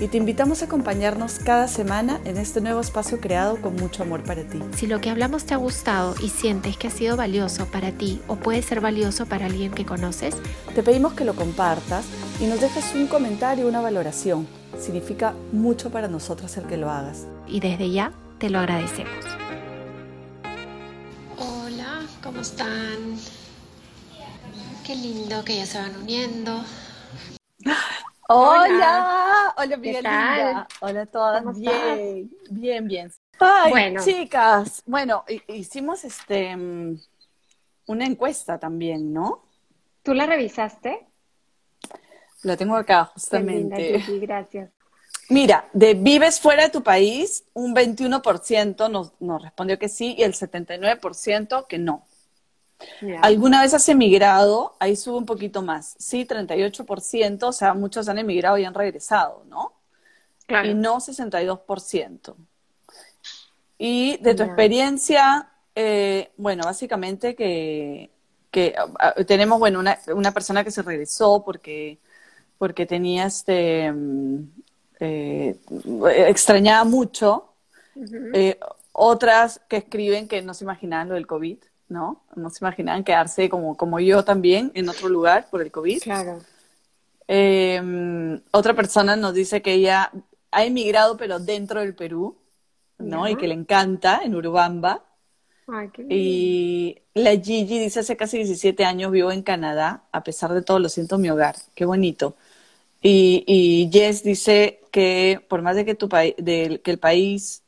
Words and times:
Y 0.00 0.06
te 0.06 0.16
invitamos 0.16 0.62
a 0.62 0.66
acompañarnos 0.66 1.40
cada 1.40 1.66
semana 1.66 2.20
en 2.24 2.36
este 2.36 2.60
nuevo 2.60 2.80
espacio 2.80 3.20
creado 3.20 3.60
con 3.60 3.74
mucho 3.74 4.04
amor 4.04 4.22
para 4.22 4.44
ti. 4.44 4.60
Si 4.76 4.86
lo 4.86 5.00
que 5.00 5.10
hablamos 5.10 5.44
te 5.44 5.54
ha 5.54 5.56
gustado 5.56 6.14
y 6.22 6.28
sientes 6.28 6.76
que 6.76 6.86
ha 6.86 6.90
sido 6.90 7.16
valioso 7.16 7.66
para 7.66 7.90
ti 7.90 8.20
o 8.28 8.36
puede 8.36 8.62
ser 8.62 8.80
valioso 8.80 9.26
para 9.26 9.46
alguien 9.46 9.72
que 9.72 9.84
conoces, 9.84 10.36
te 10.72 10.84
pedimos 10.84 11.14
que 11.14 11.24
lo 11.24 11.34
compartas 11.34 12.04
y 12.40 12.44
nos 12.44 12.60
dejes 12.60 12.94
un 12.94 13.08
comentario 13.08 13.66
una 13.66 13.80
valoración. 13.80 14.46
Significa 14.78 15.34
mucho 15.50 15.90
para 15.90 16.06
nosotros 16.06 16.56
el 16.56 16.66
que 16.66 16.76
lo 16.76 16.90
hagas. 16.90 17.26
Y 17.48 17.58
desde 17.58 17.90
ya 17.90 18.12
te 18.38 18.50
lo 18.50 18.60
agradecemos. 18.60 19.24
Hola, 21.38 22.02
¿cómo 22.22 22.40
están? 22.42 23.16
Qué 24.86 24.94
lindo 24.94 25.44
que 25.44 25.56
ya 25.56 25.66
se 25.66 25.78
van 25.78 25.96
uniendo. 25.96 26.62
Hola, 28.30 29.54
hola, 29.56 29.74
amiga 29.74 30.68
Hola 30.80 31.00
a 31.00 31.06
todas. 31.06 31.58
Bien, 31.58 32.30
bien, 32.50 32.86
bien. 32.86 33.12
bueno. 33.70 34.04
chicas, 34.04 34.82
bueno, 34.84 35.24
hicimos 35.46 36.04
este 36.04 36.54
mm, 36.54 37.00
una 37.86 38.04
encuesta 38.04 38.58
también, 38.58 39.14
¿no? 39.14 39.46
¿Tú 40.02 40.12
la 40.12 40.26
revisaste? 40.26 41.06
La 42.42 42.54
tengo 42.58 42.76
acá, 42.76 43.06
justamente. 43.06 44.02
Sí, 44.02 44.18
gracias. 44.20 44.70
Mira, 45.30 45.66
de 45.72 45.94
vives 45.94 46.38
fuera 46.38 46.64
de 46.64 46.68
tu 46.68 46.82
país, 46.82 47.44
un 47.54 47.74
21% 47.74 48.90
nos, 48.90 49.18
nos 49.20 49.42
respondió 49.42 49.78
que 49.78 49.88
sí 49.88 50.14
y 50.18 50.22
el 50.24 50.34
79% 50.34 51.66
que 51.66 51.78
no. 51.78 52.04
¿Alguna 53.22 53.62
vez 53.62 53.74
has 53.74 53.88
emigrado? 53.88 54.76
Ahí 54.78 54.96
sube 54.96 55.16
un 55.18 55.26
poquito 55.26 55.62
más. 55.62 55.94
Sí, 55.98 56.26
38%, 56.26 57.42
o 57.42 57.52
sea, 57.52 57.74
muchos 57.74 58.08
han 58.08 58.18
emigrado 58.18 58.58
y 58.58 58.64
han 58.64 58.74
regresado, 58.74 59.44
¿no? 59.48 59.72
Claro. 60.46 60.68
Y 60.68 60.74
no 60.74 60.96
62%. 60.96 62.34
Y 63.78 64.16
de 64.18 64.34
tu 64.34 64.42
experiencia, 64.42 65.48
eh, 65.74 66.30
bueno, 66.36 66.64
básicamente 66.64 67.34
que, 67.34 68.10
que 68.50 68.74
ah, 68.98 69.14
tenemos, 69.26 69.58
bueno, 69.58 69.78
una, 69.78 69.98
una 70.14 70.32
persona 70.32 70.64
que 70.64 70.70
se 70.70 70.82
regresó 70.82 71.44
porque 71.44 71.98
porque 72.58 72.86
tenía 72.86 73.26
este, 73.26 73.90
mm, 73.90 74.50
eh, 75.00 75.56
extrañaba 76.26 76.84
mucho. 76.84 77.44
Eh, 78.34 78.58
otras 78.92 79.60
que 79.68 79.78
escriben 79.78 80.28
que 80.28 80.42
no 80.42 80.54
se 80.54 80.64
imaginaban 80.64 81.08
lo 81.08 81.14
del 81.14 81.26
COVID, 81.26 81.58
¿no? 81.88 82.22
No 82.38 82.50
se 82.50 82.64
imaginaban 82.64 83.04
quedarse 83.04 83.48
como, 83.48 83.76
como 83.76 84.00
yo 84.00 84.24
también 84.24 84.70
en 84.74 84.88
otro 84.88 85.08
lugar 85.08 85.48
por 85.50 85.62
el 85.62 85.70
COVID. 85.70 86.02
Claro. 86.02 86.40
Eh, 87.26 88.40
otra 88.52 88.74
persona 88.74 89.16
nos 89.16 89.34
dice 89.34 89.60
que 89.60 89.74
ella 89.74 90.10
ha 90.50 90.64
emigrado 90.64 91.16
pero 91.16 91.38
dentro 91.38 91.80
del 91.80 91.94
Perú, 91.94 92.36
¿no? 92.98 93.28
Y 93.28 93.36
que 93.36 93.48
le 93.48 93.54
encanta 93.54 94.22
en 94.24 94.34
Urubamba. 94.34 95.04
Ay, 95.66 95.90
qué 95.92 96.06
y 96.08 97.02
la 97.14 97.32
Gigi 97.32 97.78
dice 97.78 98.00
hace 98.00 98.16
casi 98.16 98.38
17 98.38 98.84
años 98.84 99.12
vivo 99.12 99.30
en 99.30 99.42
Canadá, 99.42 100.04
a 100.12 100.24
pesar 100.24 100.54
de 100.54 100.62
todo 100.62 100.78
lo 100.78 100.88
siento 100.88 101.16
en 101.16 101.22
mi 101.22 101.30
hogar. 101.30 101.56
Qué 101.74 101.84
bonito. 101.84 102.36
Y, 103.02 103.44
y 103.46 103.90
Jess 103.92 104.22
dice 104.24 104.80
que 104.90 105.44
por 105.48 105.62
más 105.62 105.76
de 105.76 105.84
que, 105.84 105.94
tu 105.94 106.08
de, 106.08 106.80
que 106.82 106.90
el 106.90 106.98
país 106.98 107.62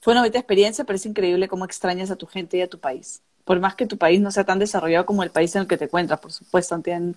fue 0.00 0.12
una 0.12 0.20
bonita 0.20 0.38
experiencia, 0.38 0.84
pero 0.84 0.96
es 0.96 1.06
increíble 1.06 1.48
cómo 1.48 1.64
extrañas 1.64 2.10
a 2.10 2.16
tu 2.16 2.26
gente 2.26 2.56
y 2.56 2.60
a 2.62 2.68
tu 2.68 2.78
país. 2.78 3.22
Por 3.50 3.58
más 3.58 3.74
que 3.74 3.84
tu 3.84 3.98
país 3.98 4.20
no 4.20 4.30
sea 4.30 4.44
tan 4.44 4.60
desarrollado 4.60 5.04
como 5.04 5.24
el 5.24 5.32
país 5.32 5.56
en 5.56 5.62
el 5.62 5.66
que 5.66 5.76
te 5.76 5.86
encuentras, 5.86 6.20
por 6.20 6.30
supuesto, 6.30 6.76
no 6.76 6.84
tienen 6.84 7.16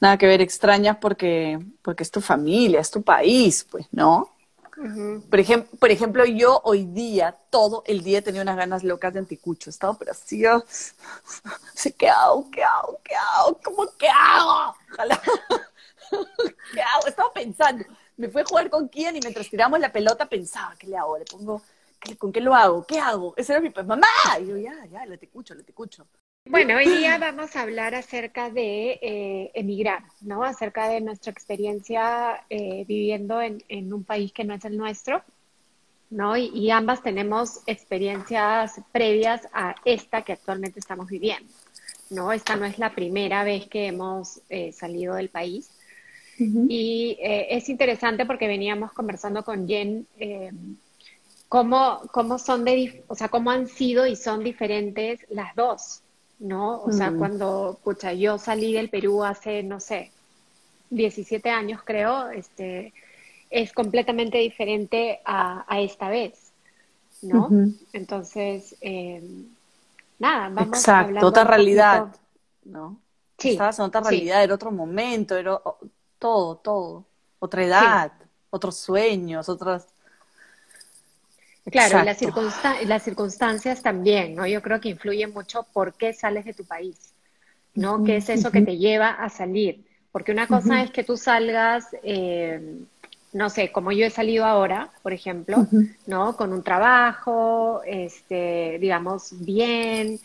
nada 0.00 0.16
que 0.16 0.24
ver, 0.24 0.40
extrañas 0.40 0.98
porque, 1.00 1.58
porque 1.82 2.04
es 2.04 2.12
tu 2.12 2.20
familia, 2.20 2.78
es 2.78 2.92
tu 2.92 3.02
país, 3.02 3.66
pues, 3.68 3.84
¿no? 3.90 4.30
por, 5.28 5.40
ejemplo, 5.40 5.76
por 5.80 5.90
ejemplo, 5.90 6.24
yo 6.26 6.60
hoy 6.62 6.84
día, 6.84 7.36
todo 7.50 7.82
el 7.88 8.04
día 8.04 8.22
tenía 8.22 8.42
unas 8.42 8.56
ganas 8.56 8.84
locas 8.84 9.14
de 9.14 9.18
anticucho. 9.18 9.68
Estaba 9.68 9.98
pero 9.98 10.12
así, 10.12 10.44
¿qué 11.98 12.08
hago? 12.08 12.48
¿Qué 12.52 12.62
hago? 12.62 13.00
¿Qué 13.02 13.16
hago? 13.16 13.60
¿Cómo 13.64 13.88
qué 13.98 14.06
hago? 14.08 14.76
Ojalá. 14.92 15.20
¿Qué 16.72 16.82
hago? 16.82 17.08
Estaba 17.08 17.32
pensando. 17.32 17.84
Me 18.16 18.28
fui 18.28 18.42
a 18.42 18.44
jugar 18.44 18.70
con 18.70 18.88
Kian 18.88 19.16
y 19.16 19.20
mientras 19.20 19.50
tiramos 19.50 19.80
la 19.80 19.90
pelota 19.90 20.28
pensaba, 20.28 20.76
¿qué 20.78 20.86
le 20.86 20.96
hago? 20.96 21.18
Le 21.18 21.24
pongo, 21.24 21.62
¿con 22.18 22.32
qué 22.32 22.40
lo 22.40 22.54
hago? 22.54 22.84
¿Qué 22.86 22.98
hago? 22.98 23.34
Ese 23.36 23.52
era 23.52 23.60
mi 23.60 23.70
pues, 23.70 23.86
mamá. 23.86 24.06
Y 24.40 24.46
yo, 24.46 24.56
ya, 24.56 24.86
ya, 24.86 25.06
lo 25.06 25.18
te 25.18 25.26
escucho, 25.26 25.54
lo 25.54 25.62
te 25.62 25.70
escucho. 25.70 26.06
Bueno, 26.46 26.76
hoy 26.76 26.86
día 26.86 27.16
vamos 27.16 27.56
a 27.56 27.62
hablar 27.62 27.94
acerca 27.94 28.50
de 28.50 28.98
eh, 29.00 29.50
emigrar, 29.54 30.02
¿no? 30.20 30.44
Acerca 30.44 30.88
de 30.88 31.00
nuestra 31.00 31.32
experiencia 31.32 32.44
eh, 32.50 32.84
viviendo 32.86 33.40
en, 33.40 33.92
un 33.92 34.04
país 34.04 34.32
que 34.32 34.44
no 34.44 34.52
es 34.52 34.64
el 34.66 34.76
nuestro, 34.76 35.22
¿no? 36.10 36.36
Y, 36.36 36.70
ambas 36.70 37.02
tenemos 37.02 37.62
experiencias 37.66 38.80
previas 38.92 39.48
a 39.54 39.74
esta 39.86 40.22
que 40.22 40.34
actualmente 40.34 40.80
estamos 40.80 41.08
viviendo, 41.08 41.50
¿no? 42.10 42.30
Esta 42.30 42.56
no 42.56 42.66
es 42.66 42.78
la 42.78 42.94
primera 42.94 43.42
vez 43.42 43.66
que 43.66 43.86
hemos 43.86 44.42
eh, 44.50 44.70
salido 44.72 45.14
del 45.14 45.30
país. 45.30 45.70
Y 46.38 47.16
eh, 47.20 47.46
es 47.50 47.68
interesante 47.68 48.26
porque 48.26 48.48
veníamos 48.48 48.92
conversando 48.92 49.44
con 49.44 49.68
Jen 49.68 50.06
eh, 50.18 50.50
cómo, 51.54 52.00
cómo 52.10 52.36
son 52.40 52.64
de, 52.64 53.04
o 53.06 53.14
sea, 53.14 53.28
cómo 53.28 53.52
han 53.52 53.68
sido 53.68 54.08
y 54.08 54.16
son 54.16 54.42
diferentes 54.42 55.24
las 55.30 55.54
dos, 55.54 56.02
¿no? 56.40 56.82
O 56.82 56.90
sea, 56.90 57.12
cuando, 57.16 57.74
escucha, 57.78 58.12
yo 58.12 58.38
salí 58.38 58.72
del 58.72 58.90
Perú 58.90 59.22
hace, 59.22 59.62
no 59.62 59.78
sé, 59.78 60.10
17 60.90 61.48
años 61.50 61.80
creo, 61.84 62.28
este, 62.30 62.92
es 63.50 63.72
completamente 63.72 64.38
diferente 64.38 65.20
a, 65.24 65.64
esta 65.78 66.08
vez, 66.08 66.50
¿no? 67.22 67.48
Entonces, 67.92 68.74
eh, 68.80 69.22
nada, 70.18 70.48
vamos 70.48 70.78
Exacto, 70.78 71.24
otra 71.24 71.44
realidad, 71.44 72.16
¿no? 72.64 72.98
Sí, 73.38 73.50
Estabas 73.50 73.78
en 73.78 73.84
otra 73.84 74.00
realidad, 74.00 74.42
era 74.42 74.56
otro 74.56 74.72
momento, 74.72 75.36
era 75.36 75.60
todo, 76.18 76.56
todo. 76.56 77.04
Otra 77.38 77.64
edad, 77.64 78.12
otros 78.50 78.76
sueños, 78.76 79.48
otras... 79.48 79.93
Claro, 81.70 82.02
y 82.02 82.04
las, 82.04 82.20
las 82.86 83.02
circunstancias 83.02 83.82
también, 83.82 84.34
¿no? 84.34 84.46
Yo 84.46 84.60
creo 84.60 84.80
que 84.80 84.90
influyen 84.90 85.32
mucho 85.32 85.66
por 85.72 85.94
qué 85.94 86.12
sales 86.12 86.44
de 86.44 86.52
tu 86.52 86.64
país, 86.64 87.14
¿no? 87.74 88.04
¿Qué 88.04 88.16
es 88.16 88.28
eso 88.28 88.50
que 88.50 88.60
te 88.60 88.76
lleva 88.76 89.10
a 89.10 89.30
salir? 89.30 89.84
Porque 90.12 90.30
una 90.30 90.46
cosa 90.46 90.82
es 90.82 90.90
que 90.90 91.04
tú 91.04 91.16
salgas, 91.16 91.86
eh, 92.02 92.78
no 93.32 93.50
sé, 93.50 93.72
como 93.72 93.92
yo 93.92 94.04
he 94.04 94.10
salido 94.10 94.44
ahora, 94.44 94.90
por 95.02 95.12
ejemplo, 95.12 95.66
¿no? 96.06 96.36
Con 96.36 96.52
un 96.52 96.62
trabajo, 96.62 97.80
este, 97.86 98.78
digamos, 98.78 99.32
bien, 99.40 100.20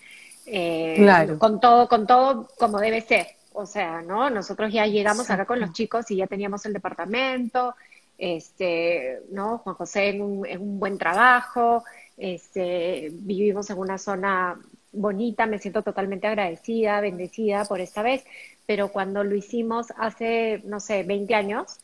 eh, 0.45 0.95
claro. 0.97 1.39
con 1.39 1.59
todo, 1.59 1.87
con 1.87 2.05
todo 2.05 2.49
como 2.59 2.79
debe 2.79 3.01
ser, 3.01 3.27
o 3.53 3.65
sea, 3.65 4.01
¿no? 4.01 4.29
Nosotros 4.29 4.73
ya 4.73 4.85
llegamos 4.85 5.29
acá 5.29 5.45
con 5.45 5.59
los 5.59 5.71
chicos 5.71 6.11
y 6.11 6.17
ya 6.17 6.27
teníamos 6.27 6.65
el 6.65 6.73
departamento, 6.73 7.75
este, 8.19 9.21
¿no? 9.31 9.59
Juan 9.59 9.75
José 9.75 10.09
en 10.09 10.21
un, 10.21 10.45
en 10.45 10.61
un 10.61 10.79
buen 10.79 10.97
trabajo, 10.97 11.83
este, 12.17 13.09
vivimos 13.13 13.69
en 13.69 13.77
una 13.77 13.97
zona 13.97 14.59
bonita, 14.91 15.45
me 15.45 15.59
siento 15.59 15.81
totalmente 15.83 16.27
agradecida, 16.27 16.99
bendecida 16.99 17.63
por 17.65 17.79
esta 17.79 18.03
vez, 18.03 18.23
pero 18.65 18.89
cuando 18.89 19.23
lo 19.23 19.35
hicimos 19.35 19.87
hace, 19.97 20.61
no 20.65 20.79
sé, 20.79 21.03
20 21.03 21.33
años, 21.33 21.79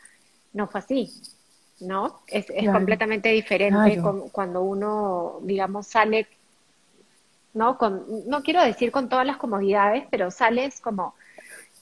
no 0.54 0.68
fue 0.68 0.80
así, 0.80 1.10
¿no? 1.80 2.22
Es, 2.28 2.48
es 2.50 2.70
completamente 2.70 3.30
diferente 3.30 4.02
cuando 4.32 4.62
uno, 4.62 5.40
digamos, 5.44 5.88
sale, 5.88 6.28
¿no? 7.54 7.78
Con, 7.78 8.28
no 8.28 8.44
quiero 8.44 8.62
decir 8.64 8.92
con 8.92 9.08
todas 9.08 9.26
las 9.26 9.38
comodidades, 9.38 10.06
pero 10.12 10.32
sales 10.32 10.82
como 10.82 11.16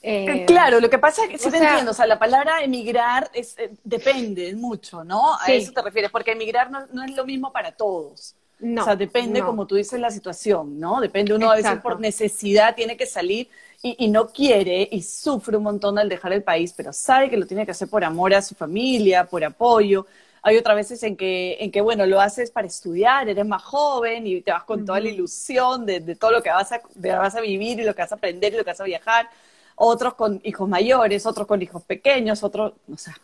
eh, 0.06 0.44
claro, 0.46 0.82
lo 0.82 0.90
que 0.90 1.00
pasa 1.00 1.24
es 1.24 1.30
que 1.30 1.38
sí 1.38 1.50
te 1.50 1.58
entiendo, 1.58 1.92
o 1.92 1.94
sea, 1.94 2.06
la 2.06 2.20
palabra 2.20 2.62
emigrar 2.62 3.32
es, 3.34 3.58
eh, 3.58 3.72
depende 3.86 4.54
mucho, 4.54 5.02
¿no? 5.06 5.36
A 5.40 5.46
eso 5.48 5.72
te 5.72 5.82
refieres, 5.82 6.12
porque 6.12 6.34
emigrar 6.34 6.70
no, 6.70 7.04
es 7.04 7.16
lo 7.16 7.24
mismo 7.24 7.54
para 7.54 7.72
todos. 7.72 8.36
No, 8.60 8.82
o 8.82 8.86
sea, 8.86 8.98
depende, 8.98 9.42
como 9.42 9.66
tú 9.66 9.76
dices, 9.76 9.98
la 10.02 10.12
situación, 10.12 10.78
¿no? 10.78 11.00
Depende, 11.00 11.34
uno 11.34 11.50
a 11.50 11.56
veces 11.56 11.80
por 11.80 12.02
necesidad 12.02 12.76
tiene 12.76 12.98
que 12.98 13.06
salir 13.06 13.48
y, 13.82 13.96
y, 13.98 14.10
no 14.10 14.28
quiere 14.28 14.90
y 14.92 15.02
sufre 15.02 15.56
un 15.56 15.64
montón 15.64 15.98
al 15.98 16.10
dejar 16.10 16.34
el 16.34 16.44
país, 16.44 16.74
pero 16.76 16.92
sabe 16.92 17.30
que 17.30 17.38
lo 17.38 17.48
tiene 17.48 17.66
que 17.66 17.72
hacer 17.72 17.88
por 17.88 18.04
amor 18.04 18.34
a 18.34 18.42
su 18.42 18.56
familia, 18.56 19.26
por 19.26 19.44
apoyo. 19.44 20.06
Hay 20.42 20.58
otras 20.58 20.76
veces 20.76 21.02
en 21.04 21.16
que, 21.16 21.58
en 21.62 21.72
que 21.72 21.80
bueno, 21.80 22.06
lo 22.06 22.20
haces 22.20 22.52
para 22.52 22.68
estudiar, 22.68 23.30
eres 23.30 23.46
más 23.46 23.64
joven 23.64 24.28
y 24.28 24.42
te 24.42 24.52
vas 24.52 24.66
con 24.66 24.86
toda 24.86 25.00
la 25.00 25.08
ilusión 25.08 25.86
de, 25.86 26.02
de 26.02 26.16
todo 26.18 26.32
lo 26.32 26.44
que 26.44 26.50
vas 26.50 26.74
a, 26.74 26.82
vas 26.96 27.36
a 27.36 27.42
vivir 27.42 27.80
y 27.80 27.84
lo 27.86 27.96
que 27.96 28.02
vas 28.02 28.12
a 28.12 28.16
aprender 28.16 28.54
y 28.54 28.58
lo 28.58 28.66
que 28.66 28.72
vas 28.72 28.82
a 28.82 28.86
viajar 28.86 29.30
otros 29.76 30.14
con 30.16 30.42
hijos 30.44 30.68
mayores, 30.68 31.26
otros 31.26 31.48
con 31.48 31.62
hijos 31.62 31.84
pequeños, 31.84 32.44
otros, 32.44 32.74
o 32.92 32.98
sea, 32.98 33.16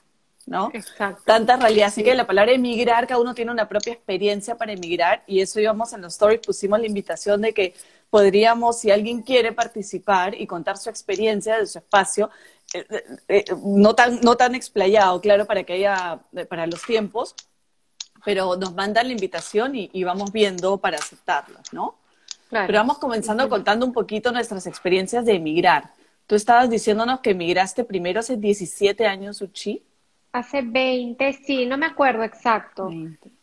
¿no? 0.45 0.71
Exacto. 0.73 1.21
Tantas 1.25 1.59
realidades. 1.59 1.93
Así 1.93 2.03
que 2.03 2.15
la 2.15 2.27
palabra 2.27 2.51
emigrar, 2.51 3.07
cada 3.07 3.21
uno 3.21 3.33
tiene 3.33 3.51
una 3.51 3.67
propia 3.67 3.93
experiencia 3.93 4.55
para 4.55 4.71
emigrar 4.71 5.23
y 5.27 5.41
eso 5.41 5.59
íbamos 5.59 5.93
en 5.93 6.01
los 6.01 6.13
stories, 6.13 6.41
pusimos 6.45 6.79
la 6.79 6.87
invitación 6.87 7.41
de 7.41 7.53
que 7.53 7.73
podríamos, 8.09 8.79
si 8.79 8.91
alguien 8.91 9.21
quiere 9.21 9.51
participar 9.51 10.33
y 10.39 10.47
contar 10.47 10.77
su 10.77 10.89
experiencia 10.89 11.57
de 11.57 11.67
su 11.67 11.77
espacio, 11.77 12.29
eh, 12.73 12.85
eh, 12.89 13.03
eh, 13.27 13.45
no, 13.63 13.95
tan, 13.95 14.19
no 14.21 14.35
tan 14.35 14.55
explayado, 14.55 15.19
claro, 15.21 15.45
para 15.45 15.63
que 15.63 15.73
haya, 15.73 16.19
para 16.49 16.67
los 16.67 16.83
tiempos, 16.83 17.35
pero 18.25 18.55
nos 18.55 18.73
mandan 18.73 19.07
la 19.07 19.13
invitación 19.13 19.73
y, 19.75 20.03
vamos 20.03 20.31
viendo 20.31 20.77
para 20.77 20.97
aceptarlos, 20.97 21.71
¿no? 21.71 21.95
Pero 22.49 22.73
vamos 22.73 22.97
comenzando 22.97 23.47
contando 23.47 23.85
un 23.85 23.93
poquito 23.93 24.31
nuestras 24.31 24.65
experiencias 24.65 25.23
de 25.25 25.35
emigrar. 25.35 25.91
Tú 26.29 26.35
estabas 26.35 26.69
diciéndonos 26.69 27.21
que 27.21 27.31
emigraste 27.31 27.83
primero 27.83 28.19
hace 28.19 28.37
17 28.37 29.07
años, 29.07 29.41
Uchi. 29.41 29.81
Hace 30.31 30.61
20, 30.61 31.33
sí, 31.33 31.65
no 31.65 31.75
me 31.75 31.87
acuerdo 31.87 32.21
exacto. 32.21 32.93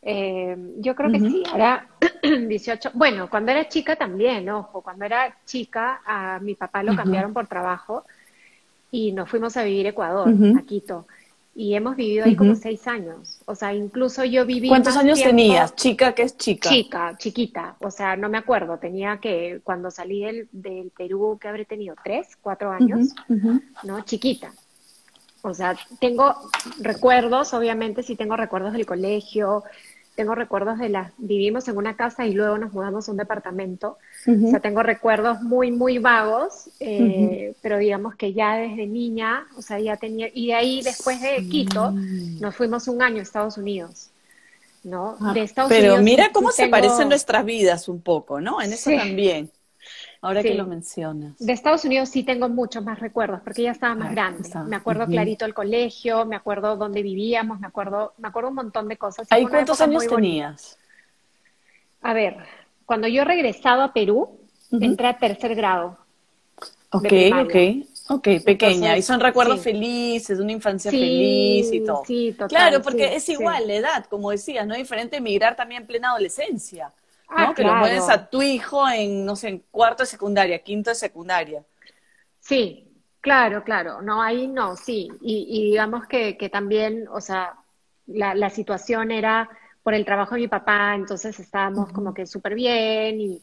Eh, 0.03 0.57
yo 0.79 0.95
creo 0.95 1.11
que 1.11 1.19
sí, 1.19 1.43
era 1.53 1.89
18. 2.23 2.91
Bueno, 2.95 3.29
cuando 3.29 3.51
era 3.51 3.69
chica 3.69 3.97
también, 3.97 4.49
ojo, 4.51 4.83
cuando 4.83 5.05
era 5.05 5.37
chica 5.45 6.01
a 6.07 6.39
mi 6.39 6.55
papá 6.55 6.85
lo 6.85 6.95
cambiaron 6.95 7.33
por 7.33 7.49
trabajo 7.49 8.05
y 8.93 9.11
nos 9.11 9.29
fuimos 9.29 9.57
a 9.57 9.65
vivir 9.65 9.87
a 9.87 9.91
Ecuador, 9.91 10.33
a 10.57 10.63
Quito. 10.63 11.09
Y 11.59 11.75
hemos 11.75 11.97
vivido 11.97 12.27
ahí 12.27 12.37
como 12.37 12.55
seis 12.55 12.87
años. 12.87 13.41
O 13.47 13.55
sea, 13.55 13.73
incluso 13.73 14.23
yo 14.25 14.45
viví. 14.45 14.69
¿Cuántos 14.69 14.95
años 14.95 15.19
tenías? 15.19 15.75
Chica, 15.75 16.15
¿qué 16.15 16.25
es 16.25 16.37
chica? 16.37 16.69
Chica, 16.69 17.17
chiquita. 17.17 17.77
O 17.81 17.91
sea, 17.91 18.15
no 18.15 18.29
me 18.29 18.37
acuerdo. 18.37 18.77
Tenía 18.77 19.17
que, 19.21 19.61
cuando 19.65 19.91
salí 19.91 20.23
del, 20.23 20.49
del 20.53 20.91
Perú, 20.91 21.39
que 21.41 21.49
habré 21.49 21.65
tenido 21.65 21.97
tres, 22.05 22.37
cuatro 22.43 22.71
años, 22.71 23.15
¿no? 23.85 24.05
Chiquita. 24.05 24.53
O 25.41 25.55
sea, 25.55 25.75
tengo 25.99 26.35
recuerdos, 26.79 27.55
obviamente, 27.55 28.03
sí 28.03 28.17
tengo 28.17 28.37
recuerdos 28.37 28.75
del 28.75 28.85
colegio, 28.85 29.65
tengo 30.17 30.35
recuerdos 30.35 30.79
de 30.79 30.89
las, 30.89 31.13
vivimos 31.19 31.69
en 31.69 31.77
una 31.77 31.95
casa 31.95 32.27
y 32.27 32.33
luego 32.33 32.57
nos 32.57 32.73
mudamos 32.73 33.07
a 33.07 33.11
un 33.13 33.19
departamento. 33.19 33.99
O 34.27 34.51
sea, 34.51 34.61
tengo 34.61 34.83
recuerdos 34.83 35.43
muy, 35.43 35.71
muy 35.71 35.99
vagos, 35.99 36.71
eh, 36.81 37.55
pero 37.63 37.79
digamos 37.79 38.17
que 38.17 38.33
ya 38.33 38.57
desde 38.57 38.87
niña, 38.87 39.47
o 39.57 39.63
sea, 39.63 39.79
ya 39.79 39.97
tenía, 39.99 40.29
y 40.33 40.49
de 40.49 40.55
ahí 40.55 40.83
después 40.83 41.21
de 41.21 41.47
Quito, 41.49 41.93
nos 41.93 42.57
fuimos 42.57 42.89
un 42.89 43.03
año 43.03 43.19
a 43.19 43.23
Estados 43.23 43.59
Unidos. 43.59 44.11
¿no? 44.83 45.17
Ah, 45.21 45.35
de 45.35 45.43
Estados 45.43 45.69
pero 45.69 46.01
mira 46.01 46.31
cómo 46.33 46.53
se 46.53 46.69
parecen 46.69 47.09
nuestras 47.09 47.45
vidas 47.45 47.89
un 47.89 48.01
poco, 48.01 48.41
¿no? 48.41 48.63
En 48.63 48.73
eso 48.73 48.91
también. 48.91 49.51
Ahora 50.27 50.43
que 50.43 50.55
lo 50.55 50.67
mencionas. 50.67 51.39
De 51.39 51.53
Estados 51.53 51.85
Unidos 51.85 52.09
sí 52.09 52.25
tengo 52.25 52.49
muchos 52.49 52.83
más 52.85 52.99
recuerdos, 52.99 53.41
porque 53.43 53.63
ya 53.63 53.71
estaba 53.71 53.95
más 53.95 54.11
grande. 54.11 54.49
Me 54.67 54.77
acuerdo 54.77 55.07
clarito 55.07 55.45
el 55.45 55.55
colegio, 55.55 56.27
me 56.27 56.37
acuerdo 56.37 56.77
dónde 56.77 57.03
vivíamos, 57.03 57.61
me 57.61 57.67
acuerdo, 57.69 58.15
me 58.19 58.29
acuerdo 58.29 58.49
un 58.49 58.57
montón 58.57 58.89
de 58.89 58.97
cosas. 58.97 59.29
¿Ahí 59.31 59.47
cuántos 59.47 59.81
años 59.81 60.07
tenías? 60.07 60.79
A 62.03 62.13
ver, 62.13 62.39
cuando 62.85 63.09
yo 63.09 63.23
he 63.23 63.25
regresado 63.25 63.83
a 63.83 63.93
Perú, 63.93 64.39
entré 64.73 65.07
a 65.09 65.19
tercer 65.19 65.55
grado. 65.55 65.99
Ok, 66.91 67.13
ok. 67.43 67.57
Ok, 68.09 68.29
pequeña. 68.45 68.97
y 68.97 69.03
son 69.03 69.19
recuerdos 69.19 69.61
felices, 69.61 70.39
de 70.39 70.45
una 70.45 70.53
infancia 70.53 70.91
feliz 70.91 71.73
y 71.73 71.85
todo. 71.85 72.05
Sí, 72.07 72.33
total, 72.33 72.49
Claro, 72.49 72.83
porque 72.83 73.17
es 73.17 73.29
igual 73.29 73.67
la 73.67 73.75
edad, 73.75 74.05
como 74.07 74.31
decías, 74.31 74.67
¿no? 74.67 74.75
Es 74.75 74.79
diferente 74.79 75.17
emigrar 75.17 75.57
también 75.57 75.83
en 75.83 75.87
plena 75.89 76.11
adolescencia. 76.11 76.93
Ah, 77.29 77.53
Que 77.55 77.65
lo 77.65 77.79
pones 77.79 78.09
a 78.09 78.29
tu 78.29 78.41
hijo 78.43 78.89
en, 78.89 79.25
no 79.25 79.37
sé, 79.37 79.49
en 79.49 79.59
cuarto 79.71 80.03
de 80.03 80.07
secundaria, 80.07 80.59
quinto 80.61 80.91
de 80.91 80.97
secundaria. 80.97 81.65
Sí, 82.41 82.89
claro, 83.21 83.65
claro. 83.65 84.01
No, 84.01 84.23
ahí 84.23 84.47
no, 84.47 84.77
sí. 84.77 85.09
Y, 85.21 85.71
digamos 85.71 86.07
que, 86.07 86.37
que, 86.37 86.49
también, 86.49 87.09
o 87.11 87.21
sea, 87.21 87.55
la, 88.07 88.35
la, 88.35 88.51
situación 88.51 89.11
era 89.11 89.49
por 89.83 89.95
el 89.95 90.05
trabajo 90.05 90.35
de 90.35 90.43
mi 90.43 90.49
papá, 90.49 90.95
entonces 90.95 91.39
estábamos 91.39 91.93
como 91.93 92.13
que 92.13 92.27
súper 92.27 92.55
bien 92.55 93.21
y, 93.21 93.41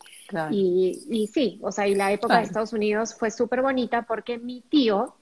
y, 0.52 1.00
y, 1.10 1.28
sí, 1.28 1.60
o 1.62 1.72
sea, 1.72 1.88
y 1.88 1.96
la 1.96 2.12
época 2.12 2.38
de 2.38 2.44
Estados 2.44 2.74
Unidos 2.74 3.16
fue 3.18 3.32
súper 3.32 3.62
bonita 3.62 4.02
porque 4.02 4.38
mi 4.38 4.60
tío, 4.60 5.16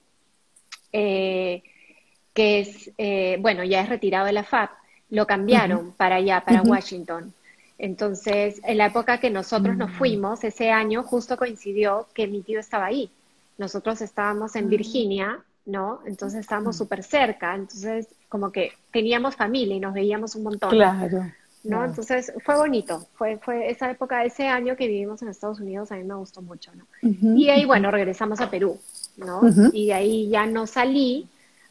eh, 0.92 1.62
que 2.34 2.60
es, 2.60 2.90
eh, 2.98 3.36
bueno, 3.40 3.62
ya 3.62 3.82
es 3.82 3.88
retirado 3.88 4.26
de 4.26 4.32
la 4.32 4.42
FAP, 4.42 4.70
lo 5.10 5.26
cambiaron 5.26 5.92
para 5.92 6.16
allá, 6.16 6.42
para 6.44 6.62
Washington. 6.62 7.32
Entonces, 7.82 8.60
en 8.62 8.78
la 8.78 8.86
época 8.86 9.18
que 9.18 9.28
nosotros 9.28 9.76
nos 9.76 9.90
mm. 9.90 9.94
fuimos, 9.94 10.44
ese 10.44 10.70
año 10.70 11.02
justo 11.02 11.36
coincidió 11.36 12.06
que 12.14 12.28
mi 12.28 12.40
tío 12.40 12.60
estaba 12.60 12.86
ahí. 12.86 13.10
Nosotros 13.58 14.00
estábamos 14.02 14.54
en 14.54 14.66
mm. 14.66 14.68
Virginia, 14.68 15.40
¿no? 15.66 15.98
Entonces 16.06 16.38
estábamos 16.38 16.76
mm. 16.76 16.78
súper 16.78 17.02
cerca, 17.02 17.56
entonces 17.56 18.06
como 18.28 18.52
que 18.52 18.70
teníamos 18.92 19.34
familia 19.34 19.74
y 19.74 19.80
nos 19.80 19.94
veíamos 19.94 20.36
un 20.36 20.44
montón. 20.44 20.70
Claro. 20.70 21.28
¿no? 21.64 21.84
Entonces 21.84 22.32
fue 22.44 22.56
bonito, 22.56 23.04
fue, 23.14 23.38
fue 23.38 23.68
esa 23.68 23.90
época, 23.90 24.24
ese 24.24 24.46
año 24.46 24.76
que 24.76 24.86
vivimos 24.86 25.20
en 25.22 25.28
Estados 25.28 25.58
Unidos, 25.58 25.90
a 25.90 25.96
mí 25.96 26.04
me 26.04 26.14
gustó 26.14 26.40
mucho, 26.40 26.70
¿no? 26.74 26.86
y 27.02 27.48
ahí, 27.50 27.64
bueno, 27.64 27.90
regresamos 27.90 28.40
a 28.40 28.48
Perú, 28.48 28.78
¿no? 29.16 29.40
Y 29.72 29.86
de 29.86 29.94
ahí 29.94 30.28
ya 30.28 30.46
no 30.46 30.68
salí 30.68 31.28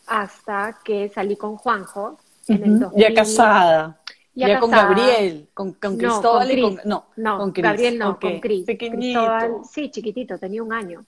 hasta 0.07 0.77
que 0.83 1.07
salí 1.07 1.37
con 1.37 1.55
Juanjo 1.55 2.19
en 2.47 2.63
el 2.63 2.79
2000. 2.79 3.01
Ya 3.01 3.13
casada. 3.13 4.00
Ya, 4.33 4.59
con 4.59 4.71
Gabriel, 4.71 5.49
con, 5.53 5.73
Cristóbal 5.73 6.47
no, 6.47 6.63
con 6.63 6.73
y 6.73 6.77
con... 6.77 6.89
No, 6.89 7.05
no 7.17 7.37
con 7.37 7.53
Gabriel 7.53 7.97
no, 7.99 8.19
con 8.19 8.39
Cris. 8.39 8.65
Cristóbal, 8.65 9.57
sí, 9.69 9.91
chiquitito, 9.91 10.37
tenía 10.37 10.63
un 10.63 10.71
año. 10.71 11.05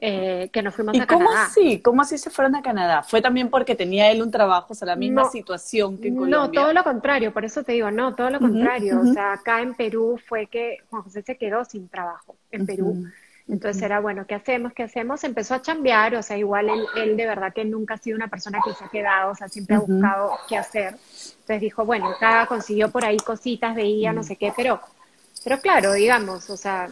Eh, 0.00 0.50
que 0.52 0.62
nos 0.62 0.74
fuimos 0.74 0.94
¿Y 0.96 0.98
a 0.98 1.06
cómo 1.06 1.26
Canadá. 1.26 1.46
así? 1.46 1.80
¿Cómo 1.80 2.02
así 2.02 2.18
se 2.18 2.30
fueron 2.30 2.56
a 2.56 2.62
Canadá? 2.62 3.04
¿Fue 3.04 3.22
también 3.22 3.48
porque 3.48 3.76
tenía 3.76 4.10
él 4.10 4.20
un 4.20 4.30
trabajo, 4.30 4.68
o 4.70 4.74
sea, 4.74 4.86
la 4.86 4.96
misma 4.96 5.30
situación 5.30 5.98
que 5.98 6.08
en 6.08 6.16
Colombia? 6.16 6.38
No, 6.38 6.50
todo 6.50 6.72
lo 6.72 6.82
contrario, 6.82 7.32
por 7.32 7.44
eso 7.44 7.62
te 7.62 7.72
digo, 7.72 7.90
no, 7.90 8.14
todo 8.14 8.30
lo 8.30 8.40
contrario. 8.40 9.00
O 9.00 9.12
sea, 9.12 9.34
acá 9.34 9.62
en 9.62 9.74
Perú 9.74 10.18
fue 10.26 10.46
que 10.46 10.78
Juan 10.90 11.02
José 11.02 11.22
se 11.22 11.36
quedó 11.36 11.64
sin 11.64 11.88
trabajo, 11.88 12.34
en 12.50 12.66
Perú. 12.66 13.04
Entonces 13.48 13.82
era, 13.82 14.00
bueno, 14.00 14.24
¿qué 14.26 14.34
hacemos? 14.34 14.72
¿Qué 14.72 14.84
hacemos? 14.84 15.24
Empezó 15.24 15.54
a 15.54 15.62
chambear, 15.62 16.14
o 16.14 16.22
sea, 16.22 16.38
igual 16.38 16.68
él, 16.70 16.86
él, 16.96 17.16
de 17.16 17.26
verdad 17.26 17.52
que 17.52 17.64
nunca 17.64 17.94
ha 17.94 17.98
sido 17.98 18.16
una 18.16 18.28
persona 18.28 18.60
que 18.64 18.72
se 18.72 18.84
ha 18.84 18.88
quedado, 18.88 19.32
o 19.32 19.34
sea, 19.34 19.48
siempre 19.48 19.76
ha 19.76 19.80
buscado 19.80 20.38
qué 20.48 20.56
hacer. 20.56 20.94
Entonces 20.94 21.60
dijo, 21.60 21.84
bueno, 21.84 22.08
acá 22.08 22.46
consiguió 22.46 22.90
por 22.90 23.04
ahí 23.04 23.16
cositas, 23.18 23.74
veía, 23.74 24.12
no 24.12 24.22
sé 24.22 24.36
qué, 24.36 24.52
pero, 24.56 24.80
pero 25.42 25.60
claro, 25.60 25.92
digamos, 25.92 26.48
o 26.50 26.56
sea, 26.56 26.88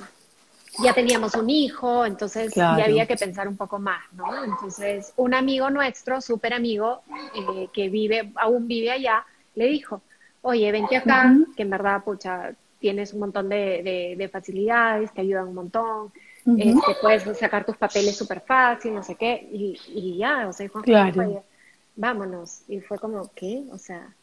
ya 0.83 0.93
teníamos 0.93 1.35
un 1.35 1.49
hijo, 1.51 2.05
entonces 2.05 2.53
ya 2.55 2.75
había 2.75 3.07
que 3.07 3.17
pensar 3.17 3.47
un 3.47 3.57
poco 3.57 3.79
más, 3.79 4.03
¿no? 4.13 4.45
Entonces, 4.45 5.13
un 5.17 5.35
amigo 5.35 5.71
nuestro, 5.71 6.21
súper 6.21 6.53
amigo, 6.53 7.03
eh, 7.35 7.69
que 7.73 7.89
vive, 7.89 8.33
aún 8.37 8.67
vive 8.67 8.91
allá, 8.91 9.25
le 9.55 9.67
dijo, 9.67 10.03
oye, 10.43 10.71
vente 10.73 10.97
acá, 10.97 11.33
que 11.57 11.63
en 11.63 11.71
verdad, 11.71 12.03
pucha, 12.03 12.53
tienes 12.81 13.13
un 13.13 13.21
montón 13.21 13.49
de, 13.49 14.17
de 14.17 14.29
facilidades, 14.29 15.13
te 15.13 15.21
ayudan 15.21 15.49
un 15.49 15.55
montón, 15.55 16.13
este, 16.59 16.97
puedes 17.01 17.39
sacar 17.39 17.65
tus 17.65 17.77
papeles 17.77 18.17
súper 18.17 18.41
fácil, 18.41 18.95
no 18.95 19.03
sé 19.03 19.15
qué, 19.15 19.49
y, 19.53 19.79
y 19.89 20.19
ya, 20.19 20.49
o 20.49 20.53
sea, 20.53 20.69
Juan 20.69 20.85
claro. 20.85 21.45
vámonos. 21.97 22.63
Y 22.69 22.81
fue 22.81 22.99
como, 22.99 23.31
¿qué? 23.35 23.65
O 23.71 23.79
sea, 23.79 24.15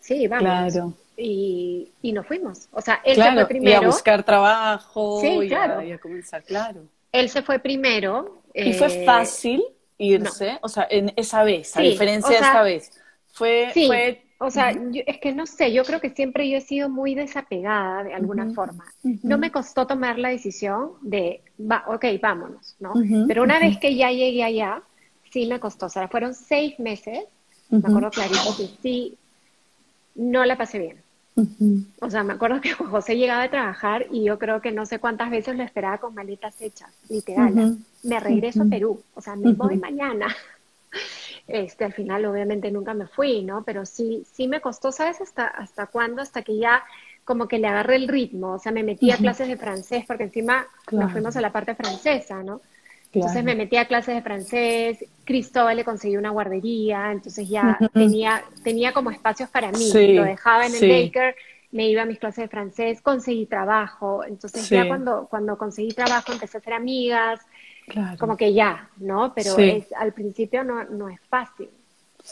sí, 0.00 0.26
vamos. 0.28 0.44
Claro. 0.44 0.94
Y, 1.16 1.92
y 2.02 2.12
nos 2.12 2.26
fuimos. 2.26 2.68
O 2.72 2.80
sea, 2.80 3.00
él 3.04 3.16
se 3.16 3.32
fue 3.32 3.46
primero. 3.46 3.70
Y 3.70 3.84
a 3.84 3.86
buscar 3.86 4.22
trabajo, 4.22 5.20
sí, 5.20 5.48
claro. 5.48 5.82
y, 5.82 5.92
a, 5.92 5.98
comenzar, 5.98 6.42
claro. 6.44 6.82
Él 7.12 7.28
se 7.28 7.42
fue 7.42 7.58
primero. 7.58 8.42
¿Y 8.54 8.72
fue 8.72 8.88
eh, 8.88 9.04
fácil 9.04 9.62
irse? 9.98 10.58
O 10.62 10.68
sea, 10.68 10.86
en 10.90 11.12
esa 11.16 11.44
vez, 11.44 11.76
a 11.76 11.80
diferencia 11.80 12.30
de 12.30 12.36
esa 12.36 12.62
vez. 12.62 12.90
Fue, 13.32 13.70
fue 13.72 14.22
o 14.42 14.50
sea, 14.50 14.70
es 14.70 15.18
que 15.18 15.34
no 15.34 15.44
sé, 15.44 15.70
yo 15.70 15.84
creo 15.84 16.00
que 16.00 16.08
siempre 16.08 16.48
yo 16.48 16.56
he 16.56 16.62
sido 16.62 16.88
muy 16.88 17.14
desapegada 17.14 18.04
de 18.04 18.14
alguna 18.14 18.50
forma. 18.54 18.86
No 19.22 19.36
me 19.36 19.52
costó 19.52 19.86
tomar 19.86 20.18
la 20.18 20.30
decisión 20.30 20.92
de, 21.02 21.42
va, 21.60 21.84
ok, 21.86 22.06
vámonos, 22.22 22.74
¿no? 22.80 22.94
Pero 23.28 23.42
una 23.42 23.58
vez 23.58 23.76
que 23.78 23.94
ya 23.94 24.10
llegué 24.10 24.42
allá, 24.42 24.82
sí 25.30 25.46
me 25.46 25.60
costó. 25.60 25.86
O 25.86 25.88
sea, 25.90 26.08
fueron 26.08 26.32
seis 26.34 26.80
meses, 26.80 27.18
me 27.68 27.80
acuerdo 27.80 28.10
clarito 28.10 28.56
que 28.56 28.70
sí, 28.80 29.18
no 30.14 30.46
la 30.46 30.56
pasé 30.56 30.78
bien. 30.78 30.96
O 32.00 32.08
sea, 32.08 32.22
me 32.22 32.32
acuerdo 32.32 32.62
que 32.62 32.72
José 32.72 33.18
llegaba 33.18 33.42
a 33.42 33.50
trabajar 33.50 34.06
y 34.10 34.24
yo 34.24 34.38
creo 34.38 34.62
que 34.62 34.72
no 34.72 34.86
sé 34.86 34.98
cuántas 34.98 35.30
veces 35.30 35.54
lo 35.54 35.62
esperaba 35.64 35.98
con 35.98 36.14
maletas 36.14 36.58
hechas, 36.62 36.90
literal. 37.10 37.76
Me 38.02 38.18
regreso 38.18 38.62
a 38.62 38.66
Perú, 38.66 39.02
o 39.14 39.20
sea, 39.20 39.36
me 39.36 39.52
voy 39.52 39.76
mañana. 39.76 40.34
Este, 41.52 41.84
al 41.84 41.92
final 41.92 42.24
obviamente 42.26 42.70
nunca 42.70 42.94
me 42.94 43.06
fui, 43.06 43.42
¿no? 43.42 43.64
Pero 43.64 43.84
sí, 43.84 44.24
sí 44.32 44.46
me 44.46 44.60
costó, 44.60 44.92
¿sabes 44.92 45.20
hasta, 45.20 45.46
hasta 45.46 45.86
cuándo? 45.86 46.22
Hasta 46.22 46.42
que 46.42 46.56
ya 46.56 46.84
como 47.24 47.48
que 47.48 47.58
le 47.58 47.68
agarré 47.68 47.96
el 47.96 48.08
ritmo, 48.08 48.54
o 48.54 48.58
sea, 48.58 48.72
me 48.72 48.82
metí 48.82 49.10
a 49.10 49.16
clases 49.16 49.46
de 49.46 49.56
francés, 49.56 50.04
porque 50.06 50.24
encima 50.24 50.66
nos 50.90 51.12
fuimos 51.12 51.36
a 51.36 51.40
la 51.40 51.52
parte 51.52 51.74
francesa, 51.74 52.42
¿no? 52.42 52.60
Entonces 53.12 53.44
me 53.44 53.54
metí 53.54 53.76
a 53.76 53.86
clases 53.86 54.14
de 54.14 54.22
francés, 54.22 55.04
Cristóbal 55.24 55.76
le 55.76 55.84
conseguí 55.84 56.16
una 56.16 56.30
guardería, 56.30 57.10
entonces 57.12 57.48
ya 57.48 57.78
tenía, 57.92 58.42
tenía 58.62 58.92
como 58.92 59.10
espacios 59.10 59.48
para 59.50 59.70
mí, 59.72 59.92
lo 60.14 60.24
dejaba 60.24 60.66
en 60.66 60.74
el 60.74 60.88
Baker, 60.88 61.36
me 61.72 61.88
iba 61.88 62.02
a 62.02 62.06
mis 62.06 62.18
clases 62.18 62.44
de 62.44 62.48
francés, 62.48 63.00
conseguí 63.00 63.46
trabajo, 63.46 64.24
entonces 64.24 64.68
ya 64.68 64.88
cuando, 64.88 65.26
cuando 65.28 65.56
conseguí 65.58 65.90
trabajo 65.92 66.32
empecé 66.32 66.56
a 66.56 66.60
hacer 66.60 66.72
amigas, 66.72 67.40
como 68.18 68.36
que 68.36 68.52
ya, 68.52 68.88
¿no? 68.98 69.32
Pero 69.34 69.58
es, 69.58 69.92
al 69.92 70.12
principio 70.12 70.64
no, 70.64 70.84
no 70.84 71.08
es 71.08 71.20
fácil. 71.28 71.68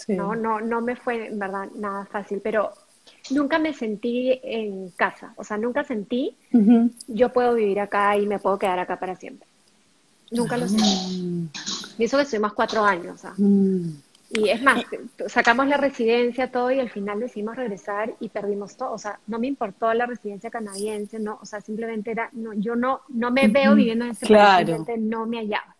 ¿no? 0.08 0.34
No, 0.34 0.60
no 0.60 0.80
me 0.80 0.96
fue, 0.96 1.28
en 1.28 1.38
verdad, 1.38 1.68
nada 1.74 2.06
fácil, 2.06 2.40
pero 2.42 2.72
nunca 3.30 3.58
me 3.58 3.72
sentí 3.72 4.38
en 4.42 4.90
casa, 4.90 5.32
o 5.36 5.44
sea, 5.44 5.56
nunca 5.56 5.84
sentí, 5.84 6.36
yo 7.06 7.32
puedo 7.32 7.54
vivir 7.54 7.80
acá 7.80 8.16
y 8.16 8.26
me 8.26 8.38
puedo 8.38 8.58
quedar 8.58 8.78
acá 8.78 8.98
para 8.98 9.16
siempre. 9.16 9.48
Nunca 10.30 10.56
lo 10.56 10.68
sentí. 10.68 11.22
Mm. 11.22 11.48
Y 11.98 12.04
eso 12.04 12.16
que 12.18 12.24
estuvimos 12.24 12.52
cuatro 12.52 12.84
años. 12.84 13.14
O 13.14 13.18
sea. 13.18 13.32
Mm. 13.38 14.02
Y 14.30 14.50
es 14.50 14.62
más, 14.62 14.84
sacamos 15.26 15.66
la 15.68 15.78
residencia, 15.78 16.50
todo, 16.50 16.70
y 16.70 16.78
al 16.78 16.90
final 16.90 17.18
decidimos 17.18 17.56
regresar 17.56 18.14
y 18.20 18.28
perdimos 18.28 18.76
todo. 18.76 18.92
O 18.92 18.98
sea, 18.98 19.18
no 19.26 19.38
me 19.38 19.46
importó 19.46 19.92
la 19.94 20.04
residencia 20.04 20.50
canadiense, 20.50 21.18
no, 21.18 21.38
o 21.40 21.46
sea, 21.46 21.62
simplemente 21.62 22.10
era, 22.10 22.28
no, 22.32 22.52
yo 22.52 22.76
no, 22.76 23.00
no 23.08 23.30
me 23.30 23.48
veo 23.48 23.74
viviendo 23.74 24.04
en 24.04 24.10
este 24.10 24.26
país, 24.26 24.66
simplemente 24.66 24.98
no 24.98 25.24
me 25.24 25.38
hallaba. 25.38 25.74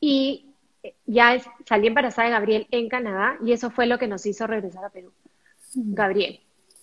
Y 0.00 0.46
eh, 0.82 0.94
ya 1.06 1.34
es, 1.34 1.44
salí 1.64 1.86
embarazada 1.86 2.26
de 2.26 2.34
Gabriel 2.34 2.66
en 2.72 2.88
Canadá, 2.88 3.36
y 3.44 3.52
eso 3.52 3.70
fue 3.70 3.86
lo 3.86 3.98
que 3.98 4.08
nos 4.08 4.26
hizo 4.26 4.48
regresar 4.48 4.84
a 4.84 4.90
Perú. 4.90 5.12
Gabriel. 5.74 6.40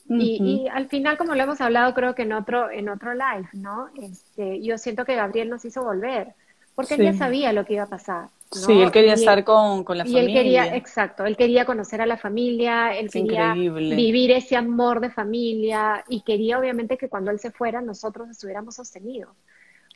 y, 0.08 0.40
y, 0.42 0.68
al 0.70 0.88
final, 0.88 1.18
como 1.18 1.36
lo 1.36 1.44
hemos 1.44 1.60
hablado, 1.60 1.94
creo 1.94 2.16
que 2.16 2.22
en 2.22 2.32
otro, 2.32 2.72
en 2.72 2.88
otro 2.88 3.14
live, 3.14 3.50
¿no? 3.52 3.90
Este, 4.02 4.62
yo 4.62 4.78
siento 4.78 5.04
que 5.04 5.16
Gabriel 5.16 5.50
nos 5.50 5.66
hizo 5.66 5.84
volver, 5.84 6.34
porque 6.76 6.94
él 6.94 7.02
ya 7.02 7.14
sabía 7.14 7.52
lo 7.52 7.66
que 7.66 7.74
iba 7.74 7.84
a 7.84 7.90
pasar. 7.90 8.30
Sí, 8.52 8.82
él 8.82 8.92
quería 8.92 9.14
estar 9.14 9.44
con, 9.44 9.84
la 9.90 10.06
familia. 10.06 10.22
Y 10.22 10.26
él 10.26 10.34
quería, 10.34 10.76
exacto, 10.76 11.26
él 11.26 11.36
quería 11.36 11.66
conocer 11.66 12.02
a 12.02 12.06
la 12.06 12.18
familia, 12.18 12.98
él 12.98 13.10
quería 13.10 13.54
vivir 13.54 14.32
ese 14.32 14.56
amor 14.56 15.02
de 15.02 15.10
familia 15.10 16.06
y 16.08 16.22
quería 16.22 16.58
obviamente 16.58 16.98
que 16.98 17.10
cuando 17.10 17.32
él 17.32 17.40
se 17.40 17.52
fuera 17.52 17.82
nosotros 17.82 18.30
estuviéramos 18.30 18.76
sostenidos. 18.76 19.32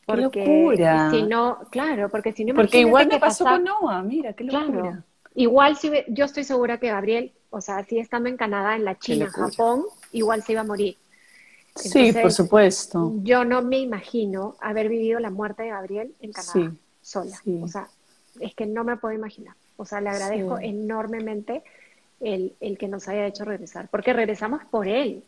Porque 0.05 0.29
qué 0.31 0.45
locura. 0.45 1.11
si 1.11 1.23
no, 1.23 1.59
claro, 1.69 2.09
porque 2.09 2.33
si 2.33 2.43
no 2.43 2.53
Porque 2.53 2.79
igual 2.79 3.07
me 3.07 3.19
pasó 3.19 3.45
con 3.45 3.63
Noah, 3.63 4.01
mira, 4.01 4.33
qué 4.33 4.43
locura. 4.43 5.03
igual 5.35 5.77
si 5.77 5.91
yo 6.09 6.25
estoy 6.25 6.43
segura 6.43 6.77
que 6.77 6.87
Gabriel, 6.89 7.31
o 7.51 7.61
sea, 7.61 7.83
si 7.85 7.99
estando 7.99 8.27
en 8.27 8.35
Canadá, 8.35 8.75
en 8.75 8.83
la 8.83 8.99
China, 8.99 9.29
Japón, 9.29 9.85
igual 10.11 10.43
se 10.43 10.53
iba 10.53 10.61
a 10.61 10.65
morir. 10.65 10.97
sí, 11.75 12.11
por 12.11 12.33
supuesto. 12.33 13.13
Yo 13.23 13.45
no 13.45 13.61
me 13.61 13.79
imagino 13.79 14.55
haber 14.59 14.89
vivido 14.89 15.21
la 15.21 15.29
muerte 15.29 15.63
de 15.63 15.69
Gabriel 15.69 16.13
en 16.19 16.33
Canadá 16.33 16.73
sola. 17.01 17.41
O 17.61 17.67
sea, 17.67 17.87
es 18.39 18.55
que 18.55 18.65
no 18.65 18.83
me 18.83 18.97
puedo 18.97 19.13
imaginar. 19.13 19.55
O 19.77 19.85
sea, 19.85 20.01
le 20.01 20.09
agradezco 20.09 20.59
enormemente 20.59 21.63
el, 22.19 22.53
el, 22.59 22.77
que 22.77 22.87
nos 22.87 23.07
haya 23.07 23.25
hecho 23.25 23.45
regresar, 23.45 23.87
porque 23.89 24.13
regresamos 24.13 24.63
por 24.65 24.87
él. 24.87 25.23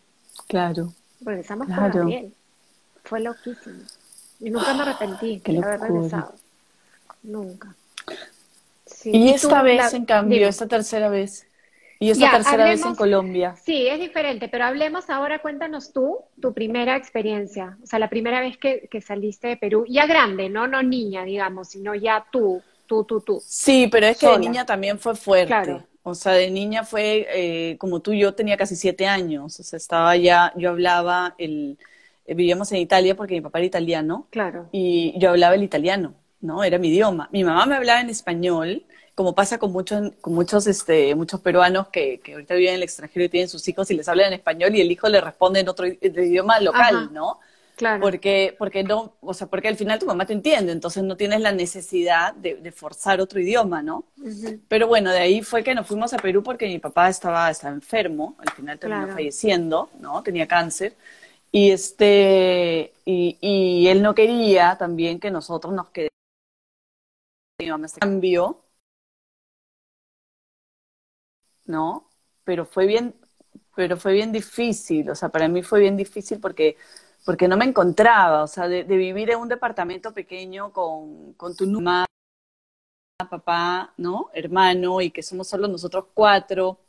Claro. 0.48 0.94
Regresamos 1.22 1.68
por 1.68 2.12
él. 2.12 2.34
Fue 3.04 3.20
loquísimo. 3.20 3.80
Y 4.40 4.50
nunca 4.50 4.74
me 4.74 4.84
arrepentí 4.84 5.42
de 5.44 5.58
haber 5.58 5.80
regresado. 5.80 6.34
Nunca. 7.24 7.76
y, 9.06 9.30
esta 9.30 9.62
vez, 9.62 9.94
en 9.94 10.06
cambio, 10.06 10.48
esta 10.48 10.68
tercera 10.68 11.10
vez. 11.10 11.48
Y 12.00 12.10
esta 12.10 12.32
tercera 12.32 12.66
vez 12.66 12.86
en 12.86 12.96
Colombia. 12.96 13.56
Sí, 13.64 13.88
es 13.88 13.98
diferente, 13.98 14.50
pero 14.50 14.66
hablemos 14.66 15.10
ahora, 15.10 15.40
cuéntanos 15.40 15.94
tú, 15.94 16.20
tu 16.42 16.54
primera 16.54 16.98
experiencia, 16.98 17.78
o 17.82 17.88
sea, 17.88 17.98
la 17.98 18.10
primera 18.10 18.42
vez 18.42 18.58
que, 18.58 18.90
que 18.92 19.00
saliste 19.00 19.48
de 19.48 19.58
Perú, 19.58 19.86
ya 19.88 20.06
grande, 20.06 20.50
¿no? 20.50 20.68
No 20.68 20.84
niña, 20.84 21.24
digamos, 21.24 21.70
sino 21.70 21.96
ya 21.96 22.26
tú, 22.30 22.62
tú, 22.94 23.04
tú, 23.04 23.22
tú. 23.22 23.44
Sí, 23.46 23.88
pero 23.92 24.08
es 24.08 24.18
que 24.18 24.28
de 24.28 24.38
niña 24.38 24.66
también 24.66 25.00
fue 25.00 25.16
fuerte. 25.16 25.84
O 26.04 26.16
sea, 26.16 26.34
de 26.34 26.52
niña 26.52 26.84
fue, 26.84 27.28
eh, 27.34 27.78
como 27.78 28.02
tú, 28.02 28.14
yo 28.14 28.34
tenía 28.34 28.58
casi 28.58 28.76
siete 28.76 29.08
años. 29.08 29.60
O 29.60 29.64
sea, 29.64 29.78
estaba 29.78 30.16
ya, 30.18 30.52
yo 30.58 30.70
hablaba 30.70 31.34
el, 31.38 31.78
eh, 32.26 32.36
vivíamos 32.36 32.72
en 32.74 32.80
Italia 32.80 33.16
porque 33.16 33.36
mi 33.36 33.42
papá 33.42 33.60
era 33.60 33.68
italiano. 33.68 34.28
Claro. 34.30 34.68
Y 34.72 35.18
yo 35.18 35.30
hablaba 35.30 35.56
el 35.56 35.64
italiano, 35.64 36.14
¿no? 36.42 36.64
Era 36.64 36.78
mi 36.78 36.90
idioma. 36.90 37.30
Mi 37.32 37.44
mamá 37.44 37.66
me 37.66 37.76
hablaba 37.76 38.02
en 38.02 38.10
español, 38.10 38.84
como 39.16 39.34
pasa 39.34 39.58
con 39.58 39.72
muchos, 39.72 40.12
con 40.20 40.34
muchos, 40.34 40.68
este, 40.68 41.16
muchos 41.16 41.40
peruanos 41.40 41.88
que, 41.88 42.20
que 42.20 42.34
ahorita 42.34 42.54
viven 42.56 42.72
en 42.72 42.76
el 42.76 42.84
extranjero 42.84 43.26
y 43.26 43.30
tienen 43.30 43.50
sus 43.50 43.66
hijos 43.70 43.90
y 43.90 43.96
les 43.96 44.08
hablan 44.10 44.28
en 44.28 44.34
español 44.34 44.76
y 44.76 44.82
el 44.82 44.92
hijo 44.92 45.08
le 45.08 45.22
responde 45.22 45.62
en 45.62 45.70
otro 45.70 45.88
idioma 45.88 46.60
local, 46.60 47.12
¿no? 47.14 47.40
Claro. 47.76 48.02
Porque, 48.02 48.56
porque 48.58 48.84
no, 48.84 49.16
o 49.20 49.34
sea, 49.34 49.48
porque 49.48 49.68
al 49.68 49.76
final 49.76 49.98
tu 49.98 50.06
mamá 50.06 50.26
te 50.26 50.34
entiende, 50.34 50.72
entonces 50.72 51.04
no 51.04 51.18
tienes 51.18 51.42
la 51.42 51.52
necesidad 51.52 52.34
de, 52.36 52.72
forzar 52.72 53.20
otro 53.20 53.40
idioma, 53.40 53.82
¿no? 53.82 54.06
Pero 54.68 54.88
bueno, 54.88 55.12
de 55.12 55.20
ahí 55.20 55.42
fue 55.42 55.64
que 55.64 55.74
nos 55.74 55.88
fuimos 55.88 56.14
a 56.14 56.18
Perú 56.18 56.44
porque 56.44 56.68
mi 56.68 56.78
papá 56.78 57.10
estaba, 57.10 57.50
estaba 57.50 57.74
enfermo, 57.74 58.36
al 58.38 58.54
final 58.54 58.80
terminó 58.80 59.08
falleciendo, 59.08 59.90
¿no? 60.00 60.22
Tenía 60.22 60.48
cáncer. 60.48 60.96
Y 61.52 61.72
este, 61.72 62.94
y, 63.06 63.38
y, 63.42 63.88
él 63.88 64.02
no 64.02 64.16
quería 64.16 64.76
también 64.78 65.20
que 65.20 65.32
nosotros 65.32 65.74
nos 65.74 65.90
quedemos. 65.90 66.10
Mi 67.60 67.70
mamá 67.70 67.88
se 67.88 68.00
cambió, 68.00 68.64
¿no? 71.66 72.08
Pero 72.44 72.66
fue 72.66 72.86
bien, 72.88 73.16
pero 73.76 73.98
fue 73.98 74.14
bien 74.14 74.32
difícil, 74.32 75.10
o 75.10 75.16
sea, 75.16 75.30
para 75.30 75.48
mí 75.48 75.64
fue 75.64 75.80
bien 75.80 75.98
difícil 75.98 76.40
porque 76.40 76.78
porque 77.26 77.48
no 77.48 77.58
me 77.58 77.66
encontraba, 77.66 78.44
o 78.44 78.48
sea, 78.48 78.68
de, 78.68 78.84
vivir 78.84 79.32
en 79.32 79.40
un 79.40 79.50
departamento 79.50 80.14
pequeño 80.14 80.72
con, 80.74 81.34
con 81.34 81.56
tu 81.56 81.66
mamá, 81.68 82.06
papá, 83.30 83.94
¿no? 83.98 84.30
Hermano, 84.34 85.02
y 85.02 85.12
que 85.12 85.24
somos 85.24 85.48
solo 85.48 85.68
nosotros 85.68 86.06
cuatro, 86.14 86.80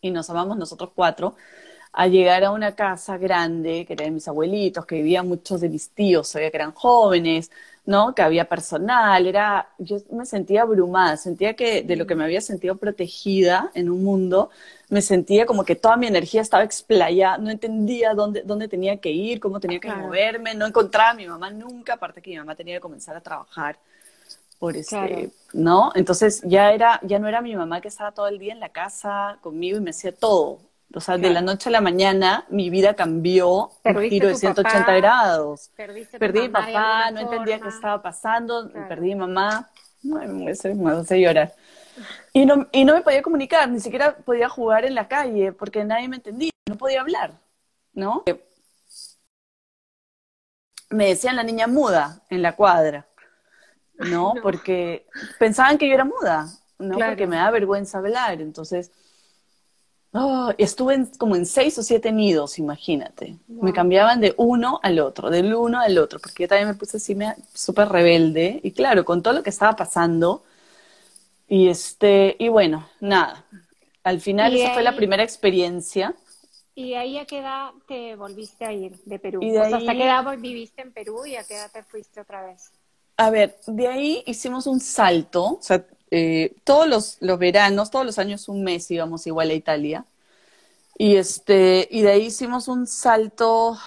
y 0.00 0.10
nos 0.10 0.28
amamos 0.30 0.56
nosotros 0.56 0.90
cuatro, 0.94 1.36
a 1.98 2.08
llegar 2.08 2.44
a 2.44 2.50
una 2.50 2.74
casa 2.74 3.16
grande, 3.16 3.86
que 3.86 3.94
era 3.94 4.04
de 4.04 4.10
mis 4.10 4.28
abuelitos, 4.28 4.84
que 4.84 4.96
vivían 4.96 5.26
muchos 5.26 5.62
de 5.62 5.70
mis 5.70 5.88
tíos, 5.90 6.28
sabía 6.28 6.50
que 6.50 6.58
eran 6.58 6.72
jóvenes, 6.72 7.50
¿no? 7.86 8.14
Que 8.14 8.20
había 8.20 8.44
personal, 8.46 9.26
era, 9.26 9.70
yo 9.78 9.96
me 10.12 10.26
sentía 10.26 10.62
abrumada, 10.62 11.16
sentía 11.16 11.54
que 11.54 11.82
de 11.82 11.96
lo 11.96 12.06
que 12.06 12.14
me 12.14 12.24
había 12.24 12.42
sentido 12.42 12.76
protegida 12.76 13.70
en 13.74 13.88
un 13.88 14.04
mundo, 14.04 14.50
me 14.90 15.00
sentía 15.00 15.46
como 15.46 15.64
que 15.64 15.74
toda 15.74 15.96
mi 15.96 16.06
energía 16.06 16.42
estaba 16.42 16.64
explayada, 16.64 17.38
no 17.38 17.48
entendía 17.50 18.12
dónde, 18.12 18.42
dónde 18.42 18.68
tenía 18.68 18.98
que 18.98 19.10
ir, 19.10 19.40
cómo 19.40 19.58
tenía 19.58 19.80
que 19.80 19.90
moverme, 19.90 20.54
no 20.54 20.66
encontraba 20.66 21.10
a 21.10 21.14
mi 21.14 21.26
mamá 21.26 21.50
nunca, 21.50 21.94
aparte 21.94 22.20
que 22.20 22.30
mi 22.30 22.36
mamá 22.36 22.54
tenía 22.54 22.74
que 22.76 22.80
comenzar 22.82 23.16
a 23.16 23.22
trabajar 23.22 23.78
por 24.58 24.76
este, 24.76 25.30
¿no? 25.52 25.92
Entonces 25.94 26.42
ya 26.44 26.72
era, 26.72 27.00
ya 27.02 27.18
no 27.18 27.28
era 27.28 27.40
mi 27.42 27.56
mamá 27.56 27.80
que 27.80 27.88
estaba 27.88 28.12
todo 28.12 28.28
el 28.28 28.38
día 28.38 28.52
en 28.52 28.60
la 28.60 28.70
casa 28.70 29.38
conmigo 29.42 29.78
y 29.78 29.80
me 29.80 29.90
hacía 29.90 30.14
todo, 30.14 30.60
o 30.94 31.00
sea, 31.00 31.18
de 31.18 31.30
la 31.30 31.42
noche 31.42 31.68
a 31.68 31.72
la 31.72 31.80
mañana 31.80 32.46
mi 32.48 32.70
vida 32.70 32.94
cambió 32.94 33.70
un 33.84 34.00
giro 34.08 34.28
de 34.28 34.34
180 34.34 34.94
grados. 34.96 35.70
Perdí 35.76 36.46
a 36.46 36.52
papá, 36.52 37.10
no 37.10 37.20
entendía 37.20 37.60
qué 37.60 37.68
estaba 37.68 38.00
pasando, 38.02 38.70
perdí 38.88 39.12
a 39.12 39.16
mamá. 39.16 39.70
No, 40.02 40.20
me 40.26 40.50
hace 40.50 41.20
llorar. 41.20 41.54
Y 42.32 42.46
no, 42.46 42.68
y 42.72 42.84
no 42.84 42.94
me 42.94 43.02
podía 43.02 43.22
comunicar, 43.22 43.68
ni 43.68 43.80
siquiera 43.80 44.16
podía 44.16 44.48
jugar 44.48 44.84
en 44.84 44.94
la 44.94 45.08
calle 45.08 45.52
porque 45.52 45.84
nadie 45.84 46.08
me 46.08 46.16
entendía, 46.16 46.50
no 46.68 46.76
podía 46.76 47.00
hablar, 47.00 47.32
¿no? 47.92 48.24
Me 50.90 51.08
decían 51.08 51.36
la 51.36 51.42
niña 51.42 51.66
muda 51.66 52.22
en 52.28 52.42
la 52.42 52.54
cuadra, 52.54 53.08
¿no? 53.94 54.34
Porque 54.42 55.06
pensaban 55.38 55.78
que 55.78 55.88
yo 55.88 55.94
era 55.94 56.04
muda, 56.04 56.46
¿no? 56.78 56.96
Porque 56.96 57.26
me 57.26 57.36
da 57.36 57.50
vergüenza 57.50 57.98
hablar, 57.98 58.40
entonces 58.40 58.92
Oh, 60.18 60.50
estuve 60.56 61.06
como 61.18 61.36
en 61.36 61.44
seis 61.44 61.76
o 61.78 61.82
siete 61.82 62.10
nidos, 62.10 62.58
imagínate. 62.58 63.36
Me 63.48 63.74
cambiaban 63.74 64.20
de 64.20 64.34
uno 64.38 64.80
al 64.82 64.98
otro, 64.98 65.28
del 65.28 65.54
uno 65.54 65.78
al 65.78 65.98
otro, 65.98 66.18
porque 66.18 66.44
yo 66.44 66.48
también 66.48 66.68
me 66.68 66.74
puse 66.74 66.96
así 66.96 67.14
súper 67.52 67.88
rebelde. 67.90 68.60
Y 68.62 68.70
claro, 68.70 69.04
con 69.04 69.22
todo 69.22 69.34
lo 69.34 69.42
que 69.42 69.50
estaba 69.50 69.76
pasando. 69.76 70.42
Y 71.48 71.68
este, 71.68 72.34
y 72.38 72.48
bueno, 72.48 72.88
nada. 73.00 73.44
Al 74.04 74.20
final 74.20 74.56
esa 74.56 74.72
fue 74.72 74.82
la 74.82 74.96
primera 74.96 75.22
experiencia. 75.22 76.14
¿Y 76.74 76.94
ahí 76.94 77.18
a 77.18 77.26
qué 77.26 77.40
edad 77.40 77.72
te 77.86 78.16
volviste 78.16 78.64
a 78.64 78.72
ir 78.72 78.96
de 79.04 79.18
Perú? 79.18 79.40
o 79.42 79.52
sea, 79.68 79.76
¿hasta 79.76 79.92
qué 79.92 80.04
edad 80.04 80.38
viviste 80.38 80.80
en 80.80 80.92
Perú 80.92 81.26
y 81.26 81.36
a 81.36 81.44
qué 81.44 81.56
edad 81.56 81.70
te 81.70 81.82
fuiste 81.82 82.20
otra 82.20 82.46
vez? 82.46 82.70
A 83.18 83.30
ver, 83.30 83.58
de 83.66 83.88
ahí 83.88 84.22
hicimos 84.26 84.66
un 84.66 84.80
salto, 84.80 85.44
o 85.44 85.62
sea, 85.62 85.84
eh, 86.10 86.54
todos 86.64 86.88
los, 86.88 87.16
los, 87.20 87.38
veranos, 87.38 87.90
todos 87.90 88.06
los 88.06 88.18
años 88.18 88.48
un 88.48 88.62
mes 88.62 88.90
íbamos 88.90 89.26
igual 89.26 89.50
a 89.50 89.54
Italia. 89.54 90.04
Y, 90.98 91.16
este, 91.16 91.88
y 91.90 92.02
de 92.02 92.10
ahí 92.10 92.26
hicimos 92.26 92.68
un 92.68 92.86
salto 92.86 93.78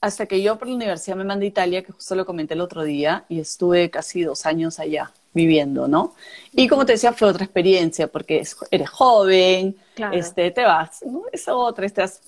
hasta 0.00 0.26
que 0.26 0.42
yo 0.42 0.58
por 0.58 0.68
la 0.68 0.74
universidad 0.74 1.16
me 1.16 1.24
mandé 1.24 1.46
a 1.46 1.48
Italia, 1.48 1.82
que 1.82 1.92
justo 1.92 2.14
lo 2.14 2.26
comenté 2.26 2.54
el 2.54 2.60
otro 2.60 2.84
día, 2.84 3.24
y 3.28 3.40
estuve 3.40 3.90
casi 3.90 4.22
dos 4.22 4.46
años 4.46 4.78
allá 4.78 5.10
viviendo, 5.32 5.88
¿no? 5.88 6.14
Y 6.52 6.68
como 6.68 6.86
te 6.86 6.92
decía, 6.92 7.12
fue 7.12 7.28
otra 7.28 7.44
experiencia, 7.44 8.06
porque 8.08 8.42
eres 8.70 8.90
joven, 8.90 9.76
este, 10.12 10.50
te 10.50 10.64
vas, 10.64 11.02
¿no? 11.04 11.24
Es 11.32 11.46
otra, 11.48 11.88
te 11.88 12.00
vas, 12.00 12.22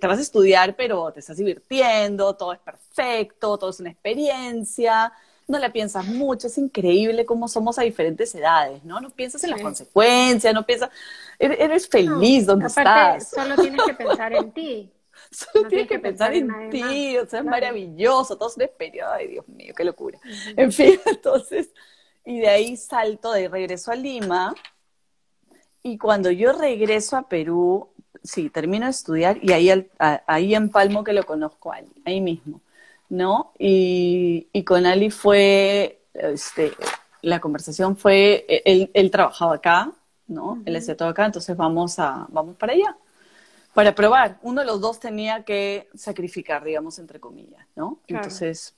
te 0.00 0.06
vas 0.06 0.18
a 0.18 0.22
estudiar, 0.22 0.76
pero 0.76 1.10
te 1.12 1.20
estás 1.20 1.36
divirtiendo, 1.36 2.34
todo 2.34 2.52
es 2.52 2.60
perfecto, 2.60 3.58
todo 3.58 3.70
es 3.70 3.80
una 3.80 3.90
experiencia, 3.90 5.12
no 5.48 5.58
la 5.58 5.72
piensas 5.72 6.06
mucho, 6.06 6.46
es 6.46 6.58
increíble 6.58 7.24
cómo 7.24 7.48
somos 7.48 7.78
a 7.78 7.82
diferentes 7.82 8.34
edades, 8.34 8.84
¿no? 8.84 9.00
No 9.00 9.08
piensas 9.10 9.42
en 9.44 9.50
las 9.50 9.62
consecuencias, 9.62 10.52
no 10.52 10.64
piensas, 10.64 10.90
eres 11.38 11.88
feliz 11.88 12.44
donde 12.46 12.66
estás. 12.66 13.30
Solo 13.30 13.56
tienes 13.56 13.80
que 13.86 13.94
pensar 13.94 14.32
en 14.34 14.52
ti. 14.52 14.92
Solo 15.30 15.68
tienes, 15.68 15.88
que, 15.88 15.98
pensar, 15.98 16.32
en, 16.32 16.70
ti, 16.70 17.18
o 17.18 17.26
sea, 17.26 17.40
es 17.40 17.44
maravilloso, 17.44 18.38
todo 18.38 18.48
es 18.48 18.56
un 18.56 18.70
periodo, 18.78 19.12
ay 19.12 19.28
Dios 19.28 19.48
mío, 19.48 19.74
qué 19.76 19.84
locura. 19.84 20.18
En 20.56 20.72
fin, 20.72 20.98
entonces, 21.06 21.70
y 22.24 22.40
de 22.40 22.48
ahí 22.48 22.76
salto, 22.76 23.32
de 23.32 23.48
regreso 23.48 23.90
a 23.90 23.96
Lima, 23.96 24.54
Y 25.82 25.98
cuando 25.98 26.30
yo 26.30 26.52
regreso 26.52 27.16
a 27.16 27.28
Perú, 27.28 27.88
sí, 28.22 28.48
termino 28.48 28.84
de 28.84 28.90
estudiar 28.90 29.38
y 29.42 29.52
ahí, 29.52 29.90
ahí 29.98 30.54
en 30.54 30.70
Palmo 30.70 31.04
que 31.04 31.12
lo 31.12 31.24
conozco 31.24 31.72
a 31.72 31.80
ahí 32.04 32.20
mismo, 32.20 32.62
¿no? 33.08 33.52
Y, 33.58 34.48
y 34.52 34.64
con 34.64 34.86
Ali 34.86 35.10
fue, 35.10 36.02
este, 36.14 36.72
la 37.22 37.40
conversación 37.40 37.96
fue, 37.96 38.44
él, 38.64 38.90
él 38.94 39.10
trabajaba 39.10 39.54
acá, 39.54 39.92
¿no? 40.26 40.62
Él 40.66 40.76
hacía 40.76 40.96
todo 40.96 41.08
acá, 41.08 41.26
entonces 41.26 41.56
vamos, 41.56 41.98
a, 41.98 42.26
vamos 42.28 42.56
para 42.56 42.74
allá, 42.74 42.96
para 43.74 43.94
probar. 43.94 44.38
Uno 44.42 44.60
de 44.60 44.66
los 44.66 44.80
dos 44.80 45.00
tenía 45.00 45.42
que 45.44 45.88
sacrificar, 45.94 46.62
digamos, 46.64 46.98
entre 46.98 47.18
comillas, 47.18 47.66
¿no? 47.74 47.98
Entonces, 48.06 48.74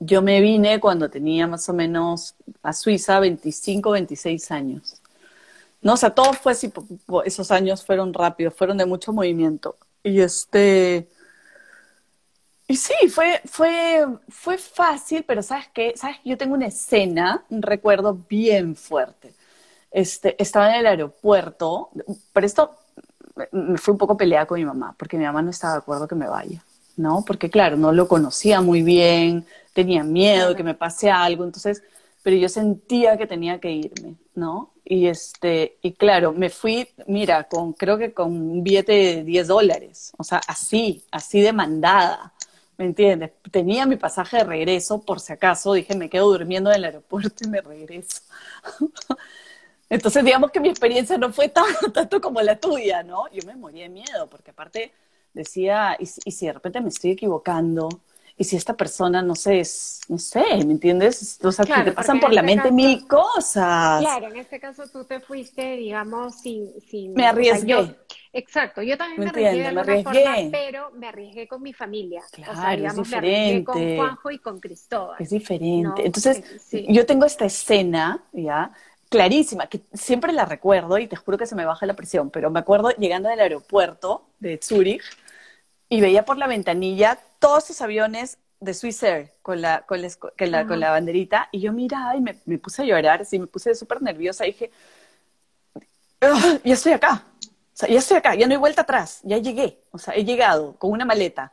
yo 0.00 0.20
me 0.20 0.40
vine 0.40 0.80
cuando 0.80 1.08
tenía 1.08 1.46
más 1.46 1.68
o 1.68 1.72
menos 1.72 2.34
a 2.62 2.72
Suiza 2.72 3.20
25, 3.20 3.92
26 3.92 4.50
años. 4.50 5.00
No, 5.80 5.94
o 5.94 5.96
sea, 5.96 6.10
todo 6.10 6.32
fue 6.32 6.52
así, 6.52 6.72
esos 7.24 7.50
años 7.50 7.84
fueron 7.84 8.12
rápidos, 8.12 8.54
fueron 8.54 8.78
de 8.78 8.86
mucho 8.86 9.12
movimiento. 9.12 9.76
Y 10.02 10.20
este, 10.20 11.08
y 12.72 12.76
sí, 12.76 12.94
fue, 13.10 13.42
fue, 13.44 14.06
fue 14.30 14.56
fácil, 14.56 15.24
pero 15.24 15.42
¿sabes 15.42 15.66
qué? 15.74 15.92
¿Sabes? 15.94 16.16
Yo 16.24 16.38
tengo 16.38 16.54
una 16.54 16.68
escena, 16.68 17.44
un 17.50 17.60
recuerdo 17.60 18.16
bien 18.30 18.76
fuerte. 18.76 19.34
Este, 19.90 20.42
estaba 20.42 20.70
en 20.70 20.80
el 20.80 20.86
aeropuerto, 20.86 21.90
pero 22.32 22.46
esto 22.46 22.78
me 23.50 23.76
fui 23.76 23.92
un 23.92 23.98
poco 23.98 24.16
peleada 24.16 24.46
con 24.46 24.58
mi 24.58 24.64
mamá, 24.64 24.94
porque 24.98 25.18
mi 25.18 25.24
mamá 25.24 25.42
no 25.42 25.50
estaba 25.50 25.74
de 25.74 25.78
acuerdo 25.80 26.08
que 26.08 26.14
me 26.14 26.26
vaya, 26.26 26.64
¿no? 26.96 27.22
Porque 27.26 27.50
claro, 27.50 27.76
no 27.76 27.92
lo 27.92 28.08
conocía 28.08 28.62
muy 28.62 28.80
bien, 28.80 29.44
tenía 29.74 30.02
miedo 30.02 30.48
de 30.48 30.56
que 30.56 30.62
me 30.62 30.74
pase 30.74 31.10
algo, 31.10 31.44
entonces, 31.44 31.82
pero 32.22 32.36
yo 32.36 32.48
sentía 32.48 33.18
que 33.18 33.26
tenía 33.26 33.60
que 33.60 33.70
irme, 33.70 34.14
¿no? 34.34 34.70
Y 34.82 35.08
este, 35.08 35.76
y 35.82 35.92
claro, 35.92 36.32
me 36.32 36.48
fui, 36.48 36.88
mira, 37.06 37.44
con, 37.44 37.74
creo 37.74 37.98
que 37.98 38.14
con 38.14 38.28
un 38.32 38.64
billete 38.64 38.92
de 38.92 39.24
10 39.24 39.46
dólares, 39.46 40.12
o 40.16 40.24
sea, 40.24 40.40
así, 40.48 41.04
así 41.10 41.42
demandada, 41.42 42.32
¿me 42.78 42.86
entiendes? 42.86 43.32
Tenía 43.50 43.86
mi 43.86 43.96
pasaje 43.96 44.38
de 44.38 44.44
regreso, 44.44 45.02
por 45.02 45.20
si 45.20 45.32
acaso, 45.32 45.72
dije, 45.74 45.94
me 45.96 46.10
quedo 46.10 46.30
durmiendo 46.30 46.70
en 46.70 46.76
el 46.76 46.84
aeropuerto 46.84 47.44
y 47.44 47.48
me 47.48 47.60
regreso. 47.60 48.22
Entonces, 49.88 50.24
digamos 50.24 50.50
que 50.50 50.60
mi 50.60 50.68
experiencia 50.68 51.18
no 51.18 51.32
fue 51.32 51.48
tanto 51.94 52.20
como 52.20 52.40
la 52.40 52.58
tuya, 52.58 53.02
¿no? 53.02 53.30
Yo 53.30 53.46
me 53.46 53.56
moría 53.56 53.84
de 53.84 53.90
miedo, 53.90 54.28
porque 54.30 54.50
aparte 54.52 54.92
decía, 55.34 55.96
¿y, 55.98 56.04
y 56.24 56.32
si 56.32 56.46
de 56.46 56.52
repente 56.54 56.80
me 56.80 56.88
estoy 56.88 57.12
equivocando? 57.12 57.88
Y 58.42 58.44
si 58.44 58.56
esta 58.56 58.76
persona, 58.76 59.22
no 59.22 59.36
sé, 59.36 59.60
es, 59.60 60.00
no 60.08 60.18
sé, 60.18 60.42
¿me 60.66 60.72
entiendes? 60.72 61.38
O 61.44 61.52
sea, 61.52 61.64
te 61.64 61.92
pasan 61.92 62.18
por 62.18 62.32
la 62.32 62.40
este 62.40 62.56
mente 62.56 62.72
mil 62.72 63.06
cosas. 63.06 64.00
Claro, 64.00 64.26
en 64.26 64.36
este 64.36 64.58
caso 64.58 64.82
tú 64.88 65.04
te 65.04 65.20
fuiste, 65.20 65.76
digamos, 65.76 66.40
sin... 66.40 66.68
sin 66.80 67.14
me 67.14 67.24
arriesgué. 67.24 67.94
exacto, 68.32 68.82
yo 68.82 68.98
también 68.98 69.20
me, 69.20 69.28
arriesgué 69.28 69.62
de 69.62 69.72
me 69.72 69.80
arriesgué. 69.80 70.48
pero 70.50 70.90
me 70.90 71.06
arriesgué 71.06 71.46
con 71.46 71.62
mi 71.62 71.72
familia. 71.72 72.20
Claro, 72.32 72.52
o 72.52 72.56
sea, 72.56 72.70
digamos, 72.74 72.98
es 72.98 73.04
diferente. 73.04 73.30
Me 73.30 73.46
arriesgué 73.46 73.64
con 73.64 73.96
Juanjo 73.96 74.30
y 74.32 74.38
con 74.40 74.58
Cristóbal. 74.58 75.16
Es 75.20 75.30
diferente. 75.30 76.04
Entonces, 76.04 76.42
yo 76.88 77.06
tengo 77.06 77.24
esta 77.24 77.44
escena, 77.44 78.24
¿ya? 78.32 78.72
clarísima, 79.08 79.66
que 79.66 79.82
siempre 79.92 80.32
la 80.32 80.46
recuerdo 80.46 80.96
y 80.98 81.06
te 81.06 81.16
juro 81.16 81.36
que 81.36 81.46
se 81.46 81.54
me 81.54 81.66
baja 81.66 81.84
la 81.84 81.94
presión, 81.94 82.30
pero 82.30 82.50
me 82.50 82.60
acuerdo 82.60 82.90
llegando 82.90 83.28
del 83.28 83.40
aeropuerto 83.40 84.24
de 84.40 84.58
Zurich 84.60 85.02
y 85.92 86.00
veía 86.00 86.24
por 86.24 86.38
la 86.38 86.46
ventanilla 86.46 87.18
todos 87.38 87.64
esos 87.64 87.82
aviones 87.82 88.38
de 88.60 88.72
Swiss 88.72 89.02
Air 89.02 89.30
con 89.42 89.60
la, 89.60 89.82
con 89.82 90.00
la, 90.00 90.08
con 90.66 90.80
la, 90.80 90.90
banderita 90.90 91.50
y 91.52 91.60
yo 91.60 91.74
miraba 91.74 92.16
y 92.16 92.22
me, 92.22 92.38
me, 92.46 92.56
puse 92.56 92.80
a 92.80 92.86
llorar, 92.86 93.20
así 93.20 93.38
me 93.38 93.46
puse 93.46 93.74
súper 93.74 94.00
nerviosa 94.00 94.46
y 94.46 94.52
dije, 94.52 94.70
ya 96.64 96.72
estoy 96.72 96.92
acá, 96.92 97.26
o 97.44 97.46
sea, 97.74 97.90
ya 97.90 97.98
estoy 97.98 98.16
acá, 98.16 98.34
ya 98.34 98.46
no 98.46 98.52
hay 98.52 98.58
vuelta 98.58 98.82
atrás, 98.82 99.20
ya 99.22 99.36
llegué, 99.36 99.82
o 99.90 99.98
sea, 99.98 100.14
he 100.14 100.24
llegado 100.24 100.76
con 100.78 100.92
una 100.92 101.04
maleta. 101.04 101.52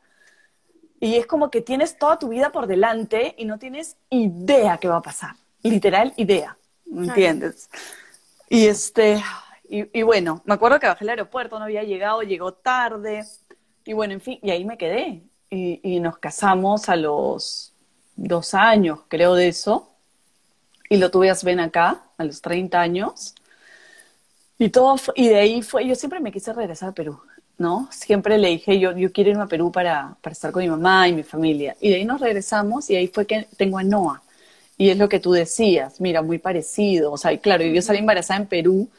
Y 1.02 1.16
es 1.16 1.28
como 1.28 1.52
que 1.52 1.60
tienes 1.60 1.98
toda 1.98 2.18
tu 2.18 2.30
vida 2.30 2.50
por 2.54 2.66
delante 2.66 3.36
y 3.38 3.44
no 3.44 3.60
tienes 3.60 3.98
idea 4.10 4.78
qué 4.78 4.88
va 4.88 4.98
a 4.98 5.02
pasar, 5.02 5.36
literal 5.64 6.14
idea, 6.16 6.58
¿me 6.86 7.08
entiendes? 7.08 7.70
Y 8.48 8.68
este, 8.68 9.22
y, 9.68 10.00
y 10.00 10.04
bueno, 10.04 10.42
me 10.46 10.54
acuerdo 10.54 10.80
que 10.80 10.88
bajé 10.88 11.04
al 11.04 11.10
aeropuerto, 11.10 11.60
no 11.60 11.66
había 11.66 11.84
llegado, 11.84 12.22
llegó 12.22 12.54
tarde, 12.54 13.26
y 13.86 13.94
bueno, 13.94 14.14
en 14.14 14.22
fin, 14.22 14.40
y 14.42 14.52
ahí 14.52 14.66
me 14.66 14.78
quedé 14.78 15.24
y, 15.50 16.00
nos 16.00 16.18
casamos 16.18 16.90
a 16.90 16.96
los 16.96 17.74
dos 18.16 18.54
años, 18.54 19.00
creo, 19.08 19.36
de 19.36 19.48
eso. 19.48 19.90
Y 20.90 20.98
lo 20.98 21.12
tuve 21.12 21.30
a 21.30 21.64
acá, 21.64 22.04
a 22.18 22.24
los 22.24 22.42
30 22.42 22.80
años. 22.80 23.36
Y, 24.58 24.70
todo 24.70 24.96
y 25.16 25.30
de 25.30 25.40
ahí 25.40 25.62
fue, 25.62 25.88
yo 25.88 25.96
siempre 25.96 26.20
me 26.20 26.32
quise 26.32 26.52
regresar 26.54 26.90
a 26.90 26.92
Perú, 26.92 27.20
¿no? 27.58 27.88
Siempre 27.92 28.38
le 28.38 28.50
dije, 28.50 28.80
yo, 28.80 28.96
yo 28.96 29.12
quiero 29.12 29.32
irme 29.32 29.44
a 29.44 29.48
Perú 29.48 29.72
para, 29.72 30.18
para 30.22 30.34
estar 30.34 30.52
con 30.52 30.62
mi 30.62 30.70
mamá 30.70 31.08
y 31.08 31.14
mi 31.14 31.24
familia. 31.24 31.76
Y 31.80 31.90
de 31.90 31.96
ahí 31.96 32.06
nos 32.06 32.20
regresamos 32.20 32.90
y 32.90 32.96
ahí 32.96 33.08
fue 33.08 33.26
que 33.26 33.48
tengo 33.58 33.78
a 33.78 33.84
Noah. 33.84 34.22
Y 34.78 34.90
es 34.90 34.98
lo 34.98 35.10
que 35.10 35.20
tú 35.20 35.32
decías, 35.32 36.00
mira, 36.02 36.22
muy 36.22 36.40
parecido. 36.40 37.12
O 37.12 37.18
sea, 37.18 37.38
claro, 37.38 37.64
yo 37.64 37.82
salí 37.82 38.00
embarazada 38.00 38.42
en 38.42 38.48
Perú, 38.48 38.90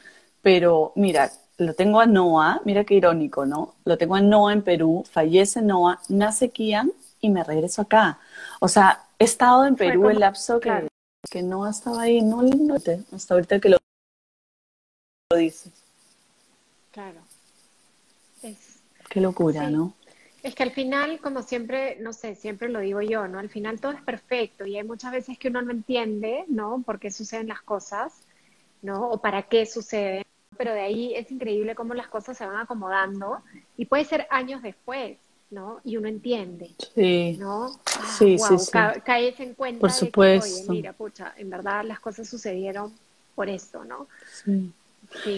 pero 0.43 0.93
mira, 0.95 1.31
lo 1.61 1.75
tengo 1.75 2.01
a 2.01 2.07
Noah, 2.07 2.63
mira 2.65 2.85
qué 2.85 2.95
irónico, 2.95 3.45
¿no? 3.45 3.75
Lo 3.85 3.99
tengo 3.99 4.15
a 4.15 4.21
Noah 4.23 4.55
en 4.55 4.63
Perú, 4.63 5.05
fallece 5.11 5.61
Noah, 5.61 6.01
nace 6.09 6.49
Kian 6.49 6.91
y 7.21 7.29
me 7.29 7.45
regreso 7.45 7.83
acá. 7.83 8.19
O 8.61 8.69
sea, 8.69 9.05
he 9.19 9.25
estado 9.25 9.67
en 9.67 9.77
Perú 9.77 10.09
el 10.09 10.21
lapso 10.21 10.59
que, 10.59 10.89
que 11.31 11.43
Noah 11.43 11.71
estaba 11.71 12.03
ahí, 12.03 12.23
no 12.23 12.43
lo 12.43 12.77
hasta 13.13 13.35
ahorita 13.35 13.61
que 13.61 13.69
lo, 13.69 13.79
dices. 15.37 15.71
Claro. 16.93 17.21
qué 19.11 19.21
locura, 19.21 19.69
¿no? 19.69 19.93
Es 20.43 20.55
que 20.55 20.63
al 20.63 20.71
final, 20.71 21.21
como 21.21 21.43
siempre, 21.43 21.99
no 22.01 22.15
sé, 22.15 22.35
siempre 22.37 22.71
lo 22.71 22.81
digo 22.81 23.03
yo, 23.03 23.29
¿no? 23.29 23.39
Al 23.39 23.51
final 23.51 23.79
todo 23.79 23.93
es 23.93 24.01
perfecto 24.01 24.65
y 24.65 24.79
hay 24.79 24.85
muchas 24.85 25.13
veces 25.13 25.39
que 25.39 25.49
uno 25.49 25.61
no 25.61 25.73
entiende, 25.73 26.47
¿no? 26.49 26.83
Por 26.87 26.99
qué 26.99 27.11
suceden 27.11 27.49
las 27.49 27.61
cosas, 27.61 28.15
¿no? 28.81 29.11
O 29.11 29.21
para 29.21 29.43
qué 29.43 29.67
suceden 29.67 30.25
pero 30.61 30.75
de 30.75 30.83
ahí 30.83 31.15
es 31.15 31.31
increíble 31.33 31.75
cómo 31.75 31.95
las 31.95 32.09
cosas 32.09 32.37
se 32.37 32.45
van 32.45 32.59
acomodando 32.59 33.41
y 33.79 33.87
puede 33.87 34.05
ser 34.05 34.27
años 34.29 34.61
después, 34.61 35.17
¿no? 35.49 35.81
Y 35.85 35.97
uno 35.97 36.07
entiende, 36.07 36.73
sí. 36.95 37.39
¿no? 37.41 37.81
sí, 38.19 38.37
sí, 38.37 38.59
sí. 38.59 38.71
caes 39.03 39.41
en 39.41 39.55
cuenta 39.55 39.81
por 39.81 39.91
supuesto. 39.91 40.47
de 40.47 40.53
que, 40.53 40.61
oye, 40.65 40.71
mira, 40.71 40.93
pucha, 40.93 41.33
en 41.39 41.49
verdad 41.49 41.83
las 41.87 41.99
cosas 41.99 42.29
sucedieron 42.29 42.93
por 43.35 43.49
esto, 43.49 43.87
¿no? 43.87 44.07
Sí. 44.45 44.71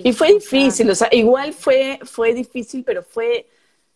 y 0.03 0.13
fue 0.13 0.35
difícil, 0.35 0.91
o 0.91 0.95
sea, 0.97 1.09
igual 1.13 1.53
fue, 1.53 2.01
fue 2.03 2.35
difícil, 2.35 2.83
pero 2.83 3.05
fue, 3.05 3.47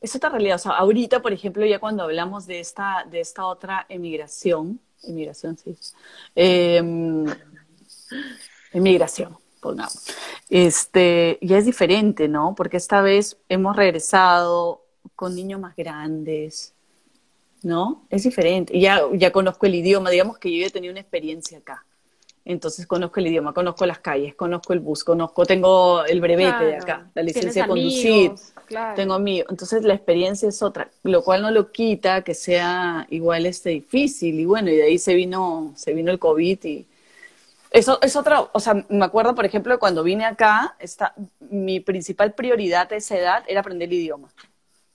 es 0.00 0.14
otra 0.14 0.30
realidad. 0.30 0.54
O 0.54 0.60
sea, 0.60 0.72
ahorita, 0.74 1.22
por 1.22 1.32
ejemplo, 1.32 1.66
ya 1.66 1.80
cuando 1.80 2.04
hablamos 2.04 2.46
de 2.46 2.60
esta, 2.60 3.04
de 3.10 3.18
esta 3.18 3.46
otra 3.46 3.84
emigración, 3.88 4.78
emigración, 5.02 5.58
sí, 5.58 5.76
eh, 6.36 6.80
emigración, 8.72 9.36
este, 10.48 11.38
ya 11.40 11.58
es 11.58 11.64
diferente, 11.64 12.28
¿no? 12.28 12.54
Porque 12.54 12.76
esta 12.76 13.00
vez 13.00 13.36
hemos 13.48 13.76
regresado 13.76 14.82
con 15.14 15.34
niños 15.34 15.60
más 15.60 15.74
grandes, 15.76 16.72
¿no? 17.62 18.04
Es 18.10 18.24
diferente. 18.24 18.78
Ya, 18.78 19.02
ya 19.12 19.32
conozco 19.32 19.66
el 19.66 19.74
idioma, 19.74 20.10
digamos 20.10 20.38
que 20.38 20.52
yo 20.52 20.60
ya 20.60 20.66
he 20.66 20.70
tenido 20.70 20.92
una 20.92 21.00
experiencia 21.00 21.58
acá. 21.58 21.84
Entonces 22.44 22.86
conozco 22.86 23.18
el 23.18 23.26
idioma, 23.26 23.52
conozco 23.52 23.84
las 23.86 23.98
calles, 23.98 24.36
conozco 24.36 24.72
el 24.72 24.78
bus, 24.78 25.02
conozco, 25.02 25.44
tengo 25.44 26.04
el 26.04 26.20
brevete 26.20 26.64
de 26.64 26.76
acá, 26.76 27.10
la 27.12 27.22
licencia 27.22 27.62
de 27.62 27.68
conducir, 27.68 28.32
tengo 28.94 29.14
amigos. 29.14 29.48
Entonces 29.50 29.82
la 29.82 29.94
experiencia 29.94 30.48
es 30.48 30.62
otra, 30.62 30.88
lo 31.02 31.24
cual 31.24 31.42
no 31.42 31.50
lo 31.50 31.72
quita 31.72 32.22
que 32.22 32.34
sea 32.34 33.04
igual 33.10 33.46
este 33.46 33.70
difícil. 33.70 34.38
Y 34.38 34.44
bueno, 34.44 34.70
y 34.70 34.76
de 34.76 34.84
ahí 34.84 34.98
se 34.98 35.14
vino, 35.14 35.72
se 35.74 35.92
vino 35.92 36.12
el 36.12 36.20
COVID 36.20 36.64
y, 36.64 36.86
eso 37.70 37.98
es 38.02 38.16
otra, 38.16 38.40
o 38.52 38.60
sea, 38.60 38.84
me 38.88 39.04
acuerdo, 39.04 39.34
por 39.34 39.44
ejemplo, 39.44 39.78
cuando 39.78 40.02
vine 40.02 40.24
acá, 40.24 40.76
esta, 40.78 41.14
mi 41.40 41.80
principal 41.80 42.34
prioridad 42.34 42.92
a 42.92 42.96
esa 42.96 43.16
edad 43.16 43.44
era 43.48 43.60
aprender 43.60 43.88
el 43.88 43.94
idioma, 43.94 44.28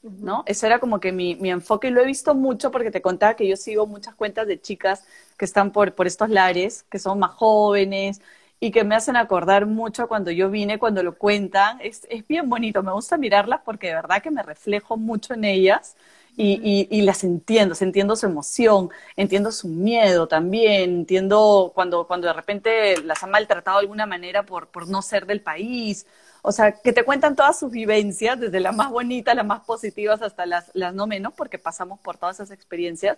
¿no? 0.02 0.44
Eso 0.48 0.66
era 0.66 0.80
como 0.80 1.00
que 1.00 1.12
mi, 1.12 1.36
mi, 1.36 1.52
enfoque, 1.52 1.88
y 1.88 1.92
lo 1.92 2.02
he 2.02 2.06
visto 2.06 2.34
mucho 2.36 2.72
porque 2.72 2.92
te 2.92 3.02
contaba 3.02 3.36
que 3.36 3.48
yo 3.48 3.56
sigo 3.56 3.88
muchas 3.88 4.16
cuentas 4.16 4.48
de 4.48 4.60
chicas 4.60 5.06
que 5.38 5.46
están 5.46 5.72
por, 5.72 5.94
por 5.94 6.08
estos 6.08 6.30
lares, 6.30 6.84
que 6.90 7.00
son 7.00 7.20
más 7.20 7.32
jóvenes 7.32 8.22
y 8.60 8.72
que 8.72 8.84
me 8.84 8.96
hacen 8.96 9.16
acordar 9.18 9.66
mucho 9.66 10.08
cuando 10.08 10.32
yo 10.32 10.50
vine, 10.50 10.80
cuando 10.80 11.04
lo 11.04 11.18
cuentan. 11.18 11.80
Es, 11.82 12.08
es 12.10 12.28
bien 12.28 12.50
bonito, 12.50 12.84
me 12.84 12.94
gusta 12.94 13.18
mirarlas 13.18 13.62
porque 13.66 13.88
de 13.88 13.96
verdad 13.96 14.22
que 14.22 14.32
me 14.32 14.44
reflejo 14.44 14.98
mucho 14.98 15.34
en 15.34 15.46
ellas 15.46 15.96
y, 16.38 16.88
y, 16.89 17.02
las 17.02 17.24
entiendo, 17.24 17.76
entiendo 17.80 18.15
su 18.15 18.26
emoción, 18.26 18.89
entiendo 19.15 19.52
su 19.52 19.67
miedo 19.67 20.28
también, 20.28 20.91
entiendo 21.00 21.72
cuando, 21.76 22.08
cuando 22.08 22.28
de 22.28 22.34
repente 22.34 23.02
las 23.04 23.22
han 23.24 23.32
maltratado 23.32 23.78
de 23.78 23.82
alguna 23.82 24.06
manera 24.06 24.44
por, 24.44 24.67
por 24.70 24.88
no 24.88 25.02
ser 25.02 25.26
del 25.26 25.41
país. 25.41 26.06
O 26.41 26.52
sea, 26.52 26.72
que 26.72 26.94
te 26.94 27.04
cuentan 27.04 27.36
todas 27.36 27.60
sus 27.60 27.72
vivencias, 27.72 28.39
desde 28.39 28.60
las 28.60 28.76
más 28.76 28.89
bonitas, 28.91 29.36
las 29.36 29.46
más 29.46 29.62
positivas 29.62 30.22
hasta 30.22 30.46
las, 30.46 30.72
las 30.74 30.94
no 30.94 31.06
menos, 31.06 31.34
porque 31.34 31.60
pasamos 31.60 32.00
por 32.00 32.17
todas 32.17 32.38
esas 32.38 32.52
experiencias. 32.52 33.17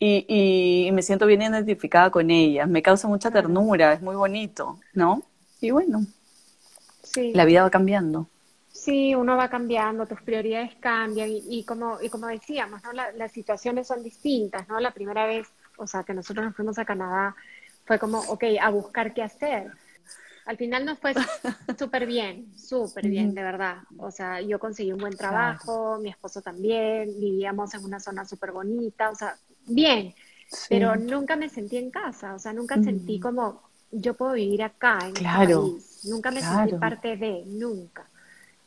Y, 0.00 0.24
y, 0.88 0.92
me 0.92 1.02
siento 1.02 1.26
bien 1.26 1.42
identificada 1.42 2.10
con 2.10 2.30
ellas. 2.30 2.68
Me 2.68 2.82
causa 2.82 3.08
mucha 3.08 3.30
ternura, 3.30 3.92
es 3.92 4.02
muy 4.02 4.16
bonito, 4.16 4.78
¿no? 4.94 5.22
Y 5.60 5.70
bueno. 5.70 6.06
sí. 7.02 7.32
La 7.34 7.44
vida 7.44 7.62
va 7.62 7.70
cambiando. 7.70 8.28
Sí, 8.88 9.14
uno 9.14 9.36
va 9.36 9.50
cambiando, 9.50 10.06
tus 10.06 10.22
prioridades 10.22 10.74
cambian 10.76 11.28
y, 11.28 11.42
y 11.46 11.64
como, 11.64 12.00
y 12.00 12.08
como 12.08 12.26
decíamos, 12.26 12.82
¿no? 12.82 12.92
La- 12.92 13.12
las 13.12 13.32
situaciones 13.32 13.86
son 13.86 14.02
distintas, 14.02 14.66
¿no? 14.68 14.80
La 14.80 14.92
primera 14.92 15.26
vez, 15.26 15.46
o 15.76 15.86
sea, 15.86 16.04
que 16.04 16.14
nosotros 16.14 16.46
nos 16.46 16.56
fuimos 16.56 16.78
a 16.78 16.86
Canadá 16.86 17.36
fue 17.84 17.98
como, 17.98 18.20
ok, 18.20 18.44
a 18.60 18.70
buscar 18.70 19.12
qué 19.12 19.22
hacer. 19.22 19.72
Al 20.46 20.56
final 20.56 20.86
nos 20.86 20.98
fue 21.00 21.14
súper 21.78 22.06
bien, 22.06 22.56
súper 22.56 23.08
bien, 23.08 23.34
de 23.34 23.42
verdad. 23.42 23.78
O 23.98 24.10
sea, 24.10 24.40
yo 24.40 24.58
conseguí 24.58 24.92
un 24.92 25.00
buen 25.00 25.16
trabajo, 25.16 25.98
mi 26.00 26.10
esposo 26.10 26.40
también, 26.42 27.18
vivíamos 27.20 27.74
en 27.74 27.84
una 27.84 28.00
zona 28.00 28.24
súper 28.24 28.52
bonita, 28.52 29.10
o 29.10 29.14
sea, 29.14 29.36
bien, 29.66 30.14
Sí. 30.50 30.68
pero 30.70 30.96
nunca 30.96 31.36
me 31.36 31.48
sentí 31.50 31.76
en 31.76 31.90
casa, 31.90 32.34
o 32.34 32.38
sea, 32.38 32.52
nunca 32.54 32.78
sentí 32.78 33.20
como, 33.20 33.62
yo 33.90 34.14
puedo 34.14 34.32
vivir 34.32 34.62
acá, 34.62 34.98
en 35.08 35.08
este 35.18 35.20
Claro, 35.20 35.60
país. 35.60 36.00
Nunca 36.04 36.30
me 36.30 36.42
sentí 36.42 36.72
parte 36.72 37.16
de, 37.16 37.44
nunca, 37.46 38.08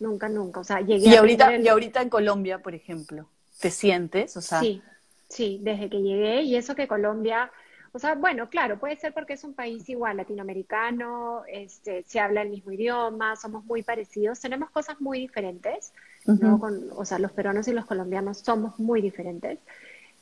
nunca, 0.02 0.30
nunca. 0.30 0.60
O 0.62 0.64
sea, 0.64 0.82
llegué 0.82 1.10
Y 1.10 1.12
a 1.12 1.16
ahorita, 1.16 1.56
el- 1.56 1.66
y 1.66 1.68
ahorita 1.68 2.02
en 2.02 2.10
Colombia, 2.10 2.62
por 2.62 2.76
ejemplo, 2.76 3.30
¿te 3.60 3.72
sientes? 3.72 4.38
O 4.38 4.42
sea, 4.42 4.60
Sí, 4.60 4.84
sí, 5.30 5.60
desde 5.64 5.90
que 5.90 6.02
llegué 6.02 6.42
y 6.44 6.56
eso 6.56 6.76
que 6.76 6.88
Colombia, 6.88 7.52
o 7.94 8.00
sea, 8.00 8.16
bueno, 8.16 8.50
claro, 8.50 8.80
puede 8.80 8.96
ser 8.98 9.14
porque 9.14 9.34
es 9.34 9.44
un 9.44 9.54
país 9.54 9.88
igual, 9.90 10.18
latinoamericano, 10.18 11.44
este, 11.48 12.04
se 12.04 12.20
habla 12.20 12.42
el 12.42 12.50
mismo 12.50 12.72
idioma, 12.72 13.36
somos 13.36 13.64
muy 13.66 13.84
parecidos, 13.84 14.40
tenemos 14.40 14.70
cosas 14.72 15.00
muy 15.02 15.20
diferentes, 15.20 15.94
¿no? 16.38 16.60
Con, 16.60 16.90
o 16.96 17.06
sea, 17.06 17.20
los 17.20 17.32
peruanos 17.32 17.68
y 17.68 17.74
los 17.74 17.86
colombianos 17.86 18.40
somos 18.40 18.80
muy 18.80 19.02
diferentes, 19.02 19.60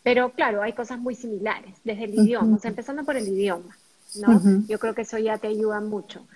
pero 0.04 0.32
claro, 0.34 0.62
hay 0.64 0.74
cosas 0.74 1.00
muy 1.00 1.16
similares, 1.16 1.76
desde 1.84 2.06
el 2.06 2.16
idioma, 2.16 2.58
o 2.58 2.60
sea, 2.60 2.70
empezando 2.70 3.06
por 3.06 3.18
el 3.18 3.28
idioma, 3.28 3.78
¿no? 4.14 4.46
Yo 4.68 4.80
creo 4.80 4.96
que 4.96 5.04
eso 5.04 5.18
ya 5.20 5.38
te 5.40 5.48
ayuda 5.48 5.82
mucho. 5.82 6.28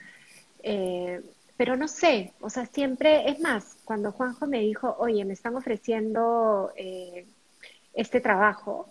Eh, 0.63 1.21
pero 1.57 1.75
no 1.75 1.87
sé, 1.87 2.33
o 2.41 2.49
sea, 2.49 2.65
siempre, 2.65 3.29
es 3.29 3.39
más, 3.39 3.77
cuando 3.85 4.11
Juanjo 4.11 4.47
me 4.47 4.59
dijo, 4.59 4.95
oye, 4.97 5.23
me 5.23 5.33
están 5.33 5.55
ofreciendo 5.55 6.71
eh, 6.75 7.25
este 7.93 8.21
trabajo 8.21 8.89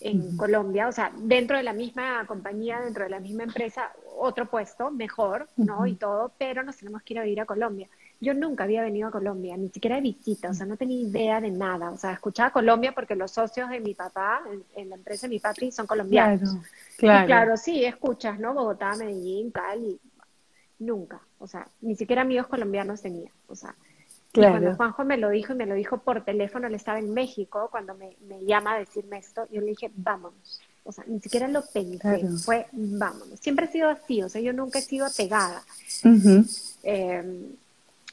en 0.00 0.36
Colombia, 0.36 0.86
o 0.88 0.92
sea, 0.92 1.12
dentro 1.16 1.56
de 1.56 1.62
la 1.62 1.72
misma 1.72 2.26
compañía, 2.26 2.80
dentro 2.80 3.04
de 3.04 3.10
la 3.10 3.20
misma 3.20 3.44
empresa, 3.44 3.90
otro 4.18 4.46
puesto, 4.46 4.90
mejor, 4.90 5.48
¿no? 5.56 5.86
Y 5.86 5.94
todo, 5.94 6.30
pero 6.36 6.62
nos 6.62 6.76
tenemos 6.76 7.02
que 7.02 7.14
ir 7.14 7.20
a 7.20 7.22
vivir 7.22 7.40
a 7.40 7.46
Colombia. 7.46 7.88
Yo 8.20 8.34
nunca 8.34 8.64
había 8.64 8.82
venido 8.82 9.08
a 9.08 9.10
Colombia, 9.10 9.56
ni 9.56 9.70
siquiera 9.70 9.96
de 9.96 10.02
visita, 10.02 10.50
o 10.50 10.54
sea, 10.54 10.66
no 10.66 10.76
tenía 10.76 11.00
idea 11.00 11.40
de 11.40 11.50
nada, 11.50 11.90
o 11.90 11.96
sea, 11.96 12.12
escuchaba 12.12 12.50
Colombia 12.50 12.92
porque 12.92 13.14
los 13.16 13.30
socios 13.32 13.70
de 13.70 13.80
mi 13.80 13.94
papá, 13.94 14.42
en, 14.52 14.62
en 14.76 14.90
la 14.90 14.96
empresa 14.96 15.26
de 15.26 15.30
mi 15.30 15.40
papi, 15.40 15.72
son 15.72 15.86
colombianos. 15.86 16.58
Claro, 16.96 17.20
Y 17.20 17.24
claro. 17.24 17.26
claro, 17.26 17.56
sí, 17.56 17.84
escuchas, 17.84 18.38
¿no? 18.38 18.52
Bogotá, 18.54 18.96
Medellín, 18.96 19.50
Cali, 19.50 19.98
nunca, 20.78 21.20
o 21.44 21.46
sea, 21.46 21.68
ni 21.82 21.94
siquiera 21.94 22.22
amigos 22.22 22.46
colombianos 22.46 23.02
tenía, 23.02 23.30
o 23.48 23.54
sea, 23.54 23.74
Claro. 24.32 24.54
cuando 24.54 24.74
Juanjo 24.76 25.04
me 25.04 25.16
lo 25.16 25.28
dijo 25.28 25.52
y 25.52 25.56
me 25.56 25.66
lo 25.66 25.74
dijo 25.76 25.98
por 25.98 26.24
teléfono, 26.24 26.66
él 26.66 26.74
estaba 26.74 26.98
en 26.98 27.14
México, 27.14 27.68
cuando 27.70 27.94
me, 27.94 28.16
me 28.26 28.44
llama 28.44 28.74
a 28.74 28.78
decirme 28.80 29.18
esto, 29.18 29.46
yo 29.52 29.60
le 29.60 29.68
dije, 29.68 29.90
vámonos, 29.94 30.60
o 30.82 30.90
sea, 30.90 31.04
ni 31.06 31.20
siquiera 31.20 31.46
lo 31.46 31.62
pensé, 31.66 31.98
Claro. 31.98 32.36
fue 32.38 32.66
vámonos, 32.72 33.38
siempre 33.38 33.66
he 33.66 33.70
sido 33.72 33.88
así, 33.90 34.22
o 34.22 34.28
sea, 34.28 34.40
yo 34.40 34.52
nunca 34.52 34.78
he 34.80 34.82
sido 34.82 35.06
apegada, 35.06 35.62
eh, 36.82 37.50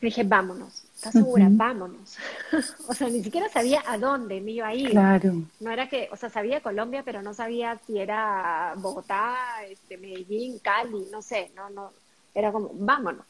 dije, 0.02 0.24
vámonos, 0.24 0.84
¿estás 0.96 1.14
segura? 1.14 1.48
Vámonos, 1.50 2.18
o 2.88 2.94
sea, 2.94 3.08
ni 3.10 3.24
siquiera 3.24 3.50
sabía 3.50 3.82
a 3.88 3.98
dónde 3.98 4.42
me 4.42 4.52
iba 4.52 4.68
a 4.68 4.76
ir, 4.76 4.92
Claro. 4.92 5.34
no 5.60 5.72
era 5.72 5.90
que, 5.90 6.08
o 6.12 6.18
sea, 6.18 6.30
sabía 6.30 6.62
Colombia, 6.62 7.02
pero 7.04 7.22
no 7.24 7.34
sabía 7.34 7.80
si 7.88 7.98
era 8.00 8.74
Bogotá, 8.78 9.36
este, 9.68 9.98
Medellín, 9.98 10.60
Cali, 10.60 11.08
no 11.12 11.22
sé, 11.22 11.52
no, 11.56 11.70
no, 11.72 11.94
era 12.34 12.52
como, 12.52 12.72
vámonos. 12.74 13.26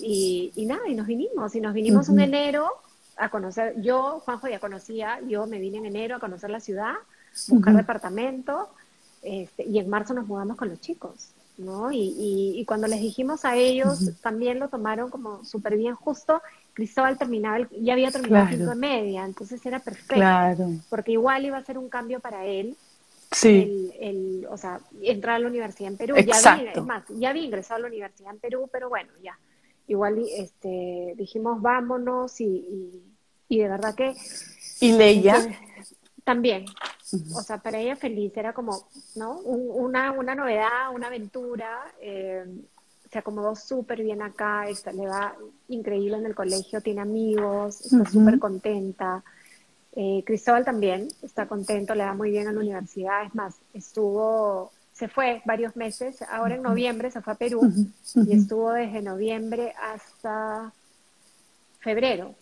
Y, 0.00 0.52
y 0.54 0.66
nada, 0.66 0.88
y 0.88 0.94
nos 0.94 1.06
vinimos, 1.06 1.54
y 1.54 1.60
nos 1.60 1.74
vinimos 1.74 2.08
un 2.08 2.16
Ujú. 2.16 2.24
enero 2.24 2.68
a 3.16 3.30
conocer, 3.30 3.80
yo, 3.82 4.20
Juanjo 4.24 4.48
ya 4.48 4.60
conocía, 4.60 5.20
yo 5.28 5.46
me 5.46 5.58
vine 5.58 5.78
en 5.78 5.86
enero 5.86 6.16
a 6.16 6.20
conocer 6.20 6.50
la 6.50 6.60
ciudad, 6.60 6.94
buscar 7.48 7.74
Ujú. 7.74 7.82
departamento, 7.82 8.68
este, 9.22 9.64
y 9.64 9.78
en 9.78 9.88
marzo 9.88 10.14
nos 10.14 10.26
mudamos 10.26 10.56
con 10.56 10.68
los 10.68 10.80
chicos, 10.80 11.32
¿no? 11.56 11.90
Y, 11.90 11.98
y, 11.98 12.60
y 12.60 12.64
cuando 12.64 12.86
les 12.86 13.00
dijimos 13.00 13.44
a 13.44 13.56
ellos, 13.56 14.10
también 14.22 14.60
lo 14.60 14.68
tomaron 14.68 15.10
como 15.10 15.44
súper 15.44 15.76
bien, 15.76 15.94
justo 15.96 16.40
Cristóbal 16.74 17.18
terminaba, 17.18 17.56
el- 17.56 17.68
ya 17.82 17.94
había 17.94 18.12
terminado 18.12 18.44
Claro. 18.44 18.56
quinto 18.56 18.70
de 18.70 18.76
media, 18.76 19.24
entonces 19.24 19.64
era 19.66 19.80
perfecto 19.80 20.14
Claro. 20.14 20.70
porque 20.88 21.12
igual 21.12 21.44
iba 21.44 21.56
a 21.58 21.64
ser 21.64 21.76
un 21.76 21.88
cambio 21.88 22.20
para 22.20 22.46
él, 22.46 22.76
Sí. 23.30 23.48
el, 23.48 23.92
el, 24.00 24.46
o 24.48 24.56
sea, 24.56 24.80
entrar 25.02 25.36
a 25.36 25.38
la 25.40 25.48
universidad 25.48 25.90
en 25.92 25.98
Perú. 25.98 26.14
Ya 26.16 26.22
Exacto. 26.22 26.60
había, 26.60 26.72
es 26.72 26.84
más, 26.84 27.04
ya 27.08 27.30
había 27.30 27.42
ingresado 27.44 27.76
a 27.76 27.80
la 27.82 27.88
universidad 27.88 28.32
en 28.32 28.40
Perú, 28.40 28.68
pero 28.72 28.88
bueno, 28.88 29.10
ya. 29.22 29.38
Igual 29.86 30.22
este, 30.36 31.14
dijimos 31.16 31.60
vámonos 31.62 32.40
y, 32.40 32.44
y, 32.46 33.02
y 33.48 33.58
de 33.58 33.68
verdad 33.68 33.94
que 33.94 34.14
¿Y 34.80 34.92
Leia? 34.92 35.36
también, 36.24 36.66
o 37.34 37.40
sea, 37.42 37.58
para 37.58 37.78
ella 37.78 37.96
feliz, 37.96 38.36
era 38.36 38.52
como, 38.52 38.86
¿no? 39.16 39.38
Un- 39.40 39.70
una, 39.84 40.12
una 40.12 40.34
novedad, 40.34 40.94
una 40.94 41.06
aventura. 41.06 41.80
eh, 42.00 42.44
se 43.10 43.18
acomodó 43.18 43.56
súper 43.56 44.02
bien 44.02 44.20
acá, 44.20 44.68
está- 44.68 44.92
le 44.92 45.06
va 45.06 45.34
increíble 45.68 46.18
en 46.18 46.26
el 46.26 46.34
colegio, 46.34 46.82
tiene 46.82 47.00
amigos, 47.00 47.80
está 47.80 48.02
Ujú. 48.02 48.12
súper 48.12 48.38
contenta. 48.38 49.24
Eh, 50.00 50.22
Cristóbal 50.24 50.64
también 50.64 51.08
está 51.22 51.48
contento, 51.48 51.92
le 51.96 52.04
va 52.04 52.14
muy 52.14 52.30
bien 52.30 52.46
en 52.46 52.54
la 52.54 52.60
universidad. 52.60 53.24
Es 53.26 53.34
más, 53.34 53.56
estuvo, 53.74 54.70
se 54.92 55.08
fue 55.08 55.42
varios 55.44 55.74
meses, 55.74 56.22
ahora 56.30 56.54
en 56.54 56.62
noviembre 56.62 57.10
se 57.10 57.20
fue 57.20 57.32
a 57.32 57.36
Perú 57.36 57.60
y 58.14 58.32
estuvo 58.32 58.70
desde 58.72 59.02
noviembre 59.02 59.74
hasta 59.82 60.72
febrero. 61.80 62.34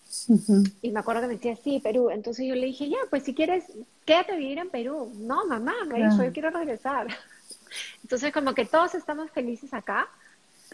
Y 0.83 0.91
me 0.91 1.01
acuerdo 1.01 1.23
que 1.23 1.29
me 1.29 1.35
decía, 1.37 1.57
sí, 1.57 1.81
Perú. 1.83 2.11
Entonces 2.11 2.47
yo 2.47 2.55
le 2.55 2.67
dije, 2.67 2.91
ya, 2.91 2.99
pues 3.09 3.23
si 3.23 3.35
quieres, 3.35 3.65
quédate 4.05 4.33
a 4.33 4.37
vivir 4.37 4.59
en 4.59 4.69
Perú. 4.69 5.11
No, 5.17 5.47
mamá, 5.47 5.73
me 5.87 5.95
dijo, 5.97 6.09
Claro. 6.11 6.25
yo 6.25 6.33
quiero 6.35 6.51
regresar. 6.51 7.07
Entonces 8.03 8.33
como 8.35 8.55
que 8.55 8.67
todos 8.67 8.95
estamos 8.95 9.31
felices 9.31 9.73
acá 9.73 10.09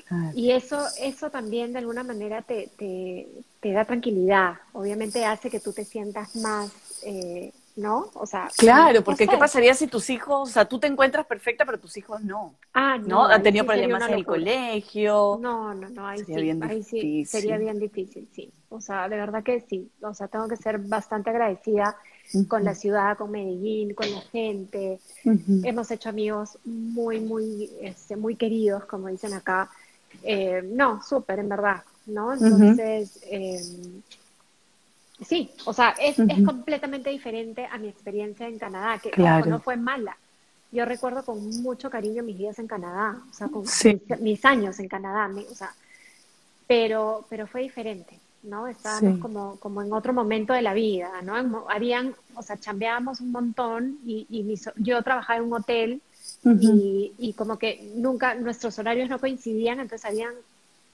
Claro. 0.07 0.33
y 0.35 0.53
eso, 0.53 0.87
eso 1.01 1.31
también 1.31 1.73
de 1.73 1.79
alguna 1.81 2.03
manera 2.03 2.43
te, 2.43 2.69
te, 2.77 3.29
te 3.61 3.73
da 3.73 3.85
tranquilidad. 3.85 4.55
Obviamente 4.73 5.25
hace 5.25 5.51
que 5.51 5.61
tú 5.61 5.73
te 5.73 5.85
sientas 5.85 6.35
más, 6.37 6.73
eh, 7.05 7.53
¿no? 7.77 8.11
O 8.15 8.27
sea, 8.27 8.51
Claro, 8.57 9.03
porque 9.03 9.29
¿qué 9.29 9.37
pasaría 9.37 9.75
si 9.75 9.87
tus 9.87 10.11
hijos, 10.11 10.49
o 10.49 10.53
sea, 10.53 10.65
tú 10.67 10.79
te 10.79 10.87
encuentras 10.87 11.27
perfecta, 11.27 11.65
pero 11.65 11.79
tus 11.79 11.97
hijos 11.97 12.23
no? 12.23 12.55
Ah, 12.75 12.99
¿No? 12.99 13.29
no, 13.29 13.35
Han 13.35 13.43
tenido 13.43 13.65
sí 13.65 13.69
problemas 13.69 14.09
en 14.09 14.15
el 14.15 14.27
colegio. 14.27 15.39
No, 15.41 15.75
no, 15.75 15.89
no, 15.91 16.07
ahí 16.07 16.25
Sería 16.25 16.39
sí, 16.39 16.43
bien 16.43 16.63
ahí 16.63 16.83
sí, 16.83 17.25
sería 17.25 17.59
bien 17.59 17.79
difícil, 17.79 18.29
sí. 18.33 18.53
O 18.69 18.81
sea, 18.81 19.09
de 19.09 19.17
verdad 19.17 19.43
que 19.43 19.61
sí. 19.69 19.91
O 20.01 20.15
sea, 20.15 20.29
tengo 20.29 20.49
que 20.49 20.57
ser 20.57 20.79
bastante 20.79 21.31
agradecida 21.31 21.97
con 22.49 22.65
la 22.65 22.75
ciudad, 22.75 23.17
con 23.17 23.31
Medellín, 23.31 23.95
con 23.95 24.11
la 24.11 24.21
gente. 24.23 24.99
Hemos 25.63 25.91
hecho 25.91 26.09
amigos 26.09 26.59
muy, 26.65 27.21
muy, 27.21 27.71
este, 27.81 28.17
muy 28.17 28.37
queridos, 28.37 28.87
como 28.87 29.09
dicen 29.09 29.35
acá. 29.35 29.71
Eh, 30.23 30.63
no, 30.65 31.03
súper, 31.03 31.39
en 31.41 31.49
verdad, 31.49 31.83
¿no? 32.07 32.33
Entonces, 32.33 33.19
eh, 33.23 33.63
sí, 35.21 35.51
o 35.65 35.73
sea, 35.73 35.95
es, 36.01 36.19
es 36.19 36.43
completamente 36.45 37.11
diferente 37.11 37.67
a 37.71 37.79
mi 37.79 37.89
experiencia 37.89 38.47
en 38.49 38.59
Canadá, 38.59 38.99
que 38.99 39.11
Claro. 39.11 39.47
no 39.47 39.61
fue 39.61 39.77
mala. 39.77 40.17
Yo 40.71 40.85
recuerdo 40.85 41.25
con 41.25 41.63
mucho 41.63 41.91
cariño 41.91 42.23
mis 42.23 42.39
días 42.39 42.59
en 42.59 42.67
Canadá, 42.67 43.21
o 43.31 43.35
sea, 43.35 43.49
con 43.49 43.67
Sí. 43.67 44.01
mis, 44.09 44.21
mis 44.21 44.45
años 44.45 44.79
en 44.79 44.89
Canadá, 44.89 45.29
me- 45.29 45.43
o 45.47 45.55
sea, 45.55 45.75
pero, 46.67 47.27
pero 47.29 47.47
fue 47.47 47.63
diferente, 47.63 48.19
¿no? 48.45 48.67
Estábamos 48.67 49.15
Sí. 49.17 49.21
como, 49.21 49.57
como 49.61 49.83
en 49.83 49.93
otro 49.93 50.13
momento 50.13 50.53
de 50.55 50.63
la 50.63 50.73
vida, 50.73 51.11
¿no? 51.23 51.37
En 51.39 51.53
Habían, 51.69 52.15
o 52.35 52.43
sea, 52.43 52.57
chambeábamos 52.59 53.21
un 53.21 53.33
montón 53.33 53.99
y, 54.07 54.27
y 54.31 54.43
mis- 54.45 54.71
yo 54.77 55.03
trabajaba 55.03 55.39
en 55.39 55.45
un 55.45 55.55
hotel 55.55 56.01
Y, 56.59 57.15
y 57.19 57.35
como 57.35 57.59
que 57.59 57.91
nunca, 57.95 58.35
nuestros 58.35 58.79
horarios 58.79 59.09
no 59.09 59.21
coincidían, 59.21 59.81
entonces 59.81 60.05
habían, 60.05 60.35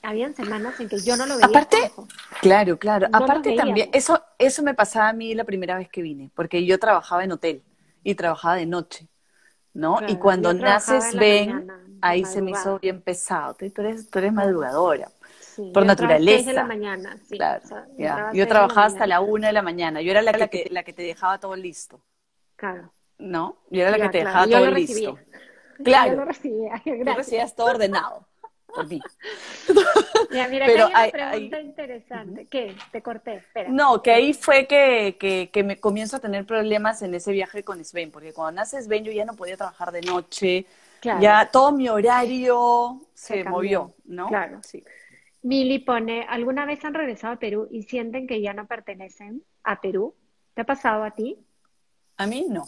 habían 0.02 0.34
semanas 0.34 0.78
en 0.80 0.88
que 0.88 1.00
yo 1.00 1.16
no 1.16 1.26
lo 1.26 1.36
veía. 1.38 1.46
Aparte. 1.48 1.92
Claro, 2.40 2.78
claro. 2.78 3.08
No 3.08 3.18
Aparte 3.18 3.52
también, 3.52 3.90
eso, 3.92 4.22
eso 4.38 4.62
me 4.62 4.74
pasaba 4.74 5.08
a 5.08 5.12
mí 5.12 5.34
la 5.34 5.44
primera 5.44 5.76
vez 5.76 5.88
que 5.88 6.02
vine, 6.02 6.30
porque 6.34 6.64
yo 6.64 6.78
trabajaba 6.78 7.24
en 7.24 7.32
hotel 7.32 7.62
y 8.02 8.14
trabajaba 8.14 8.56
de 8.56 8.66
noche, 8.66 9.08
¿no? 9.74 10.00
y 10.06 10.16
cuando 10.18 10.54
naces 10.54 11.14
en 11.14 11.16
la 11.16 11.20
ven, 11.20 11.46
mañana, 11.46 11.80
ahí 12.00 12.24
se 12.24 12.42
me 12.42 12.52
hizo 12.52 12.78
bien 12.80 13.02
pesado. 13.02 13.54
Tú 13.54 13.70
tú 13.70 13.82
eres, 13.82 14.10
tú 14.10 14.18
eres 14.18 14.32
madrugadora, 14.32 15.10
Sí, 15.40 15.72
por 15.72 15.84
yo 15.84 15.88
entraba 15.90 16.14
a 16.14 16.16
las 16.16 16.24
seis 16.26 16.44
de 16.46 16.52
la 16.52 16.64
naturaleza. 16.64 16.64
mañana, 16.64 17.18
sí, 17.28 17.36
claro. 17.36 17.62
o 17.64 17.68
sea, 17.68 17.86
Yo 18.32 18.46
trabajaba 18.46 18.86
hasta 18.86 19.06
la 19.06 19.20
una 19.20 19.48
de 19.48 19.52
la 19.54 19.62
mañana. 19.62 20.00
Yo 20.02 20.10
era 20.12 20.22
la 20.22 20.34
que, 20.34 20.46
te, 20.46 20.68
la 20.70 20.82
que 20.84 20.92
te 20.92 21.02
dejaba 21.02 21.38
todo 21.40 21.56
listo, 21.56 22.00
Claro. 22.56 22.92
¿no? 23.18 23.58
Yo 23.70 23.82
era 23.82 23.90
la 23.90 24.00
que 24.00 24.08
te 24.10 24.20
claro, 24.20 24.26
dejaba 24.26 24.46
yo 24.46 24.56
todo 24.58 24.66
lo 24.66 24.70
listo. 24.72 25.18
Claro. 25.84 26.10
Yo 26.12 26.16
lo 26.18 26.24
recibía, 26.24 26.72
Tú 26.84 26.90
gracias. 26.90 27.16
recibías 27.16 27.54
todo 27.56 27.66
ordenado 27.68 28.26
por 28.66 28.86
mí. 28.88 29.00
Ya, 30.32 30.48
mira, 30.48 30.66
Pero 30.66 30.86
acá 30.86 30.98
hay 31.00 31.10
una 31.14 31.30
pregunta 31.30 31.56
hay- 31.56 31.64
interesante. 31.64 32.46
¿Qué? 32.46 32.76
Te 32.92 33.02
corté, 33.02 33.34
espera. 33.36 33.70
No, 33.70 34.02
que 34.02 34.10
ahí 34.12 34.34
fue 34.34 34.66
que, 34.66 35.16
que, 35.18 35.50
que 35.52 35.64
me 35.64 35.78
comienzo 35.80 36.16
a 36.16 36.20
tener 36.20 36.44
problemas 36.46 37.00
en 37.02 37.14
ese 37.14 37.32
viaje 37.32 37.64
con 37.64 37.82
Sven, 37.84 38.10
porque 38.10 38.32
cuando 38.32 38.60
nace 38.60 38.80
Sven 38.82 39.04
yo 39.04 39.12
ya 39.12 39.24
no 39.24 39.34
podía 39.34 39.56
trabajar 39.56 39.90
de 39.92 40.02
noche, 40.02 40.66
Claro. 41.00 41.20
ya 41.22 41.48
todo 41.52 41.70
mi 41.70 41.88
horario 41.88 43.00
se, 43.14 43.44
movió, 43.44 43.94
¿no? 44.04 44.26
claro. 44.26 44.58
Sí. 44.64 44.82
Mili 45.42 45.78
pone, 45.78 46.26
¿alguna 46.28 46.66
vez 46.66 46.84
han 46.84 46.92
regresado 46.92 47.34
a 47.34 47.38
Perú 47.38 47.68
y 47.70 47.84
sienten 47.84 48.26
que 48.26 48.40
ya 48.42 48.52
no 48.52 48.66
pertenecen 48.66 49.44
a 49.62 49.80
Perú? 49.80 50.16
¿Te 50.54 50.62
ha 50.62 50.64
pasado 50.64 51.04
a 51.04 51.12
ti? 51.12 51.38
A 52.16 52.26
mí 52.26 52.46
no. 52.48 52.64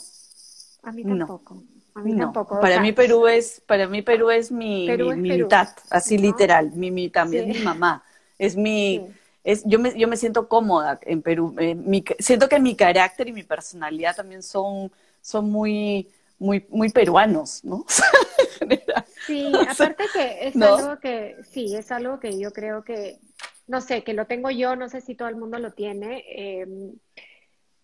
A 0.85 0.93
mí 0.93 1.03
tampoco. 1.03 1.65
A 1.95 2.01
mí 2.03 2.15
No. 2.15 2.17
tampoco. 2.17 2.57
Para 2.59 2.79
O 2.79 2.79
sea, 2.79 2.83
mí 2.83 2.93
Perú 2.93 3.27
es, 3.29 3.61
para 3.67 3.87
mí 3.89 4.03
Perú 4.03 4.31
es 4.31 4.51
mi, 4.53 4.89
Perú 4.89 5.11
mi, 5.11 5.13
es 5.13 5.21
mi 5.21 5.33
Perú, 5.33 5.33
mitad, 5.33 5.69
así 5.91 6.19
¿no? 6.19 6.19
literal, 6.19 6.73
mi, 6.73 6.91
mi 6.91 7.09
también 7.11 7.47
Sí. 7.47 7.53
mi 7.53 7.59
mamá, 7.61 8.05
es 8.39 8.57
mi, 8.57 9.07
Sí. 9.07 9.19
es, 9.45 9.63
yo 9.65 9.79
me, 9.79 9.99
yo 9.99 10.09
me 10.09 10.17
siento 10.17 10.49
cómoda 10.49 10.99
en 11.03 11.23
Perú, 11.23 11.55
eh, 11.59 11.75
mi- 11.75 12.05
siento 12.19 12.49
que 12.49 12.59
mi 12.61 12.75
carácter 12.77 13.29
y 13.29 13.33
mi 13.33 13.45
personalidad 13.45 14.17
también 14.17 14.43
son, 14.43 14.91
son 15.23 15.51
muy, 15.51 16.09
muy, 16.39 16.67
muy 16.71 16.91
peruanos, 16.91 17.65
¿no? 17.65 17.85
Sí, 19.27 19.63
aparte 19.67 20.11
que 20.11 20.49
es 20.49 20.61
¿no? 20.61 20.77
algo 20.81 20.99
que, 21.01 21.37
sí, 21.45 21.75
es 21.77 21.93
algo 21.93 22.19
que 22.21 22.39
yo 22.39 22.53
creo 22.53 22.85
que, 22.85 23.21
no 23.67 23.81
sé, 23.81 24.03
que 24.05 24.15
lo 24.15 24.27
tengo 24.27 24.51
yo, 24.51 24.77
no 24.77 24.89
sé 24.89 25.01
si 25.01 25.15
todo 25.15 25.29
el 25.29 25.37
mundo 25.37 25.59
lo 25.59 25.73
tiene, 25.73 26.25
eh, 26.29 26.67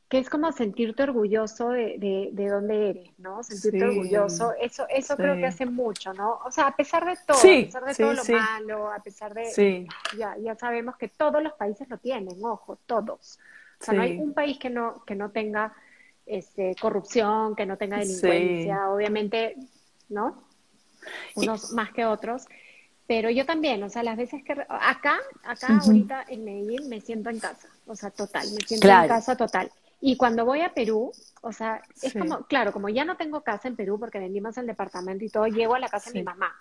que 0.09 0.19
es 0.19 0.31
como 0.31 0.53
sentirte 0.53 1.03
orgulloso 1.03 1.71
de, 1.71 1.97
de, 1.99 2.29
de 2.33 2.49
dónde 2.49 2.91
eres, 2.91 3.11
¿no? 3.19 3.43
Sentirte 3.43 3.79
Sí. 3.81 3.85
orgulloso, 3.85 4.53
eso, 4.61 4.87
eso 4.89 5.17
creo 5.17 5.35
que 5.37 5.47
hace 5.47 5.67
mucho, 5.67 6.13
¿no? 6.15 6.39
O 6.45 6.51
sea, 6.53 6.69
a 6.69 6.77
pesar 6.77 7.05
de 7.05 7.19
todo, 7.27 7.37
Sí, 7.39 7.63
a 7.63 7.67
pesar 7.67 7.85
de 7.87 7.95
todo 7.97 8.13
lo 8.13 8.25
malo, 8.25 8.93
a 8.93 8.99
pesar 9.03 9.35
de, 9.35 9.47
Sí, 9.47 9.87
ya, 10.17 10.37
ya 10.39 10.55
sabemos 10.55 10.97
que 10.97 11.09
todos 11.09 11.43
los 11.43 11.55
países 11.55 11.89
lo 11.89 11.99
tienen, 11.99 12.39
ojo, 12.45 12.79
todos. 12.87 13.39
O 13.81 13.85
sea, 13.85 13.95
no 13.95 14.03
hay 14.03 14.17
un 14.19 14.33
país 14.33 14.59
que 14.59 14.71
no, 14.71 15.05
que 15.05 15.17
no 15.17 15.31
tenga 15.33 15.75
este, 16.25 16.75
corrupción, 16.81 17.57
que 17.57 17.67
no 17.67 17.77
tenga 17.77 17.99
delincuencia, 17.99 18.89
obviamente, 18.91 19.57
¿no? 20.09 20.43
Unos 21.35 21.73
más 21.73 21.93
que 21.93 22.05
otros. 22.07 22.47
Pero 23.09 23.29
yo 23.31 23.45
también, 23.47 23.83
o 23.83 23.89
sea, 23.91 24.03
las 24.03 24.17
veces 24.17 24.43
que... 24.43 24.53
Acá, 24.69 25.19
acá 25.45 25.79
ahorita 25.85 26.25
en 26.29 26.45
Medellín 26.45 26.89
me 26.89 27.01
siento 27.01 27.31
en 27.31 27.39
casa, 27.39 27.69
o 27.87 27.95
sea, 27.95 28.11
total, 28.11 28.45
me 28.53 28.61
siento 28.67 28.87
Claro. 28.87 29.03
en 29.05 29.09
casa 29.09 29.37
total. 29.37 29.71
Y 30.01 30.17
cuando 30.17 30.45
voy 30.45 30.61
a 30.61 30.75
Perú, 30.75 31.11
o 31.43 31.53
sea, 31.53 31.83
es 32.03 32.13
Sí. 32.13 32.19
como, 32.19 32.45
claro, 32.47 32.73
como 32.73 32.89
ya 32.89 33.05
no 33.05 33.17
tengo 33.17 33.41
casa 33.43 33.69
en 33.69 33.77
Perú 33.77 33.99
porque 33.99 34.19
vendimos 34.19 34.57
el 34.59 34.67
departamento 34.67 35.25
y 35.25 35.29
todo, 35.31 35.47
llego 35.47 35.75
a 35.75 35.79
la 35.79 35.89
casa 35.89 36.11
de 36.11 36.19
mi 36.19 36.25
mamá. 36.25 36.53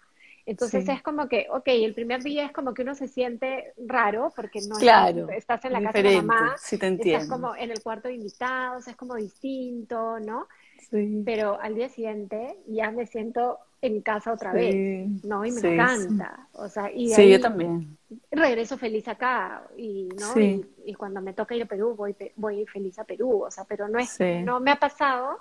Entonces 0.47 0.85
Sí. 0.85 0.91
es 0.91 1.01
como 1.01 1.27
que, 1.27 1.47
ok, 1.49 1.63
el 1.67 1.93
primer 1.95 2.21
día 2.21 2.45
es 2.45 2.51
como 2.51 2.73
que 2.73 2.83
uno 2.83 2.93
se 2.93 3.07
siente 3.07 3.73
raro 3.77 4.31
porque 4.35 4.61
no 4.61 4.77
claro, 4.77 5.21
estás, 5.21 5.37
estás 5.37 5.65
en 5.65 5.73
la 5.73 5.81
casa 5.81 6.01
de 6.03 6.21
mamá, 6.21 6.55
sí 6.57 6.77
te 6.77 6.85
estás 6.87 6.99
entiendo. 6.99 7.27
como 7.35 7.55
en 7.55 7.71
el 7.71 7.81
cuarto 7.81 8.07
de 8.09 8.13
invitados, 8.13 8.87
es 8.87 8.95
como 8.95 9.15
distinto, 9.15 10.19
¿no? 10.19 10.47
Sí. 10.91 11.23
Pero 11.25 11.59
al 11.59 11.73
día 11.75 11.89
siguiente 11.89 12.57
ya 12.67 12.91
me 12.91 13.07
siento 13.07 13.57
en 13.81 14.01
casa 14.01 14.33
otra 14.33 14.53
vez, 14.53 15.23
¿no? 15.23 15.45
Y 15.45 15.51
me 15.51 15.59
encanta, 15.73 16.47
o 16.53 16.69
sea, 16.69 16.91
y 16.91 17.11
ahí 17.13 17.31
yo 17.31 17.39
también. 17.39 17.97
Regreso 18.31 18.77
feliz 18.77 19.07
acá, 19.07 19.63
y, 19.77 20.09
¿no? 20.19 20.33
Sí. 20.33 20.63
Y, 20.85 20.91
y 20.91 20.93
cuando 20.93 21.21
me 21.21 21.33
toca 21.33 21.55
ir 21.55 21.63
a 21.63 21.65
Perú, 21.65 21.95
voy, 21.95 22.15
voy 22.35 22.65
feliz 22.65 22.99
a 22.99 23.03
Perú, 23.03 23.43
o 23.45 23.51
sea, 23.51 23.63
pero 23.63 23.87
no 23.87 23.97
es, 23.97 24.09
Sí. 24.09 24.41
no 24.43 24.59
me 24.59 24.71
ha 24.71 24.75
pasado, 24.75 25.39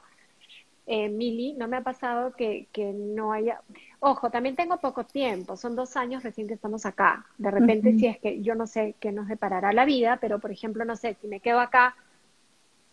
eh, 0.86 1.08
Mili, 1.08 1.52
no 1.54 1.68
me 1.68 1.76
ha 1.76 1.82
pasado 1.82 2.32
que, 2.34 2.68
que 2.72 2.92
no 2.92 3.32
haya, 3.32 3.60
ojo, 4.00 4.30
también 4.30 4.56
tengo 4.56 4.78
poco 4.78 5.04
tiempo, 5.04 5.56
son 5.56 5.76
dos 5.76 5.96
años 5.96 6.22
recién 6.22 6.48
que 6.48 6.54
estamos 6.54 6.86
acá, 6.86 7.26
de 7.36 7.50
repente 7.50 7.92
si 7.98 8.06
es 8.06 8.18
que 8.18 8.40
yo 8.40 8.54
no 8.54 8.66
sé 8.66 8.94
qué 8.98 9.12
nos 9.12 9.28
deparará 9.28 9.72
la 9.72 9.84
vida, 9.84 10.18
pero 10.20 10.38
por 10.38 10.50
ejemplo, 10.50 10.84
no 10.84 10.96
sé, 10.96 11.16
si 11.20 11.28
me 11.28 11.40
quedo 11.40 11.60
acá 11.60 11.96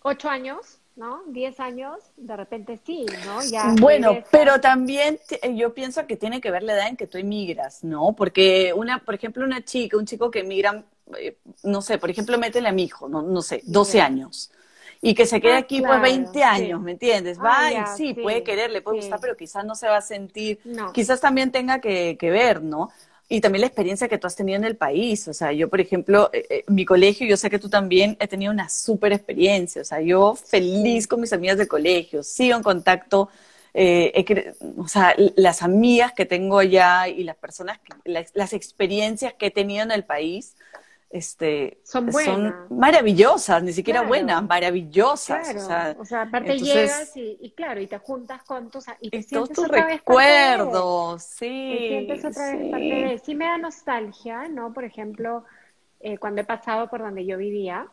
ocho 0.01 0.29
años, 0.29 0.80
¿no? 0.95 1.23
Diez 1.27 1.59
años, 1.59 1.99
de 2.17 2.35
repente 2.37 2.77
sí, 2.77 3.17
¿no? 3.17 3.43
Ya 3.43 3.75
Bueno, 3.79 4.19
regresas. 4.19 4.31
pero 4.31 4.59
también 4.59 5.19
eh, 5.41 5.55
yo 5.55 5.73
pienso 5.73 6.07
que 6.07 6.17
tiene 6.17 6.41
que 6.41 6.51
ver 6.51 6.63
la 6.63 6.73
edad 6.73 6.87
en 6.87 6.97
que 6.97 7.07
tú 7.07 7.17
emigras, 7.17 7.83
¿no? 7.83 8.13
Porque 8.15 8.73
una, 8.75 8.99
por 9.03 9.13
ejemplo, 9.15 9.45
una 9.45 9.63
chica, 9.63 9.97
un 9.97 10.05
chico 10.05 10.31
que 10.31 10.39
emigra, 10.39 10.83
eh, 11.17 11.37
no 11.63 11.81
sé, 11.81 11.97
por 11.99 12.09
ejemplo, 12.09 12.37
métele 12.39 12.69
a 12.69 12.71
mi 12.71 12.83
hijo, 12.83 13.07
no, 13.07 13.21
no 13.21 13.41
sé, 13.41 13.61
12 13.65 13.97
Ya. 13.97 14.05
años. 14.05 14.51
Y 15.01 15.13
que 15.15 15.25
se 15.25 15.41
quede 15.41 15.55
Ah, 15.55 15.57
aquí 15.57 15.81
claro, 15.81 15.83
pues 15.83 15.99
20 16.01 16.43
años, 16.43 16.81
sí. 16.81 16.81
¿me 16.81 16.91
entiendes? 16.91 17.39
Ah, 17.39 17.43
Va 17.43 17.71
y 17.73 17.85
sí, 17.85 18.13
sí, 18.13 18.15
puede 18.15 18.43
querer, 18.43 18.71
le 18.71 18.81
puede 18.81 18.95
gustar, 18.97 19.19
pero 19.19 19.35
quizás 19.37 19.65
no 19.65 19.75
se 19.75 19.87
va 19.87 19.97
a 19.97 20.01
sentir, 20.01 20.59
No. 20.65 20.91
quizás 20.91 21.21
también 21.21 21.51
tenga 21.51 21.79
que, 21.81 22.17
que 22.19 22.29
ver, 22.31 22.61
¿no? 22.63 22.89
Y 23.33 23.39
también 23.39 23.61
la 23.61 23.67
experiencia 23.67 24.09
que 24.09 24.17
tú 24.17 24.27
has 24.27 24.35
tenido 24.35 24.57
en 24.57 24.65
el 24.65 24.75
país. 24.75 25.25
O 25.29 25.33
sea, 25.33 25.53
yo, 25.53 25.69
por 25.69 25.79
ejemplo, 25.79 26.29
eh, 26.33 26.45
eh, 26.49 26.63
mi 26.67 26.83
colegio, 26.83 27.25
yo 27.25 27.37
sé 27.37 27.49
que 27.49 27.59
tú 27.59 27.69
también 27.69 28.17
he 28.19 28.27
tenido 28.27 28.51
una 28.51 28.67
súper 28.67 29.13
experiencia. 29.13 29.81
O 29.81 29.85
sea, 29.85 30.01
yo 30.01 30.35
feliz 30.35 31.07
con 31.07 31.21
mis 31.21 31.31
amigas 31.31 31.57
de 31.57 31.65
colegio, 31.65 32.23
sigo 32.23 32.57
en 32.57 32.63
contacto. 32.63 33.29
eh, 33.73 34.11
he 34.15 34.53
o 34.77 34.87
sea, 34.89 35.15
las 35.37 35.61
amigas 35.63 36.11
que 36.13 36.25
tengo 36.25 36.59
allá 36.59 37.07
y 37.07 37.23
las 37.23 37.37
personas, 37.37 37.79
las, 38.03 38.31
las 38.33 38.51
experiencias 38.51 39.33
que 39.35 39.45
he 39.47 39.51
tenido 39.51 39.83
en 39.83 39.91
el 39.91 40.03
país, 40.03 40.57
este, 41.11 41.79
Son 41.83 42.05
buenas. 42.07 42.71
maravillosas, 42.71 43.61
ni 43.63 43.73
siquiera 43.73 43.99
Claro. 43.99 44.07
buenas, 44.09 44.43
maravillosas. 44.47 45.49
Claro, 45.49 46.01
o 46.01 46.05
sea, 46.05 46.21
aparte 46.23 46.53
entonces- 46.53 46.73
llegas 46.75 47.17
y, 47.17 47.37
y 47.41 47.51
claro, 47.51 47.81
y 47.81 47.87
te 47.87 47.97
juntas 47.97 48.43
con 48.43 48.69
tus 48.69 48.85
y 49.01 49.09
te 49.09 49.17
y 49.17 49.23
sientes 49.23 49.55
tus 49.55 49.65
otra 49.65 49.85
vez 49.85 50.01
parte 50.01 50.21
de, 50.23 50.57
recuerdos, 50.57 51.23
sí. 51.23 51.75
te 51.77 51.87
sientes 51.87 52.25
otra 52.25 52.51
vez 52.55 52.71
parte 52.71 52.85
de, 52.85 53.21
sí 53.25 53.35
me 53.35 53.45
da 53.45 53.57
nostalgia, 53.57 54.47
¿no? 54.47 54.71
Por 54.73 54.85
ejemplo, 54.85 55.43
eh, 55.99 56.17
cuando 56.17 56.41
he 56.41 56.45
pasado 56.45 56.89
por 56.89 57.01
donde 57.01 57.25
yo 57.25 57.37
vivía, 57.37 57.87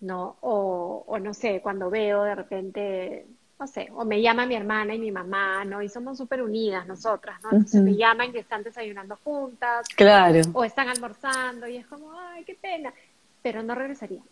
¿no? 0.00 0.36
O, 0.40 1.04
o 1.06 1.18
no 1.18 1.34
sé, 1.34 1.60
cuando 1.60 1.90
veo 1.90 2.22
de 2.22 2.34
repente, 2.36 3.26
no 3.58 3.66
sé, 3.66 3.88
o 3.92 4.04
me 4.04 4.22
llama 4.22 4.46
mi 4.46 4.54
hermana 4.54 4.94
y 4.94 4.98
mi 4.98 5.10
mamá, 5.10 5.64
¿no? 5.64 5.82
Y 5.82 5.88
somos 5.88 6.16
súper 6.16 6.42
unidas 6.42 6.86
nosotras, 6.86 7.40
¿no? 7.42 7.50
Entonces 7.50 7.80
Ujú. 7.80 7.90
me 7.90 7.96
llaman 7.96 8.32
que 8.32 8.38
están 8.38 8.62
desayunando 8.62 9.16
juntas, 9.24 9.88
Claro. 9.96 10.40
o 10.52 10.64
están 10.64 10.88
almorzando 10.88 11.66
y 11.66 11.76
es 11.76 11.86
como, 11.86 12.12
ay, 12.12 12.44
qué 12.44 12.54
pena, 12.54 12.92
pero 13.42 13.62
no 13.62 13.74
regresaría. 13.74 14.22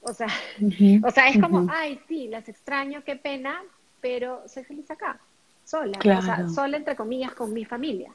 O 0.00 0.12
sea, 0.12 0.28
o 1.02 1.10
sea, 1.10 1.28
es 1.28 1.40
como, 1.40 1.66
ay, 1.68 2.00
sí, 2.06 2.28
las 2.28 2.48
extraño, 2.48 3.02
qué 3.04 3.16
pena, 3.16 3.60
pero 4.00 4.46
soy 4.46 4.62
feliz 4.62 4.88
acá, 4.92 5.20
sola, 5.64 5.98
o 5.98 6.22
sea, 6.22 6.48
sola 6.48 6.76
entre 6.76 6.94
comillas 6.94 7.32
con 7.32 7.52
mi 7.52 7.64
familia, 7.64 8.14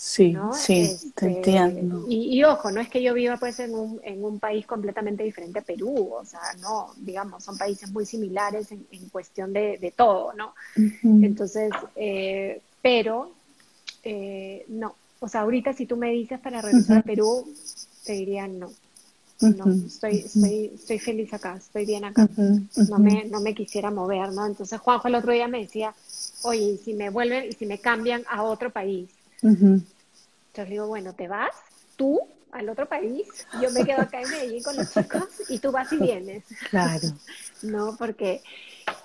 Sí, 0.00 0.32
¿no? 0.32 0.52
sí, 0.54 0.80
Este, 0.82 1.10
te 1.12 1.26
entiendo. 1.26 2.04
Y, 2.08 2.38
y 2.38 2.44
ojo, 2.44 2.70
no 2.70 2.80
es 2.80 2.88
que 2.88 3.02
yo 3.02 3.14
viva 3.14 3.36
pues 3.36 3.58
en 3.58 3.74
un, 3.74 4.00
en 4.04 4.24
un 4.24 4.38
país 4.38 4.64
completamente 4.64 5.24
diferente 5.24 5.58
a 5.58 5.62
Perú, 5.62 6.14
o 6.14 6.24
sea, 6.24 6.40
no, 6.60 6.94
digamos, 6.98 7.42
son 7.42 7.58
países 7.58 7.90
muy 7.90 8.06
similares 8.06 8.70
en, 8.70 8.86
en 8.92 9.08
cuestión 9.08 9.52
de, 9.52 9.76
de 9.78 9.90
todo, 9.90 10.32
¿no? 10.34 10.54
Entonces, 11.02 11.72
eh, 11.96 12.62
pero, 12.80 13.32
eh, 14.04 14.64
no, 14.68 14.94
o 15.20 15.28
sea, 15.28 15.40
ahorita 15.40 15.72
si 15.72 15.86
tú 15.86 15.96
me 15.96 16.12
dices 16.12 16.38
para 16.38 16.62
regresar 16.62 16.98
a 16.98 17.02
Perú, 17.02 17.52
te 18.04 18.12
diría 18.12 18.46
no. 18.46 18.70
No, 19.40 19.72
estoy, 19.86 20.18
estoy, 20.18 20.72
estoy 20.74 20.98
feliz 20.98 21.32
acá, 21.32 21.56
estoy 21.56 21.86
bien 21.86 22.04
acá. 22.04 22.28
No 22.88 22.98
me, 22.98 23.24
no 23.26 23.40
me 23.40 23.54
quisiera 23.54 23.90
mover, 23.90 24.32
¿no? 24.32 24.44
Entonces 24.46 24.80
Juanjo 24.80 25.06
el 25.08 25.14
otro 25.14 25.32
día 25.32 25.46
me 25.46 25.60
decía, 25.60 25.94
oye, 26.42 26.72
¿y 26.72 26.78
si 26.78 26.94
me 26.94 27.10
vuelven, 27.10 27.48
y 27.48 27.52
si 27.52 27.64
me 27.66 27.78
cambian 27.78 28.24
a 28.28 28.42
otro 28.42 28.70
país? 28.70 29.08
Ujú. 29.42 29.82
Entonces 30.48 30.70
digo, 30.70 30.86
bueno, 30.86 31.14
¿te 31.14 31.28
vas 31.28 31.54
tú 31.96 32.20
al 32.52 32.68
otro 32.68 32.88
país? 32.88 33.26
Yo 33.60 33.70
me 33.70 33.84
quedo 33.84 34.00
acá 34.02 34.20
en 34.22 34.30
Medellín 34.30 34.62
con 34.62 34.76
los 34.76 34.90
chicos 34.92 35.24
y 35.48 35.58
tú 35.58 35.70
vas 35.70 35.92
y 35.92 35.98
vienes, 35.98 36.44
Claro. 36.70 37.08
¿no? 37.62 37.96
Porque 37.96 38.42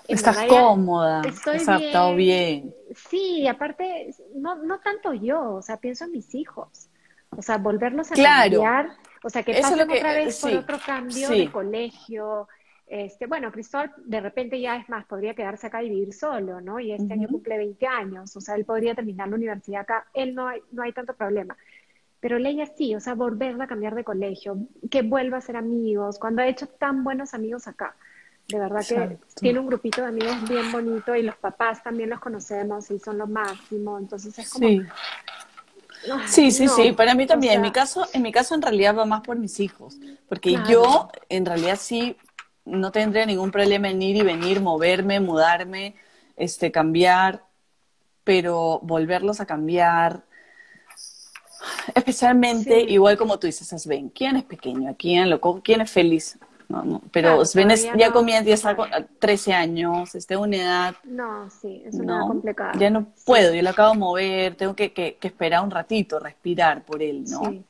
Estás 0.08 0.44
cómoda, 0.48 1.22
estoy 1.26 1.58
adaptado 1.58 2.14
bien. 2.16 2.74
Sí, 3.10 3.46
aparte, 3.46 4.14
no, 4.34 4.56
no 4.56 4.80
tanto 4.80 5.12
yo, 5.12 5.54
o 5.54 5.62
sea, 5.62 5.76
pienso 5.76 6.04
en 6.04 6.12
mis 6.12 6.34
hijos. 6.34 6.88
O 7.36 7.42
sea, 7.42 7.58
volverlos 7.58 8.10
a 8.12 8.14
Claro. 8.14 8.60
cambiar, 8.62 8.96
o 9.22 9.28
sea, 9.30 9.42
que 9.42 9.52
Eso 9.52 9.58
es 9.60 9.62
pasen 9.64 9.78
lo 9.78 9.86
que- 9.86 9.98
otra 9.98 10.12
vez 10.14 10.38
por 10.40 10.50
sí, 10.50 10.56
otro 10.56 10.78
cambio 10.84 11.28
sí. 11.28 11.38
de 11.46 11.52
colegio. 11.52 12.48
Este, 12.86 13.26
bueno, 13.26 13.50
Cristóbal 13.50 13.92
de 14.04 14.20
repente 14.20 14.60
ya 14.60 14.76
es 14.76 14.88
más, 14.88 15.06
podría 15.06 15.34
quedarse 15.34 15.66
acá 15.66 15.82
y 15.82 15.88
vivir 15.88 16.12
solo, 16.12 16.60
¿no? 16.60 16.78
Y 16.78 16.92
este 16.92 17.14
año 17.14 17.28
cumple 17.28 17.56
20 17.56 17.86
años, 17.86 18.36
o 18.36 18.40
sea, 18.40 18.56
él 18.56 18.64
podría 18.64 18.94
terminar 18.94 19.28
la 19.28 19.36
universidad 19.36 19.82
acá, 19.82 20.06
él 20.12 20.34
no 20.34 20.48
hay, 20.48 20.60
no 20.70 20.82
hay 20.82 20.92
tanto 20.92 21.14
problema. 21.14 21.56
Pero 22.20 22.38
Leia 22.38 22.66
sí, 22.66 22.94
o 22.94 23.00
sea, 23.00 23.14
volverla 23.14 23.64
a 23.64 23.66
cambiar 23.66 23.94
de 23.94 24.04
colegio, 24.04 24.58
que 24.90 25.02
vuelva 25.02 25.38
a 25.38 25.40
ser 25.40 25.56
amigos, 25.56 26.18
cuando 26.18 26.42
ha 26.42 26.46
hecho 26.46 26.66
tan 26.66 27.04
buenos 27.04 27.34
amigos 27.34 27.66
acá. 27.68 27.94
De 28.48 28.58
verdad 28.58 28.80
que 28.86 29.18
tiene 29.40 29.58
un 29.58 29.66
grupito 29.66 30.02
de 30.02 30.08
amigos 30.08 30.46
bien 30.48 30.70
bonito 30.70 31.16
y 31.16 31.22
los 31.22 31.36
papás 31.36 31.82
también 31.82 32.10
los 32.10 32.20
conocemos 32.20 32.90
y 32.90 32.98
son 32.98 33.16
lo 33.16 33.26
máximo, 33.26 33.98
entonces 33.98 34.38
es 34.38 34.50
como, 34.50 34.68
Sí. 34.68 34.82
Sí, 36.26 36.50
sí, 36.50 36.66
no, 36.66 36.72
sí, 36.72 36.92
para 36.92 37.14
mí 37.14 37.24
o 37.24 37.26
también. 37.26 37.54
en 37.54 37.62
mi 37.62 37.72
caso, 37.72 38.06
en 38.12 38.20
mi 38.20 38.30
caso 38.30 38.54
en 38.54 38.60
realidad 38.60 38.94
va 38.94 39.06
más 39.06 39.22
por 39.22 39.38
mis 39.38 39.58
hijos, 39.60 39.98
porque 40.28 40.50
Claro. 40.50 40.68
yo 40.70 41.08
en 41.30 41.46
realidad 41.46 41.78
sí 41.80 42.16
no 42.64 42.92
tendría 42.92 43.26
ningún 43.26 43.50
problema 43.50 43.90
en 43.90 44.02
ir 44.02 44.16
y 44.16 44.22
venir, 44.22 44.60
moverme, 44.60 45.20
mudarme, 45.20 45.94
este, 46.36 46.72
cambiar, 46.72 47.44
pero 48.24 48.80
volverlos 48.82 49.40
a 49.40 49.46
cambiar, 49.46 50.24
especialmente 51.94 52.80
Sí. 52.80 52.86
igual 52.92 53.16
como 53.16 53.38
tú 53.38 53.46
dices, 53.46 53.68
Sven, 53.82 54.08
¿quién 54.10 54.36
es 54.36 54.44
pequeño? 54.44 54.90
¿A 54.90 54.94
quién 54.94 55.30
lo 55.30 55.40
co- 55.40 55.60
quién 55.62 55.80
es 55.80 55.90
feliz? 55.90 56.38
No, 56.68 56.82
no, 56.82 57.02
pero 57.12 57.28
Claro, 57.28 57.44
Sven 57.44 57.70
es- 57.70 57.84
ya 57.84 58.08
no. 58.08 58.12
comienza, 58.14 58.48
ya 58.48 58.54
está 58.54 58.74
con 58.74 58.88
13 59.18 59.52
años, 59.52 60.14
está 60.14 60.34
en 60.34 60.40
una 60.40 60.56
edad 60.56 60.94
no, 61.04 61.50
sí, 61.50 61.82
es 61.84 61.94
una 61.94 62.20
no, 62.20 62.26
complicada. 62.28 62.72
ya 62.78 62.88
no 62.90 63.06
puedo, 63.26 63.54
yo 63.54 63.62
lo 63.62 63.70
acabo 63.70 63.92
de 63.92 63.98
mover, 63.98 64.54
tengo 64.56 64.74
que, 64.74 64.92
que- 64.92 65.16
que 65.16 65.28
esperar 65.28 65.62
un 65.62 65.70
ratito, 65.70 66.18
respirar 66.18 66.82
por 66.84 67.02
él, 67.02 67.24
¿no? 67.24 67.50
Sí. 67.50 67.64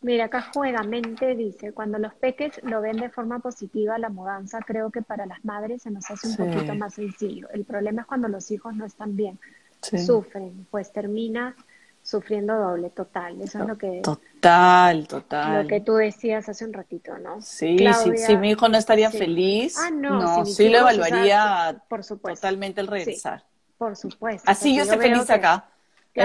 Mira, 0.00 0.26
acá 0.26 0.50
juegamente 0.54 1.34
dice, 1.34 1.72
cuando 1.72 1.98
los 1.98 2.14
peques 2.14 2.60
lo 2.62 2.80
ven 2.80 2.98
de 2.98 3.08
forma 3.08 3.40
positiva 3.40 3.98
la 3.98 4.08
mudanza, 4.08 4.60
creo 4.60 4.90
que 4.90 5.02
para 5.02 5.26
las 5.26 5.44
madres 5.44 5.82
se 5.82 5.90
nos 5.90 6.08
hace 6.08 6.28
un 6.28 6.36
poquito 6.36 6.74
más 6.76 6.94
sencillo. 6.94 7.48
El 7.50 7.64
problema 7.64 8.02
es 8.02 8.06
cuando 8.06 8.28
los 8.28 8.48
hijos 8.52 8.76
no 8.76 8.86
están 8.86 9.16
bien, 9.16 9.40
sufren, 9.82 10.66
pues 10.70 10.92
termina 10.92 11.56
sufriendo 12.00 12.54
doble, 12.56 12.90
total. 12.90 13.40
Eso 13.42 13.60
es 13.60 13.68
lo 13.68 13.76
que... 13.76 14.00
Total, 14.02 15.08
total. 15.08 15.62
Lo 15.62 15.68
que 15.68 15.80
tú 15.80 15.94
decías 15.94 16.48
hace 16.48 16.64
un 16.64 16.72
ratito, 16.72 17.18
¿no? 17.18 17.42
Sí, 17.42 17.76
si, 18.16 18.36
mi 18.36 18.50
hijo 18.50 18.68
no 18.68 18.78
estaría 18.78 19.10
feliz, 19.10 19.76
ah, 19.78 19.90
no, 19.90 20.46
sí 20.46 20.68
lo 20.68 20.78
evaluaría 20.78 21.82
por 21.88 22.04
supuesto. 22.04 22.40
totalmente 22.40 22.80
el 22.80 22.86
regresar. 22.86 23.44
por 23.76 23.96
supuesto. 23.96 24.48
Así 24.48 24.76
yo 24.76 24.84
estoy 24.84 24.98
feliz 24.98 25.28
acá 25.28 25.66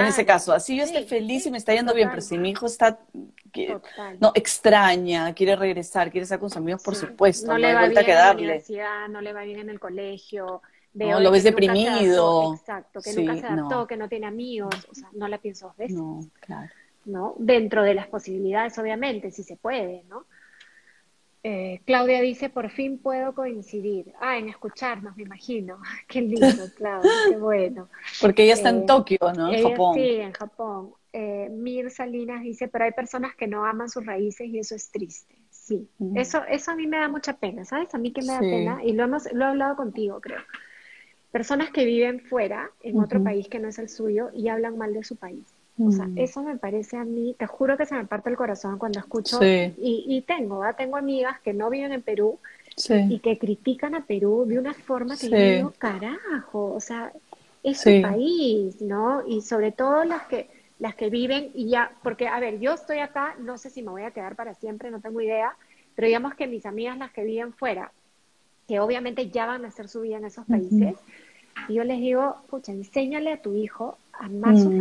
en 0.00 0.06
ese 0.06 0.24
caso. 0.24 0.52
Así 0.52 0.76
yo 0.76 0.84
estoy 0.84 1.04
feliz 1.04 1.46
y 1.46 1.50
me 1.50 1.58
está 1.58 1.74
yendo 1.74 1.94
bien, 1.94 2.08
pero 2.10 2.22
si 2.22 2.38
mi 2.38 2.50
hijo 2.50 2.66
está, 2.66 2.98
no, 4.20 4.32
extraña, 4.34 5.32
quiere 5.34 5.56
regresar, 5.56 6.10
quiere 6.10 6.24
estar 6.24 6.38
con 6.38 6.50
sus 6.50 6.56
amigos, 6.56 6.82
por 6.82 6.96
supuesto, 6.96 7.46
no, 7.46 7.58
le 7.58 7.74
va 7.74 7.86
bien 7.86 7.98
en 7.98 8.14
la 8.14 8.32
universidad, 8.32 9.08
no 9.08 9.20
le 9.20 9.32
va 9.32 9.42
bien 9.42 9.60
en 9.60 9.70
el 9.70 9.80
colegio, 9.80 10.62
no, 10.94 11.20
lo 11.20 11.30
ves 11.30 11.44
deprimido. 11.44 12.54
exacto, 12.54 13.00
que 13.00 13.12
nunca 13.14 13.36
se 13.36 13.46
adaptó, 13.46 13.86
que 13.86 13.96
no 13.96 14.08
tiene 14.08 14.26
amigos, 14.26 14.74
o 14.90 14.94
sea, 14.94 15.08
no 15.12 15.28
la 15.28 15.38
pienso 15.38 15.66
dos 15.68 15.76
veces. 15.76 15.96
No, 15.96 16.20
claro. 16.40 16.70
¿No? 17.04 17.34
Dentro 17.38 17.82
de 17.82 17.94
las 17.94 18.06
posibilidades, 18.06 18.78
obviamente, 18.78 19.30
si 19.30 19.42
se 19.42 19.56
puede, 19.56 20.04
¿no? 20.08 20.24
Eh, 21.46 21.82
Claudia 21.84 22.22
dice, 22.22 22.48
por 22.48 22.70
fin 22.70 22.96
puedo 22.96 23.34
coincidir. 23.34 24.14
Ah, 24.18 24.38
en 24.38 24.48
escucharnos, 24.48 25.14
me 25.14 25.24
imagino. 25.24 25.78
Qué 26.08 26.22
lindo, 26.22 26.70
Claudia, 26.74 27.10
qué 27.28 27.36
bueno. 27.36 27.90
Porque 28.20 28.44
ella 28.44 28.54
está 28.54 28.70
en 28.70 28.84
eh, 28.84 28.86
Tokio, 28.86 29.18
¿no? 29.36 29.52
En 29.52 29.62
Japón. 29.62 29.94
Sí, 29.94 30.10
en 30.16 30.32
Japón. 30.32 30.94
Eh, 31.12 31.50
Mir 31.50 31.90
Salinas 31.90 32.42
dice, 32.42 32.66
pero 32.68 32.86
hay 32.86 32.92
personas 32.92 33.36
que 33.36 33.46
no 33.46 33.66
aman 33.66 33.90
sus 33.90 34.06
raíces 34.06 34.48
y 34.48 34.58
eso 34.58 34.74
es 34.74 34.90
triste. 34.90 35.36
Sí, 35.50 35.88
eso, 36.14 36.44
eso 36.44 36.72
a 36.72 36.76
mí 36.76 36.86
me 36.86 36.98
da 36.98 37.08
mucha 37.08 37.36
pena, 37.36 37.64
¿sabes? 37.64 37.94
A 37.94 37.98
mí 37.98 38.12
que 38.12 38.20
me 38.20 38.32
da 38.32 38.40
pena, 38.40 38.84
y 38.84 38.92
lo, 38.92 39.04
hemos, 39.04 39.32
lo 39.32 39.44
he 39.44 39.48
hablado 39.48 39.76
contigo, 39.76 40.20
creo. 40.20 40.40
Personas 41.30 41.70
que 41.70 41.84
viven 41.84 42.20
fuera, 42.20 42.70
en 42.82 42.98
otro 42.98 43.22
país 43.22 43.48
que 43.48 43.58
no 43.60 43.68
es 43.68 43.78
el 43.78 43.88
suyo, 43.88 44.30
y 44.34 44.48
hablan 44.48 44.76
mal 44.76 44.92
de 44.92 45.04
su 45.04 45.16
país. 45.16 45.53
O 45.78 45.90
sea, 45.90 46.06
mm. 46.06 46.18
eso 46.18 46.42
me 46.42 46.56
parece 46.56 46.96
a 46.96 47.04
mí, 47.04 47.34
te 47.36 47.46
juro 47.46 47.76
que 47.76 47.84
se 47.84 47.96
me 47.96 48.04
parte 48.04 48.30
el 48.30 48.36
corazón 48.36 48.78
cuando 48.78 49.00
escucho, 49.00 49.40
y, 49.42 49.74
y, 49.76 50.22
tengo, 50.22 50.62
tengo 50.78 50.96
amigas 50.96 51.40
que 51.40 51.52
no 51.52 51.68
viven 51.68 51.92
en 51.92 52.02
Perú 52.02 52.38
y 53.08 53.18
que 53.18 53.38
critican 53.38 53.94
a 53.94 54.04
Perú 54.04 54.44
de 54.46 54.58
una 54.58 54.74
forma 54.74 55.16
que 55.16 55.28
yo 55.28 55.36
digo, 55.36 55.72
carajo, 55.76 56.74
o 56.74 56.80
sea, 56.80 57.12
es 57.62 57.80
su 57.80 58.02
país, 58.02 58.80
¿no? 58.82 59.26
Y 59.26 59.40
sobre 59.40 59.72
todo 59.72 60.04
las 60.04 60.22
que, 60.26 60.48
las 60.78 60.94
que 60.94 61.10
viven 61.10 61.50
y 61.54 61.68
ya, 61.68 61.92
porque 62.02 62.28
a 62.28 62.38
ver, 62.38 62.60
yo 62.60 62.74
estoy 62.74 62.98
acá, 62.98 63.34
no 63.40 63.58
sé 63.58 63.70
si 63.70 63.82
me 63.82 63.90
voy 63.90 64.02
a 64.02 64.12
quedar 64.12 64.36
para 64.36 64.54
siempre, 64.54 64.90
no 64.90 65.00
tengo 65.00 65.20
idea, 65.20 65.56
pero 65.96 66.06
digamos 66.06 66.34
que 66.34 66.46
mis 66.46 66.66
amigas, 66.66 66.98
las 66.98 67.10
que 67.10 67.24
viven 67.24 67.52
fuera, 67.52 67.90
que 68.68 68.78
obviamente 68.80 69.28
ya 69.30 69.46
van 69.46 69.64
a 69.64 69.68
hacer 69.68 69.88
su 69.88 70.02
vida 70.02 70.18
en 70.18 70.26
esos 70.26 70.46
países, 70.46 70.96
y 71.68 71.74
yo 71.74 71.84
les 71.84 72.00
digo, 72.00 72.36
pucha, 72.48 72.72
enséñale 72.72 73.32
a 73.32 73.42
tu 73.42 73.54
hijo 73.54 73.98
a 74.12 74.26
amar 74.26 74.56
sus 74.56 74.72
mm. 74.72 74.80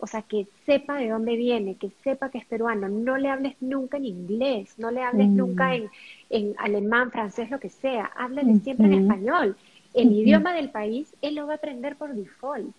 O 0.00 0.06
sea, 0.06 0.22
que 0.22 0.46
sepa 0.66 0.96
de 0.96 1.10
dónde 1.10 1.36
viene, 1.36 1.76
que 1.76 1.90
sepa 2.02 2.30
que 2.30 2.38
es 2.38 2.46
peruano. 2.46 2.88
No 2.88 3.18
le 3.18 3.28
hables 3.28 3.54
nunca 3.60 3.98
en 3.98 4.06
inglés, 4.06 4.74
no 4.78 4.90
le 4.90 5.02
hables 5.02 5.28
nunca 5.28 5.68
mm. 5.68 5.72
en, 5.72 5.90
en, 6.30 6.54
alemán, 6.58 7.10
francés, 7.10 7.50
lo 7.50 7.60
que 7.60 7.68
sea. 7.68 8.10
Háblale 8.16 8.58
siempre 8.60 8.86
en 8.86 8.94
español. 8.94 9.56
El 9.92 10.12
idioma 10.12 10.54
del 10.54 10.70
país, 10.70 11.14
él 11.20 11.34
lo 11.34 11.46
va 11.46 11.54
a 11.54 11.56
aprender 11.56 11.96
por 11.96 12.14
default. 12.14 12.74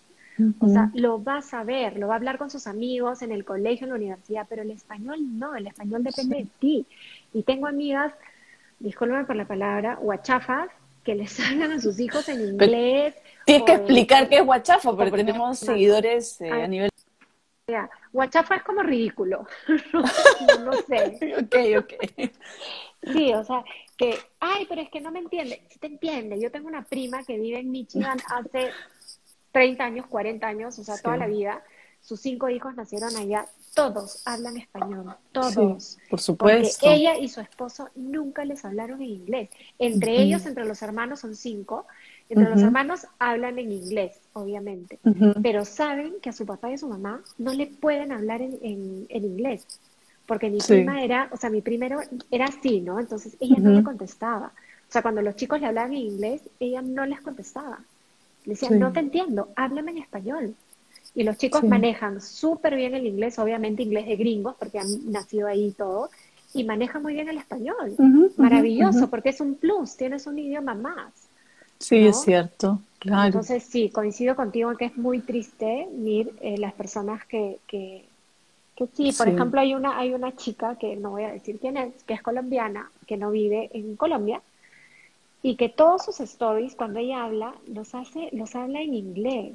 O 0.60 0.68
sea, 0.68 0.90
lo 0.94 1.22
va 1.22 1.38
a 1.38 1.42
saber, 1.42 1.98
lo 1.98 2.08
va 2.08 2.14
a 2.14 2.16
hablar 2.16 2.38
con 2.38 2.50
sus 2.50 2.66
amigos 2.66 3.22
en 3.22 3.32
el 3.32 3.44
colegio, 3.44 3.84
en 3.84 3.90
la 3.90 3.96
universidad, 3.96 4.46
pero 4.48 4.62
el 4.62 4.70
español 4.70 5.18
no, 5.38 5.54
el 5.54 5.66
español 5.66 6.02
depende 6.02 6.36
de 6.36 6.46
ti. 6.58 6.86
Y 7.34 7.42
tengo 7.42 7.66
amigas, 7.66 8.12
discúlpame 8.80 9.24
por 9.24 9.36
la 9.36 9.46
palabra, 9.46 9.96
guachafas, 9.96 10.70
que 11.04 11.14
les 11.14 11.38
hablan 11.46 11.72
a 11.72 11.80
sus 11.80 12.00
hijos 12.00 12.28
en 12.28 12.40
inglés. 12.40 13.14
Tienes 13.44 13.64
que 13.64 13.74
explicar 13.74 14.28
qué 14.28 14.38
es 14.38 14.44
guachafa, 14.44 14.96
porque 14.96 15.10
tenemos 15.10 15.58
seguidores 15.58 16.40
eh, 16.40 16.50
a 16.50 16.66
nivel 16.66 16.91
Guachafa 18.12 18.56
es 18.56 18.62
como 18.62 18.82
ridículo. 18.82 19.46
no, 20.64 20.72
sé. 20.72 21.36
ok, 21.40 21.84
ok. 21.84 22.32
Sí, 23.12 23.32
o 23.32 23.44
sea, 23.44 23.64
que, 23.96 24.18
ay, 24.40 24.66
pero 24.68 24.82
es 24.82 24.90
que 24.90 25.00
no 25.00 25.10
me 25.10 25.20
entiende. 25.20 25.62
Sí 25.70 25.78
te 25.78 25.86
entiende. 25.86 26.40
Yo 26.40 26.50
tengo 26.50 26.68
una 26.68 26.84
prima 26.84 27.22
que 27.24 27.38
vive 27.38 27.60
en 27.60 27.70
Michigan 27.70 28.18
hace 28.28 28.70
30 29.52 29.84
años, 29.84 30.06
40 30.06 30.46
años, 30.46 30.78
o 30.78 30.84
sea, 30.84 30.98
toda 30.98 31.16
la 31.16 31.26
vida. 31.26 31.62
Sus 32.00 32.20
cinco 32.20 32.48
hijos 32.48 32.74
nacieron 32.74 33.14
allá. 33.16 33.46
Todos 33.74 34.22
hablan 34.26 34.56
español. 34.56 35.16
Todos. 35.30 35.98
por 36.10 36.20
supuesto. 36.20 36.78
Porque 36.80 36.96
ella 36.96 37.16
y 37.16 37.28
su 37.28 37.40
esposo 37.40 37.90
nunca 37.94 38.44
les 38.44 38.64
hablaron 38.64 39.00
en 39.02 39.08
inglés. 39.08 39.50
Entre 39.78 40.20
ellos, 40.20 40.44
entre 40.46 40.64
los 40.64 40.82
hermanos, 40.82 41.20
son 41.20 41.36
cinco. 41.36 41.86
Entre 42.32 42.50
los 42.50 42.62
hermanos 42.62 43.06
hablan 43.18 43.58
en 43.58 43.72
inglés, 43.72 44.12
obviamente, 44.32 44.98
pero 45.42 45.64
saben 45.64 46.14
que 46.22 46.30
a 46.30 46.32
su 46.32 46.46
papá 46.46 46.70
y 46.70 46.74
a 46.74 46.78
su 46.78 46.88
mamá 46.88 47.20
no 47.38 47.52
le 47.52 47.66
pueden 47.66 48.10
hablar 48.10 48.40
en, 48.40 49.06
en, 49.08 49.24
inglés, 49.24 49.66
porque 50.26 50.48
mi 50.48 50.58
prima 50.58 51.02
era, 51.02 51.28
o 51.30 51.36
sea, 51.36 51.50
mi 51.50 51.60
primero 51.60 52.00
era 52.30 52.46
así, 52.46 52.80
¿no? 52.80 52.98
Entonces 52.98 53.36
ella 53.38 53.56
no 53.58 53.70
le 53.70 53.82
contestaba. 53.82 54.52
O 54.88 54.92
sea, 54.92 55.02
cuando 55.02 55.20
los 55.20 55.36
chicos 55.36 55.60
le 55.60 55.66
hablaban 55.66 55.92
en 55.92 55.98
inglés, 55.98 56.42
ella 56.58 56.80
no 56.80 57.04
les 57.04 57.20
contestaba. 57.20 57.80
Le 58.44 58.54
decía, 58.54 58.70
no 58.70 58.92
te 58.92 59.00
entiendo, 59.00 59.50
háblame 59.54 59.92
en 59.92 59.98
español. 59.98 60.54
Y 61.14 61.24
los 61.24 61.36
chicos 61.36 61.62
manejan 61.64 62.20
súper 62.20 62.76
bien 62.76 62.94
el 62.94 63.06
inglés, 63.06 63.38
obviamente 63.38 63.82
inglés 63.82 64.06
de 64.06 64.16
gringos, 64.16 64.56
porque 64.58 64.78
han 64.78 65.12
nacido 65.12 65.48
ahí 65.48 65.66
y 65.66 65.72
todo, 65.72 66.08
y 66.54 66.64
manejan 66.64 67.02
muy 67.02 67.12
bien 67.12 67.28
el 67.28 67.36
español. 67.36 67.94
Maravilloso, 68.36 69.10
porque 69.10 69.28
es 69.30 69.40
un 69.40 69.56
plus, 69.56 69.96
tienes 69.96 70.26
un 70.26 70.38
idioma 70.38 70.74
más. 70.74 71.21
Sí, 71.82 72.06
es 72.06 72.22
cierto, 72.22 72.80
claro. 73.00 73.26
Entonces 73.26 73.64
sí, 73.64 73.90
coincido 73.90 74.36
contigo 74.36 74.70
en 74.70 74.76
que 74.76 74.84
es 74.84 74.96
muy 74.96 75.18
triste 75.18 75.88
ver 75.90 76.30
eh, 76.40 76.56
las 76.58 76.72
personas 76.74 77.24
que, 77.26 77.58
que, 77.66 78.04
que 78.76 78.86
sí, 78.94 79.12
por 79.12 79.28
ejemplo 79.28 79.60
hay 79.60 79.74
una, 79.74 79.98
hay 79.98 80.14
una 80.14 80.34
chica 80.36 80.76
que 80.76 80.94
no 80.94 81.10
voy 81.10 81.24
a 81.24 81.32
decir 81.32 81.58
quién 81.60 81.76
es, 81.76 81.92
que 82.04 82.14
es 82.14 82.22
colombiana, 82.22 82.88
que 83.06 83.16
no 83.16 83.32
vive 83.32 83.68
en 83.74 83.96
Colombia, 83.96 84.40
y 85.42 85.56
que 85.56 85.68
todos 85.68 86.04
sus 86.04 86.20
stories 86.20 86.76
cuando 86.76 87.00
ella 87.00 87.24
habla, 87.24 87.54
los 87.66 87.96
hace, 87.96 88.28
los 88.30 88.54
habla 88.54 88.80
en 88.80 88.94
inglés. 88.94 89.54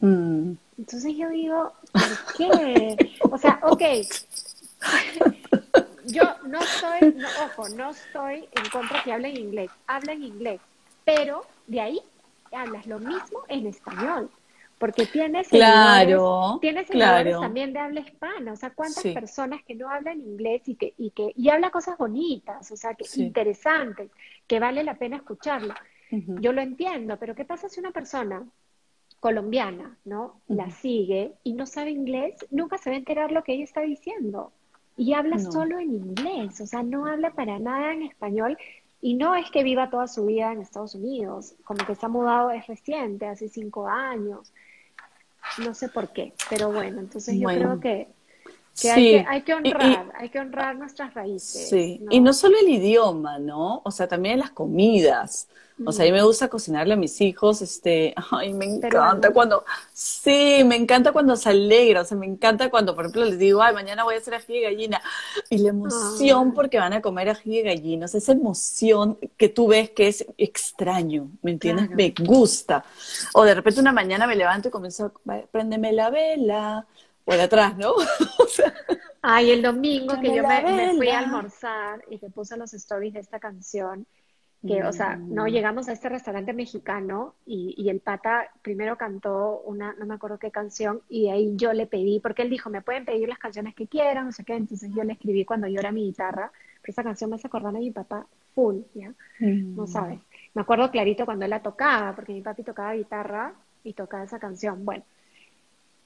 Mm. 0.00 0.54
Entonces 0.78 1.16
yo 1.16 1.28
digo, 1.28 1.72
¿por 1.92 2.36
qué? 2.36 2.96
o 3.20 3.38
sea, 3.38 3.60
ok, 3.62 3.82
yo 6.06 6.24
no 6.48 6.58
estoy, 6.58 7.22
ojo, 7.44 7.68
no 7.68 7.90
estoy 7.92 8.48
en 8.50 8.70
contra 8.72 9.00
que 9.04 9.12
hable 9.12 9.28
en 9.28 9.36
inglés, 9.36 9.70
habla 9.86 10.12
en 10.12 10.24
inglés, 10.24 10.60
pero 11.04 11.42
de 11.66 11.80
ahí 11.80 12.00
hablas 12.52 12.86
lo 12.86 12.98
mismo 12.98 13.44
en 13.48 13.66
español, 13.66 14.30
porque 14.78 15.06
tienes 15.06 15.48
claro, 15.48 16.58
tienes 16.60 16.88
claro. 16.88 17.40
también 17.40 17.72
de 17.72 17.78
habla 17.78 18.00
hispana, 18.00 18.52
o 18.52 18.56
sea, 18.56 18.70
cuántas 18.70 19.04
personas 19.04 19.62
que 19.64 19.74
no 19.74 19.88
hablan 19.88 20.20
inglés 20.20 20.62
y 20.66 20.74
que 20.74 20.94
y 20.98 21.10
que 21.10 21.32
y 21.36 21.48
habla 21.50 21.70
cosas 21.70 21.96
bonitas, 21.96 22.70
o 22.70 22.76
sea, 22.76 22.94
que 22.94 23.04
interesantes, 23.20 24.10
que 24.46 24.60
vale 24.60 24.84
la 24.84 24.94
pena 24.94 25.16
escucharlo. 25.16 25.74
Yo 26.10 26.52
lo 26.52 26.60
entiendo, 26.60 27.16
pero 27.18 27.34
¿qué 27.34 27.46
pasa 27.46 27.70
si 27.70 27.80
una 27.80 27.90
persona 27.90 28.44
colombiana, 29.18 29.96
¿no? 30.04 30.40
La 30.48 30.68
sigue 30.70 31.32
y 31.42 31.54
no 31.54 31.64
sabe 31.64 31.90
inglés, 31.90 32.34
nunca 32.50 32.76
se 32.76 32.90
va 32.90 32.96
a 32.96 32.98
enterar 32.98 33.32
lo 33.32 33.44
que 33.44 33.54
ella 33.54 33.64
está 33.64 33.80
diciendo. 33.80 34.52
Y 34.96 35.14
habla 35.14 35.38
solo 35.38 35.78
en 35.78 35.94
inglés, 35.94 36.60
o 36.60 36.66
sea, 36.66 36.82
no 36.82 37.06
habla 37.06 37.30
para 37.30 37.58
nada 37.58 37.94
en 37.94 38.02
español 38.02 38.58
y 39.04 39.14
no 39.14 39.34
es 39.34 39.50
que 39.50 39.64
viva 39.64 39.90
toda 39.90 40.06
su 40.06 40.24
vida 40.24 40.52
en 40.52 40.60
Estados 40.60 40.94
Unidos, 40.94 41.56
como 41.64 41.84
que 41.84 41.96
se 41.96 42.06
ha 42.06 42.08
mudado 42.08 42.52
es 42.52 42.66
reciente, 42.68 43.26
hace 43.26 43.48
cinco 43.48 43.88
años. 43.88 44.54
No 45.58 45.74
sé 45.74 45.88
por 45.88 46.12
qué, 46.12 46.32
pero 46.48 46.70
bueno, 46.72 47.00
entonces 47.00 47.36
yo 47.36 47.48
creo 47.48 47.80
que, 47.80 48.06
hay, 48.84 49.42
que 49.42 49.54
honrar, 49.54 50.12
hay 50.16 50.28
que 50.28 50.38
honrar 50.38 50.76
nuestras 50.76 51.14
raíces. 51.14 51.68
Sí, 51.68 52.04
y 52.10 52.20
no 52.20 52.32
solo 52.32 52.56
el 52.58 52.68
idioma, 52.68 53.38
¿no? 53.38 53.82
O 53.84 53.90
sea, 53.90 54.08
también 54.08 54.38
las 54.38 54.50
comidas. 54.50 55.48
O 55.84 55.90
sea, 55.90 56.04
a 56.04 56.06
mí 56.06 56.12
me 56.12 56.22
gusta 56.22 56.48
cocinarle 56.48 56.94
a 56.94 56.96
mis 56.96 57.20
hijos, 57.20 57.62
este, 57.62 58.14
ay, 58.30 58.52
me 58.52 58.66
encanta 58.66 59.32
cuando, 59.32 59.64
sí, 59.92 60.62
me 60.64 60.76
encanta 60.76 61.12
cuando 61.12 61.34
se 61.34 61.48
alegra, 61.48 62.02
o 62.02 62.04
sea, 62.04 62.16
me 62.16 62.26
encanta 62.26 62.70
cuando, 62.70 62.94
por 62.94 63.06
ejemplo, 63.06 63.24
les 63.24 63.38
digo, 63.38 63.62
ay, 63.62 63.74
mañana 63.74 64.04
voy 64.04 64.14
a 64.14 64.18
hacer 64.18 64.34
ají 64.34 64.60
de 64.60 64.60
gallina, 64.60 65.02
y 65.50 65.58
la 65.58 65.70
emoción 65.70 66.52
porque 66.52 66.78
van 66.78 66.92
a 66.92 67.00
comer 67.00 67.30
ají 67.30 67.62
de 67.62 67.74
gallinas, 67.74 68.14
esa 68.14 68.32
emoción 68.32 69.18
que 69.36 69.48
tú 69.48 69.68
ves 69.68 69.90
que 69.90 70.08
es 70.08 70.26
extraño, 70.38 71.30
¿me 71.42 71.52
entiendes? 71.52 71.90
Me 71.90 72.14
gusta. 72.16 72.84
O 73.34 73.44
de 73.44 73.54
repente 73.54 73.80
una 73.80 73.92
mañana 73.92 74.26
me 74.26 74.36
levanto 74.36 74.68
y 74.68 74.70
comienzo, 74.70 75.12
préndeme 75.50 75.92
la 75.92 76.10
vela, 76.10 76.86
por 77.24 77.38
atrás, 77.40 77.76
¿no? 77.76 77.92
o 78.38 78.46
sea, 78.46 78.72
Ay, 79.22 79.52
el 79.52 79.62
domingo 79.62 80.20
que 80.20 80.34
yo 80.34 80.42
me, 80.46 80.62
me, 80.62 80.94
fui 80.96 81.08
a 81.08 81.20
almorzar 81.20 82.02
y 82.10 82.18
te 82.18 82.28
puse 82.28 82.56
los 82.56 82.74
stories 82.74 83.14
de 83.14 83.20
esta 83.20 83.38
canción, 83.38 84.04
que, 84.66 84.84
o 84.84 84.92
sea, 84.92 85.16
no 85.16 85.46
llegamos 85.48 85.88
a 85.88 85.92
este 85.92 86.08
restaurante 86.08 86.52
mexicano 86.52 87.34
y, 87.46 87.74
y, 87.76 87.88
el 87.88 87.98
pata 87.98 88.48
primero 88.62 88.96
cantó 88.96 89.60
una, 89.64 89.92
no 89.94 90.06
me 90.06 90.14
acuerdo 90.14 90.38
qué 90.38 90.50
canción, 90.52 91.02
y 91.08 91.28
ahí 91.30 91.54
yo 91.56 91.72
le 91.72 91.86
pedí, 91.86 92.20
porque 92.20 92.42
él 92.42 92.50
dijo, 92.50 92.70
me 92.70 92.80
pueden 92.80 93.04
pedir 93.04 93.28
las 93.28 93.38
canciones 93.38 93.74
que 93.74 93.88
quieran, 93.88 94.26
no 94.26 94.32
sé 94.32 94.44
qué, 94.44 94.54
entonces 94.54 94.90
yo 94.94 95.02
le 95.02 95.14
escribí 95.14 95.44
cuando 95.44 95.66
yo 95.66 95.80
era 95.80 95.90
mi 95.90 96.04
guitarra, 96.04 96.52
pero 96.80 96.92
esa 96.92 97.02
canción 97.02 97.30
me 97.30 97.36
hace 97.36 97.46
acordar 97.46 97.74
a 97.74 97.78
mi 97.78 97.90
papá 97.90 98.26
full, 98.54 98.78
¿ya? 98.94 99.12
No 99.40 99.86
sabes. 99.86 100.20
Me 100.54 100.62
acuerdo 100.62 100.90
clarito 100.90 101.24
cuando 101.24 101.44
él 101.44 101.50
la 101.50 101.62
tocaba, 101.62 102.14
porque 102.14 102.32
mi 102.32 102.42
papi 102.42 102.62
tocaba 102.62 102.94
guitarra 102.94 103.54
y 103.82 103.92
tocaba 103.94 104.24
esa 104.24 104.38
canción, 104.38 104.84
bueno. 104.84 105.04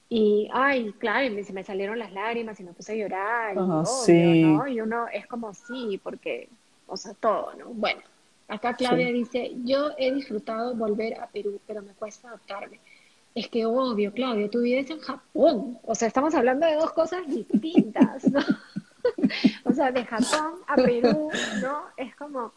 Y, 0.09 0.49
ay, 0.53 0.93
claro, 0.99 1.25
y 1.25 1.43
se 1.43 1.53
me 1.53 1.63
salieron 1.63 1.99
las 1.99 2.13
lágrimas 2.13 2.59
y 2.59 2.63
me 2.63 2.71
puse 2.73 2.93
a 2.93 2.95
llorar, 2.95 3.55
y, 3.55 3.85
sí. 3.85 4.43
¿no? 4.43 4.67
y 4.67 4.79
uno 4.79 5.07
es 5.09 5.27
como, 5.27 5.53
sí, 5.53 5.99
porque, 6.01 6.47
o 6.87 6.95
sea, 6.95 7.13
todo, 7.13 7.53
¿no? 7.55 7.65
Bueno. 7.73 8.01
Acá 8.47 8.73
Claudia 8.73 9.07
dice, 9.07 9.51
yo 9.65 9.91
he 9.97 10.13
disfrutado 10.13 10.73
volver 10.73 11.19
a 11.19 11.27
Perú, 11.27 11.59
pero 11.67 11.81
me 11.81 11.91
cuesta 11.91 12.29
adaptarme. 12.29 12.79
Es 13.35 13.49
que 13.49 13.65
obvio, 13.65 14.13
Claudia, 14.13 14.49
tú 14.49 14.61
vives 14.61 14.89
en 14.89 14.99
Japón. 14.99 15.77
O 15.83 15.93
sea, 15.93 16.07
estamos 16.07 16.33
hablando 16.33 16.65
de 16.65 16.75
dos 16.75 16.93
cosas 16.93 17.27
distintas, 17.27 18.25
¿no? 18.31 18.39
o 19.65 19.73
sea, 19.73 19.91
de 19.91 20.05
Japón 20.05 20.61
a 20.65 20.75
Perú, 20.75 21.29
¿no? 21.61 21.83
Es 21.97 22.15
como... 22.15 22.53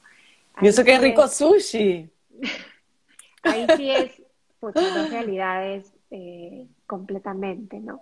Y 0.63 0.69
eso 0.69 0.85
que 0.85 0.95
es 0.95 1.01
rico 1.01 1.27
sushi. 1.27 2.09
ahí 3.43 3.67
sí 3.77 3.91
es, 3.91 4.23
pues, 4.61 4.75
dos 4.75 5.11
realidades 5.11 5.93
eh, 6.11 6.67
completamente, 6.91 7.79
¿no? 7.79 8.01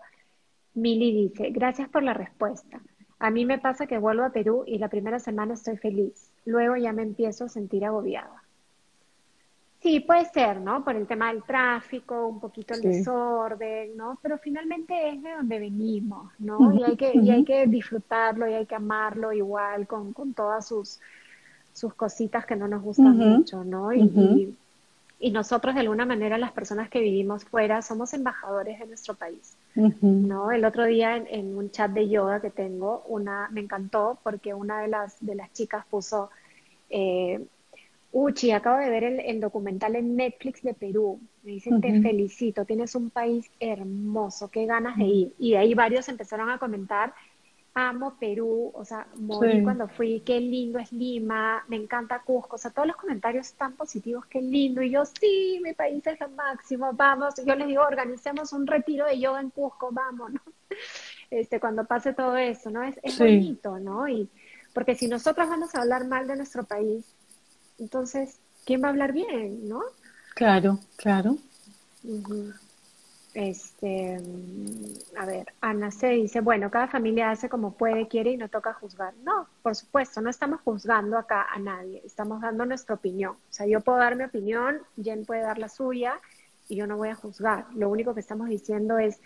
Mili 0.72 1.28
dice, 1.28 1.50
gracias 1.50 1.90
por 1.90 2.02
la 2.02 2.14
respuesta. 2.14 2.80
A 3.18 3.30
mí 3.30 3.44
me 3.44 3.58
pasa 3.58 3.86
que 3.86 3.98
vuelvo 3.98 4.24
a 4.24 4.30
Perú 4.30 4.64
y 4.66 4.78
la 4.78 4.88
primera 4.88 5.18
semana 5.18 5.54
estoy 5.54 5.76
feliz 5.76 6.32
luego 6.46 6.76
ya 6.76 6.94
me 6.94 7.02
empiezo 7.02 7.44
a 7.44 7.48
sentir 7.48 7.84
agobiada. 7.84 8.42
Sí, 9.80 10.00
puede 10.00 10.24
ser, 10.24 10.60
¿no? 10.60 10.82
Por 10.82 10.96
el 10.96 11.06
tema 11.06 11.30
del 11.32 11.42
tráfico, 11.44 12.26
un 12.26 12.40
poquito 12.40 12.74
el 12.74 12.80
desorden, 12.80 13.96
¿no? 13.96 14.18
Pero 14.22 14.38
finalmente 14.38 15.10
es 15.10 15.22
de 15.22 15.32
donde 15.32 15.58
venimos, 15.58 16.32
¿no? 16.38 16.74
y, 16.74 16.82
hay 16.82 16.96
que, 16.96 17.12
y 17.14 17.30
hay 17.30 17.44
que 17.44 17.66
disfrutarlo 17.66 18.48
y 18.48 18.54
hay 18.54 18.66
que 18.66 18.74
amarlo 18.74 19.32
igual 19.32 19.86
con, 19.86 20.12
con 20.12 20.32
todas 20.32 20.66
sus, 20.66 20.98
sus 21.74 21.94
cositas 21.94 22.46
que 22.46 22.56
no 22.56 22.66
nos 22.66 22.82
gustan 22.82 23.16
mucho, 23.16 23.62
¿no? 23.62 23.92
Y, 23.92 24.00
y, 24.00 24.56
nosotros 25.20 25.74
de 25.74 25.80
alguna 25.80 26.06
manera 26.06 26.38
las 26.38 26.52
personas 26.52 26.88
que 26.88 27.00
vivimos 27.00 27.44
fuera 27.44 27.82
somos 27.82 28.14
embajadores 28.14 28.78
de 28.78 28.86
nuestro 28.86 29.14
país, 29.14 29.56
¿no? 29.74 30.52
El 30.52 30.64
otro 30.64 30.84
día 30.84 31.16
en, 31.16 31.26
en, 31.28 31.56
un 31.56 31.70
chat 31.70 31.90
de 31.90 32.08
yoga 32.08 32.40
que 32.40 32.50
tengo, 32.50 33.04
una 33.08 33.48
me 33.50 33.60
encantó 33.60 34.18
porque 34.22 34.54
una 34.54 34.80
de 34.80 34.88
las, 34.88 35.16
de 35.20 35.34
las 35.34 35.52
chicas 35.52 35.84
puso 35.86 36.30
eh, 36.90 37.44
Uchi, 38.10 38.52
acabo 38.52 38.78
de 38.78 38.88
ver 38.88 39.04
el, 39.04 39.40
documental 39.40 39.94
en 39.94 40.16
Netflix 40.16 40.62
de 40.62 40.72
Perú. 40.72 41.20
Me 41.42 41.52
dicen, 41.52 41.80
te 41.80 42.00
felicito, 42.00 42.64
tienes 42.64 42.94
un 42.94 43.10
país 43.10 43.50
hermoso, 43.60 44.50
qué 44.50 44.64
ganas 44.64 44.96
de 44.96 45.04
ir. 45.04 45.34
Y 45.38 45.50
de 45.52 45.58
ahí 45.58 45.74
varios 45.74 46.08
empezaron 46.08 46.48
a 46.48 46.58
comentar, 46.58 47.12
amo 47.74 48.16
Perú, 48.18 48.72
o 48.74 48.84
sea, 48.84 49.06
morí 49.16 49.62
cuando 49.62 49.88
fui, 49.88 50.20
qué 50.20 50.40
lindo 50.40 50.78
es 50.78 50.92
Lima, 50.92 51.64
me 51.68 51.76
encanta 51.76 52.22
Cusco, 52.22 52.56
o 52.56 52.58
sea, 52.58 52.70
todos 52.70 52.88
los 52.88 52.96
comentarios 52.96 53.52
tan 53.52 53.74
positivos, 53.74 54.26
qué 54.26 54.42
lindo. 54.42 54.82
Y 54.82 54.90
yo, 54.90 55.04
sí, 55.04 55.60
mi 55.62 55.74
país 55.74 56.04
es 56.06 56.18
lo 56.20 56.28
máximo, 56.30 56.92
vamos. 56.92 57.34
Yo 57.44 57.54
les 57.54 57.68
digo, 57.68 57.82
organicemos 57.82 58.52
un 58.52 58.66
retiro 58.66 59.06
de 59.06 59.20
yoga 59.20 59.40
en 59.40 59.50
Cusco, 59.50 59.90
vamos, 59.92 60.32
¿no? 60.32 60.40
Este, 61.30 61.60
cuando 61.60 61.84
pase 61.84 62.14
todo 62.14 62.38
eso, 62.38 62.70
¿no? 62.70 62.82
Es, 62.82 62.98
es 63.02 63.18
bonito, 63.18 63.78
¿no? 63.78 64.08
Y, 64.08 64.30
porque 64.72 64.94
si 64.94 65.08
nosotros 65.08 65.46
vamos 65.46 65.74
a 65.74 65.82
hablar 65.82 66.06
mal 66.06 66.26
de 66.26 66.36
nuestro 66.36 66.64
país, 66.64 67.04
entonces, 67.78 68.38
¿quién 68.64 68.82
va 68.82 68.86
a 68.86 68.90
hablar 68.90 69.12
bien, 69.12 69.68
no? 69.68 69.82
Claro, 70.34 70.78
claro. 70.96 71.36
Este, 73.34 74.18
a 75.16 75.26
ver, 75.26 75.52
Ana 75.60 75.90
se 75.90 76.08
dice, 76.08 76.40
bueno, 76.40 76.70
cada 76.70 76.88
familia 76.88 77.30
hace 77.30 77.48
como 77.48 77.72
puede, 77.72 78.08
quiere 78.08 78.32
y 78.32 78.36
no 78.36 78.48
toca 78.48 78.72
juzgar. 78.72 79.14
No, 79.22 79.46
por 79.62 79.74
supuesto, 79.74 80.20
no 80.20 80.30
estamos 80.30 80.60
juzgando 80.62 81.18
acá 81.18 81.46
a 81.50 81.58
nadie, 81.58 82.02
estamos 82.04 82.40
dando 82.40 82.64
nuestra 82.64 82.94
opinión. 82.94 83.32
O 83.32 83.52
sea, 83.52 83.66
yo 83.66 83.80
puedo 83.80 83.98
dar 83.98 84.16
mi 84.16 84.24
opinión, 84.24 84.78
Jen 85.02 85.24
puede 85.24 85.42
dar 85.42 85.58
la 85.58 85.68
suya 85.68 86.20
y 86.68 86.76
yo 86.76 86.86
no 86.86 86.96
voy 86.96 87.10
a 87.10 87.14
juzgar. 87.14 87.66
Lo 87.74 87.90
único 87.90 88.14
que 88.14 88.20
estamos 88.20 88.48
diciendo 88.48 88.98
es, 88.98 89.20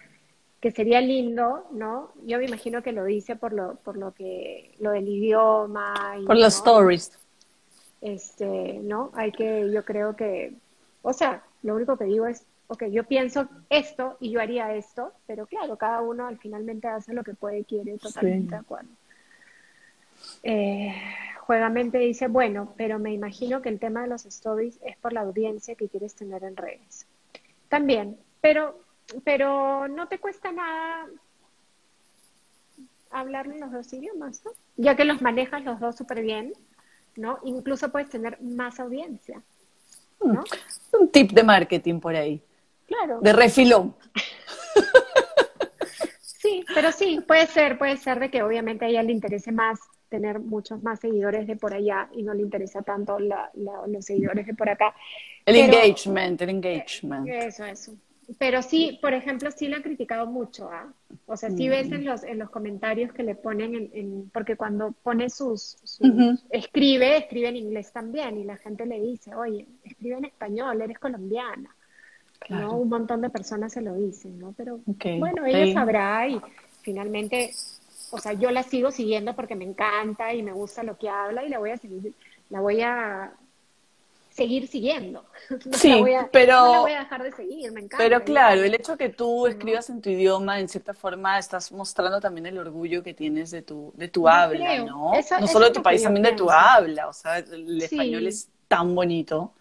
que 0.63 0.71
sería 0.71 1.01
lindo, 1.01 1.67
¿no? 1.73 2.13
Yo 2.25 2.39
me 2.39 2.45
imagino 2.45 2.85
que 2.85 2.93
lo 2.93 3.05
dice 3.05 3.35
por 3.35 3.53
lo, 3.53 3.75
por 3.75 3.97
lo 3.97 4.15
que, 4.15 4.77
lo 4.79 4.93
del 4.93 5.09
idioma. 5.09 6.15
Y, 6.21 6.25
por 6.25 6.37
los 6.37 6.55
stories. 6.55 7.19
Este, 8.01 8.79
¿no? 8.81 9.11
Hay 9.15 9.33
que, 9.33 9.69
yo 9.73 9.85
creo 9.85 10.15
que, 10.15 10.55
o 11.03 11.13
sea, 11.13 11.43
lo 11.65 11.75
único 11.75 11.97
que 11.97 12.05
digo 12.05 12.29
es, 12.29 12.45
ok, 12.69 12.85
yo 12.85 13.05
pienso 13.05 13.49
esto 13.71 14.17
y 14.21 14.31
yo 14.31 14.41
haría 14.41 14.75
esto, 14.75 15.13
pero 15.27 15.47
claro, 15.47 15.77
cada 15.77 16.01
uno 16.01 16.27
al 16.27 16.39
finalmente 16.39 16.89
hace 16.89 17.13
lo 17.13 17.23
que 17.23 17.35
puede, 17.35 17.65
quiere, 17.65 17.99
totalmente 17.99 18.55
de 18.55 18.61
acuerdo. 18.61 18.91
Eh, 20.43 20.95
Juegamente 21.47 21.99
dice, 21.99 22.29
bueno, 22.29 22.73
pero 22.77 23.01
me 23.01 23.13
imagino 23.13 23.63
que 23.63 23.69
el 23.69 23.81
tema 23.81 24.03
de 24.03 24.09
los 24.09 24.25
stories 24.27 24.79
es 24.87 24.97
por 24.99 25.13
la 25.13 25.23
audiencia 25.23 25.75
que 25.75 25.89
quieres 25.89 26.15
tener 26.15 26.45
en 26.45 26.57
redes. 26.57 27.07
También, 27.69 28.17
pero 28.41 28.79
pero 29.25 29.89
no 29.89 30.07
te 30.07 30.19
cuesta 30.19 30.53
nada 30.53 31.09
hablar 33.11 33.49
en 33.49 33.61
los 33.61 33.73
dos 33.73 33.93
idiomas, 33.93 34.43
¿no? 34.45 34.53
Ya 34.77 34.95
que 34.95 35.05
los 35.05 35.21
manejas 35.21 35.65
los 35.65 35.81
dos 35.81 35.97
súper 35.97 36.23
bien, 36.23 36.53
¿no? 37.17 37.41
Incluso 37.45 37.91
puedes 37.91 38.09
tener 38.09 38.41
más 38.41 38.79
audiencia, 38.79 39.43
¿no? 40.21 40.45
Hmm. 40.45 41.03
Un 41.03 41.09
tip 41.11 41.33
de 41.33 41.43
marketing 41.43 41.99
por 41.99 42.15
ahí. 42.15 42.41
Claro. 42.93 43.21
De 43.21 43.33
refilón. 43.33 43.95
sí, 46.21 46.65
pero 46.75 46.93
sí, 46.93 47.21
puede 47.27 47.47
ser, 47.47 47.79
puede 47.79 47.97
ser 47.97 48.21
de 48.21 48.31
que 48.31 48.43
obviamente 48.43 48.85
a 48.85 48.89
ella 48.89 49.03
le 49.03 49.13
interese 49.13 49.53
más 49.53 49.81
tener 50.09 50.41
muchos 50.41 50.83
más 50.83 51.01
seguidores 51.01 51.47
de 51.47 51.57
por 51.57 51.73
allá 51.73 52.09
y 52.13 52.23
no 52.23 52.35
le 52.35 52.43
interesa 52.43 52.83
tanto 52.83 53.19
los 53.19 54.05
seguidores 54.05 54.47
de 54.47 54.55
por 54.55 54.69
acá. 54.69 54.95
El 55.47 55.57
engagement, 55.57 56.41
el 56.43 56.51
engagement. 56.51 57.27
Eso, 57.27 57.65
eso. 57.65 57.95
Pero 58.39 58.63
sí, 58.63 58.99
por 59.01 59.15
ejemplo, 59.15 59.51
sí 59.51 59.69
lo 59.69 59.77
han 59.77 59.83
criticado 59.83 60.27
mucho, 60.27 60.69
¿ah? 60.71 60.93
O 61.27 61.37
sea, 61.37 61.51
sí 61.51 61.69
ves 61.69 61.91
en 61.91 62.03
mm. 62.03 62.05
los, 62.05 62.23
en 62.25 62.39
los 62.39 62.51
comentarios 62.51 63.13
que 63.13 63.23
le 63.23 63.35
ponen, 63.35 63.91
en, 63.93 64.31
porque 64.31 64.57
cuando 64.57 64.93
pone 64.93 65.29
sus, 65.29 65.77
escribe, 66.51 67.17
escribe 67.17 67.49
en 67.49 67.57
inglés 67.57 67.93
también, 67.93 68.39
y 68.39 68.45
la 68.45 68.57
gente 68.57 68.87
le 68.87 69.01
dice, 69.01 69.35
oye, 69.35 69.67
escribe 69.85 70.19
en 70.19 70.25
español, 70.27 70.81
eres 70.81 70.99
colombiana. 70.99 71.75
¿No? 72.49 72.77
Un 72.77 72.89
montón 72.89 73.21
de 73.21 73.31
personas 73.31 73.73
se 73.73 73.81
lo 73.81 73.95
dicen, 73.95 74.39
¿no? 74.39 74.55
Pero 74.57 74.81
bueno, 75.19 75.45
ella 75.47 75.73
sabrá 75.73 76.29
y 76.29 76.41
finalmente, 76.83 77.53
o 78.11 78.19
sea, 78.19 78.33
yo 78.33 78.51
la 78.51 78.63
sigo 78.63 78.91
siguiendo 78.91 79.35
porque 79.35 79.55
me 79.55 79.65
encanta 79.65 80.33
y 80.35 80.43
me 80.43 80.53
gusta 80.53 80.83
lo 80.83 80.97
que 80.99 81.09
habla 81.09 81.45
y 81.45 81.49
la 81.49 81.59
voy 81.59 81.71
a 81.71 81.77
seguir, 81.77 82.13
la 82.51 82.61
voy 82.61 82.81
a 82.83 83.33
seguir 84.31 84.67
siguiendo. 84.67 85.25
sí, 85.73 86.03
pero 86.33 86.57
no 86.57 86.73
la 86.73 86.81
voy 86.81 86.93
a 86.93 87.01
dejar 87.01 87.23
de 87.23 87.33
seguir, 87.33 87.73
me 87.73 87.81
encanta. 87.81 87.99
Pero 87.99 88.23
claro, 88.25 88.63
el 88.63 88.75
hecho 88.75 88.97
que 88.97 89.09
tú 89.09 89.47
escribas 89.47 89.91
en 89.91 90.01
tu 90.01 90.11
idioma, 90.11 90.59
en 90.59 90.69
cierta 90.69 90.95
forma, 90.95 91.39
estás 91.39 91.71
mostrando 91.73 92.21
también 92.21 92.47
el 92.47 92.59
orgullo 92.59 93.03
que 93.03 93.15
tienes 93.15 93.51
de 93.51 93.63
tu, 93.63 93.93
de 93.97 94.09
tu 94.09 94.29
habla, 94.29 94.79
¿no? 94.85 95.13
no 95.41 95.47
solo 95.47 95.67
de 95.67 95.73
tu 95.73 95.83
país, 95.83 96.03
también 96.03 96.25
de 96.25 96.33
tu 96.33 96.51
habla. 96.51 97.09
O 97.09 97.13
sea, 97.13 97.39
el 97.39 97.83
español 97.83 98.27
es 98.27 98.49
tan 98.69 98.95
bonito. 98.95 99.53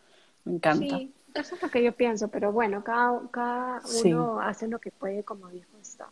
Me 0.43 0.53
encanta. 0.53 0.97
Sí, 0.97 1.13
eso 1.35 1.55
es 1.55 1.61
lo 1.61 1.69
que 1.69 1.83
yo 1.83 1.91
pienso, 1.93 2.27
pero 2.29 2.51
bueno, 2.51 2.83
cada, 2.83 3.21
cada 3.31 3.81
uno 4.03 4.41
hace 4.41 4.67
lo 4.67 4.79
que 4.79 4.91
puede, 4.91 5.23
como 5.23 5.49
dijo 5.49 5.69
esto. 5.81 6.05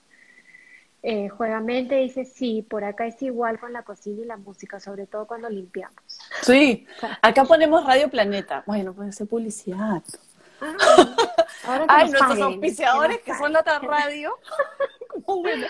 Eh, 1.02 1.30
Juegamente 1.30 1.96
dice, 1.96 2.26
sí, 2.26 2.62
por 2.62 2.84
acá 2.84 3.06
es 3.06 3.22
igual 3.22 3.60
con 3.60 3.72
la 3.72 3.84
cocina 3.84 4.22
y 4.22 4.26
la 4.26 4.38
música, 4.38 4.80
sobre 4.80 5.08
todo 5.08 5.28
cuando 5.28 5.50
limpiamos. 5.50 6.04
Sí, 6.42 6.86
acá 7.22 7.46
ponemos 7.46 7.86
Radio 7.86 8.10
Planeta. 8.10 8.64
Bueno, 8.66 8.94
puede 8.94 9.14
ser 9.14 9.28
publicidad. 9.28 10.04
Ah, 10.62 10.76
Ay, 11.88 12.10
nuestros 12.10 12.40
auspiciadores 12.40 13.20
que 13.20 13.34
son 13.36 13.54
la 13.54 13.62
radio. 13.62 14.34
bueno. 15.26 15.68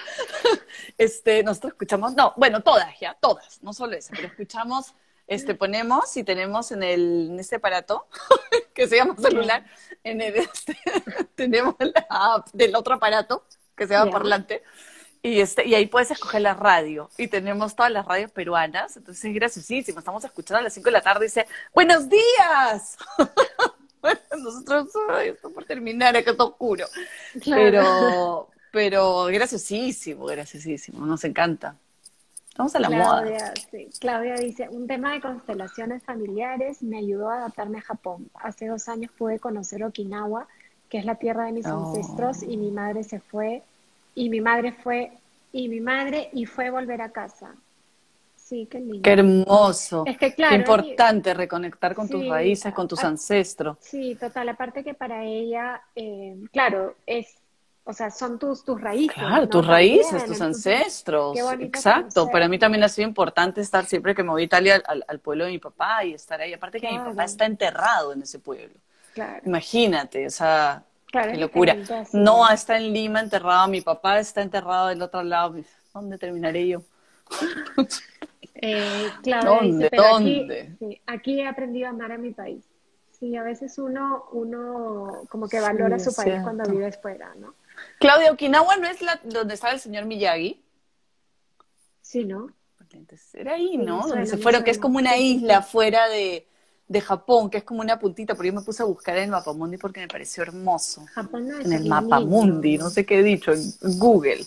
Este, 0.98 1.44
nosotros 1.44 1.74
escuchamos, 1.74 2.16
no, 2.16 2.34
bueno, 2.36 2.62
todas 2.62 3.00
ya, 3.00 3.16
todas, 3.20 3.62
no 3.62 3.74
solo 3.74 3.96
esa, 3.96 4.14
pero 4.16 4.28
escuchamos, 4.28 4.96
este, 5.30 5.56
ponemos 5.56 6.18
y 6.18 6.24
tenemos 6.24 6.72
en 6.72 6.84
el, 6.84 7.30
en 7.32 7.40
este 7.40 7.58
aparato, 7.58 8.08
que 8.74 8.88
se 8.88 8.98
llama 8.98 9.16
celular, 9.16 9.64
en 10.04 10.22
el, 10.22 10.36
este, 10.36 10.78
tenemos 11.36 11.76
la 11.80 12.06
app 12.10 12.50
del 12.52 12.76
otro 12.76 12.96
aparato, 12.96 13.46
que 13.78 13.88
se 13.88 13.94
llama 13.94 14.12
parlante, 14.12 14.64
y, 15.22 15.40
este, 15.42 15.68
y 15.68 15.76
ahí 15.76 15.86
puedes 15.86 16.12
escoger 16.12 16.42
la 16.42 16.54
radio. 16.54 17.10
Y 17.18 17.28
tenemos 17.28 17.76
todas 17.76 17.92
las 17.92 18.06
radios 18.06 18.32
peruanas. 18.32 18.96
Entonces 18.96 19.26
es 19.26 19.34
graciosísimo. 19.34 20.00
Estamos 20.00 20.24
escuchando 20.24 20.60
a 20.60 20.64
las 20.64 20.74
5 20.74 20.86
de 20.86 20.92
la 20.92 21.02
tarde 21.02 21.26
y 21.26 21.28
dice, 21.28 21.46
¡Buenos 21.74 22.08
días! 22.08 22.98
bueno, 24.02 24.20
nosotros, 24.38 24.88
esto 25.22 25.52
por 25.52 25.66
terminar, 25.66 26.16
acá 26.16 26.32
está 26.32 26.46
oscuro. 26.46 26.86
Pero, 27.44 28.50
pero 28.72 29.26
graciosísimo, 29.26 30.26
graciosísimo. 30.26 31.06
Nos 31.06 31.26
encanta. 31.26 31.76
Estamos 32.60 32.76
a 32.76 32.80
la 32.82 32.88
Claudia, 32.90 33.38
moda. 33.38 33.54
sí. 33.72 33.90
Claudia 34.02 34.36
dice, 34.36 34.68
un 34.68 34.86
tema 34.86 35.14
de 35.14 35.22
constelaciones 35.22 36.04
familiares 36.04 36.84
me 36.84 36.98
ayudó 36.98 37.30
a 37.30 37.38
adaptarme 37.38 37.78
a 37.78 37.82
Japón. 37.82 38.30
Hace 38.34 38.68
dos 38.68 38.90
años 38.90 39.12
pude 39.18 39.40
conocer 39.40 39.82
Okinawa, 39.86 40.46
que 40.90 40.98
es 40.98 41.06
la 41.06 41.16
tierra 41.16 41.46
de 41.46 41.54
mis 41.54 41.66
Oh. 41.68 41.88
ancestros, 41.88 42.44
y 42.44 42.58
mi 42.58 42.72
madre 42.72 43.06
se 43.06 43.22
fue, 43.22 43.64
y 44.14 44.28
mi 44.30 44.42
madre 44.42 44.74
fue, 44.74 45.10
y 45.54 45.70
mi 45.70 45.80
madre, 45.80 46.28
y 46.34 46.46
fue 46.48 46.70
volver 46.70 47.02
a 47.02 47.12
casa. 47.12 47.56
Sí, 48.36 48.68
qué 48.70 48.80
lindo. 48.82 49.04
Qué 49.04 49.12
hermoso. 49.14 50.04
Es 50.06 50.18
que 50.18 50.32
Qué 50.32 50.36
claro, 50.36 50.56
importante 50.58 51.34
reconectar 51.34 51.96
con 51.96 52.10
tus 52.10 52.28
raíces, 52.28 52.74
con 52.74 52.90
tus 52.90 53.02
a- 53.06 53.08
ancestros. 53.08 53.78
Sí, 53.80 54.16
total. 54.16 54.50
Aparte 54.50 54.84
que 54.84 54.94
para 54.94 55.24
ella, 55.24 55.82
eh, 55.96 56.36
claro, 56.52 56.96
es, 57.06 57.28
o 57.90 57.94
sea, 57.94 58.12
son 58.12 58.38
tus, 58.38 58.64
tus 58.64 58.80
raíces, 58.80 59.16
Claro, 59.16 59.42
¿no? 59.44 59.50
tus 59.50 59.66
raíces, 59.68 60.10
También, 60.10 60.28
tus 60.28 60.42
ancestros. 60.42 61.34
qué 61.34 61.42
bonito 61.44 61.66
Exacto. 61.66 62.22
conocer. 62.22 62.32
Para 62.32 62.48
mí 62.48 62.60
también 62.60 62.84
ha 62.84 62.90
sido 62.90 63.08
importante 63.08 63.62
estar 63.62 63.86
siempre 63.86 64.14
que 64.14 64.24
me 64.24 64.30
voy 64.30 64.44
a 64.44 64.46
Italia 64.46 64.82
al, 64.86 65.04
al 65.08 65.20
pueblo 65.20 65.46
de 65.46 65.52
mi 65.52 65.60
papá 65.60 66.04
y 66.06 66.14
estar 66.14 66.40
ahí. 66.40 66.54
Aparte 66.54 66.80
que 66.80 66.88
mi 66.88 66.94
Claro. 66.94 67.10
papá 67.12 67.24
está 67.24 67.46
enterrado 67.46 68.14
en 68.14 68.22
ese 68.22 68.40
pueblo. 68.40 68.76
Claro, 69.14 69.42
Imagínate, 69.46 70.28
o 70.28 70.30
sea, 70.30 70.84
claro, 71.08 71.32
qué 71.32 71.38
locura. 71.38 71.76
Noah 72.14 72.54
está 72.54 72.78
en 72.78 72.94
Lima 72.94 73.22
enterrado, 73.22 73.68
mi 73.68 73.82
papá 73.82 74.20
está 74.20 74.42
enterrado 74.42 74.88
del 74.88 75.02
otro 75.02 75.24
lado. 75.24 75.56
¿Dónde 75.94 76.18
terminaré 76.18 76.68
yo? 76.68 76.82
Eh, 78.62 79.20
Claudia 79.24 79.62
¿Dónde? 79.62 79.86
dice, 79.86 79.90
pero 79.90 80.04
aquí, 80.18 80.48
sí, 80.80 81.02
aquí 81.08 81.40
he 81.40 81.48
aprendido 81.48 81.88
a 81.88 81.92
amar 81.92 82.12
a 82.12 82.18
mi 82.18 82.32
país. 82.32 82.66
Sí, 83.12 83.36
a 83.36 83.44
veces 83.44 83.78
uno, 83.78 84.26
uno 84.32 85.26
como 85.30 85.48
que 85.50 85.60
valora 85.60 85.98
Sí, 85.98 86.06
su 86.06 86.14
país 86.14 86.42
cuando 86.42 86.68
vives 86.68 86.98
fuera, 87.02 87.34
¿no? 87.36 87.54
Claudia, 88.00 88.32
Okinawa 88.32 88.78
no 88.78 88.88
es 88.88 89.02
la 89.02 89.20
donde 89.24 89.54
estaba 89.54 89.74
el 89.74 89.80
señor 89.80 90.06
Miyagi. 90.06 90.64
Sí, 92.02 92.26
¿no? 92.26 92.48
Era 93.34 93.54
ahí, 93.54 93.78
¿no? 93.78 94.08
Donde 94.08 94.26
se 94.26 94.38
fueron, 94.38 94.64
que 94.64 94.72
es 94.72 94.80
como 94.80 94.98
una 94.98 95.18
isla 95.18 95.62
fuera 95.62 96.08
de, 96.08 96.48
de 96.88 97.02
Japón, 97.02 97.50
que 97.50 97.60
es 97.60 97.64
como 97.64 97.82
una 97.82 98.00
puntita, 98.00 98.34
pero 98.36 98.48
yo 98.48 98.54
me 98.54 98.62
puse 98.62 98.82
a 98.82 98.86
buscar 98.86 99.18
en 99.18 99.26
el 99.26 99.30
mapamundi 99.30 99.78
porque 99.78 100.00
me 100.00 100.08
pareció 100.08 100.44
hermoso. 100.44 101.06
Japón 101.14 101.48
no 101.48 101.60
es 101.60 101.66
En 101.66 101.74
el 101.74 101.86
mapamundi, 101.86 102.78
no 102.78 102.90
sé 102.90 103.06
qué 103.06 103.20
he 103.20 103.24
dicho, 103.24 103.52
en 103.54 103.74
Google. 104.00 104.46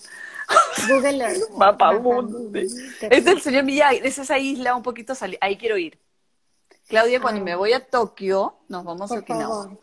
Google 0.88 1.24
Earth. 1.24 1.50
Mapamundi. 1.56 2.66
Es 3.10 3.24
del 3.24 3.40
señor 3.40 3.64
Miyagi, 3.64 4.00
es 4.02 4.18
esa 4.18 4.38
isla 4.38 4.74
un 4.74 4.82
poquito 4.82 5.14
salida. 5.14 5.38
Ahí 5.40 5.56
quiero 5.56 5.78
ir. 5.78 5.98
Claudia, 6.88 7.20
cuando 7.20 7.44
me 7.44 7.54
voy 7.54 7.72
a 7.72 7.80
Tokio, 7.80 8.56
nos 8.68 8.84
vamos 8.84 9.10
a 9.12 9.18
Okinawa. 9.18 9.64
favor. 9.64 9.78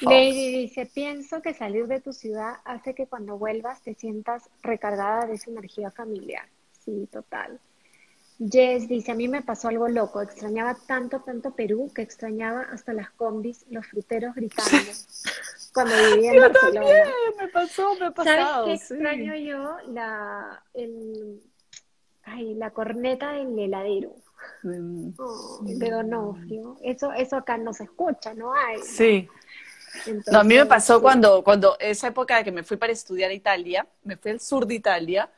Lady 0.00 0.52
dice, 0.62 0.86
pienso 0.86 1.42
que 1.42 1.52
salir 1.54 1.86
de 1.86 2.00
tu 2.00 2.12
ciudad 2.12 2.54
hace 2.64 2.94
que 2.94 3.06
cuando 3.06 3.38
vuelvas 3.38 3.82
te 3.82 3.94
sientas 3.94 4.48
recargada 4.62 5.26
de 5.26 5.34
esa 5.34 5.50
energía 5.50 5.90
familiar. 5.90 6.46
Sí, 6.84 7.08
total. 7.10 7.58
Jess 8.38 8.88
dice, 8.88 9.12
a 9.12 9.14
mí 9.14 9.28
me 9.28 9.42
pasó 9.42 9.68
algo 9.68 9.88
loco, 9.88 10.22
extrañaba 10.22 10.74
tanto, 10.86 11.20
tanto 11.20 11.50
Perú 11.54 11.90
que 11.94 12.00
extrañaba 12.02 12.62
hasta 12.62 12.94
las 12.94 13.10
combis, 13.10 13.66
los 13.68 13.86
fruteros 13.86 14.34
gritando 14.34 14.70
cuando 15.74 15.94
vivía 16.14 16.30
en 16.30 16.36
Yo 16.36 16.42
Barcelona. 16.42 16.80
también, 16.80 17.04
me 17.38 17.48
pasó, 17.48 17.94
me 17.96 18.06
ha 18.06 18.12
¿Sabes 18.12 18.14
pasado. 18.14 18.64
qué 18.66 18.78
sí. 18.78 18.94
extraño 18.94 19.36
yo? 19.36 19.76
La, 19.92 20.62
el, 20.72 21.42
ay, 22.22 22.54
la 22.54 22.70
corneta 22.70 23.32
del 23.32 23.58
heladero. 23.58 24.14
Mm, 24.62 25.10
Oh, 25.18 25.58
de 25.62 25.90
Donofrio. 25.90 26.76
Eso, 26.82 27.12
eso 27.12 27.36
acá 27.36 27.58
no 27.58 27.74
se 27.74 27.84
escucha, 27.84 28.32
no 28.32 28.54
hay. 28.54 28.78
¿no? 28.78 28.84
No, 30.30 30.40
a 30.40 30.44
mí 30.44 30.54
me 30.54 30.66
pasó 30.66 31.00
cuando, 31.00 31.42
cuando 31.42 31.76
esa 31.78 32.08
época 32.08 32.36
de 32.38 32.44
que 32.44 32.52
me 32.52 32.62
fui 32.62 32.76
para 32.76 32.92
estudiar 32.92 33.30
a 33.30 33.34
Italia, 33.34 33.86
me 34.02 34.16
fui 34.16 34.30
al 34.30 34.40
sur 34.40 34.66
de 34.66 34.74
Italia 34.74 35.30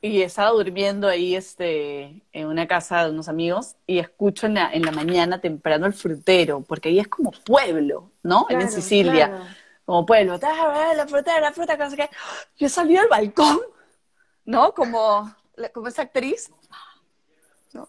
y 0.00 0.20
estaba 0.20 0.50
durmiendo 0.50 1.08
ahí 1.08 1.34
este, 1.34 2.22
en 2.32 2.46
una 2.46 2.66
casa 2.66 3.04
de 3.04 3.10
unos 3.10 3.28
amigos 3.28 3.76
y 3.86 3.98
escucho 3.98 4.46
en 4.46 4.54
la, 4.54 4.70
en 4.70 4.82
la 4.82 4.92
mañana 4.92 5.40
temprano 5.40 5.86
el 5.86 5.94
frutero, 5.94 6.60
porque 6.60 6.90
ahí 6.90 6.98
es 6.98 7.08
como 7.08 7.30
pueblo, 7.30 8.10
¿no? 8.22 8.46
en 8.50 8.70
Sicilia, 8.70 9.28
claro. 9.28 9.44
como 9.86 10.04
pueblo, 10.04 10.38
"Ta, 10.38 10.94
la 10.94 11.06
fruta, 11.06 11.40
la 11.40 11.52
fruta, 11.52 11.76
que 11.78 11.84
no 11.84 11.90
sé 11.90 11.96
qué. 11.96 12.10
Yo 12.58 12.68
salí 12.68 12.96
al 12.98 13.08
balcón, 13.08 13.60
¿no? 14.44 14.74
Como, 14.74 15.34
como 15.72 15.88
esa 15.88 16.02
actriz, 16.02 16.50
¿no? 17.72 17.88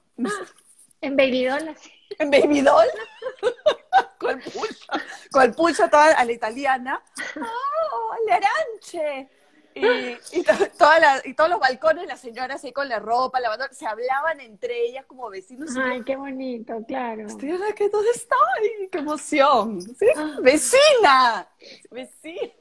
En 1.01 1.17
Babydoll, 1.17 1.75
en 2.17 2.31
Baby 2.31 2.63
El 4.29 4.39
pulso, 4.41 4.85
con 5.31 5.43
el 5.43 5.53
pulso 5.53 5.89
toda 5.89 6.11
a 6.11 6.25
la 6.25 6.31
italiana, 6.31 7.01
¡oh, 7.37 8.15
Laranche! 8.27 9.29
Y, 9.77 10.17
y, 10.39 10.43
to- 10.43 10.53
toda 10.77 10.99
la- 10.99 11.21
y 11.25 11.33
todos 11.33 11.49
los 11.49 11.59
balcones, 11.59 12.07
las 12.07 12.21
señoras 12.21 12.63
ahí 12.63 12.71
con 12.71 12.87
la 12.87 12.99
ropa, 12.99 13.41
lavando, 13.41 13.65
se 13.71 13.85
hablaban 13.85 14.39
entre 14.39 14.85
ellas 14.85 15.05
como 15.05 15.29
vecinos. 15.29 15.75
y 15.75 15.79
Ay, 15.81 16.01
qué 16.03 16.15
bonito, 16.15 16.73
claro. 16.87 17.27
Estoy 17.27 17.49
en 17.49 17.59
la 17.59 17.73
que 17.73 17.89
¿dónde 17.89 18.09
estoy? 18.11 18.87
¡Qué 18.89 18.99
emoción! 18.99 19.81
¿Sí? 19.81 20.05
¡Vecina! 20.41 21.49
¡Vecina! 21.91 22.53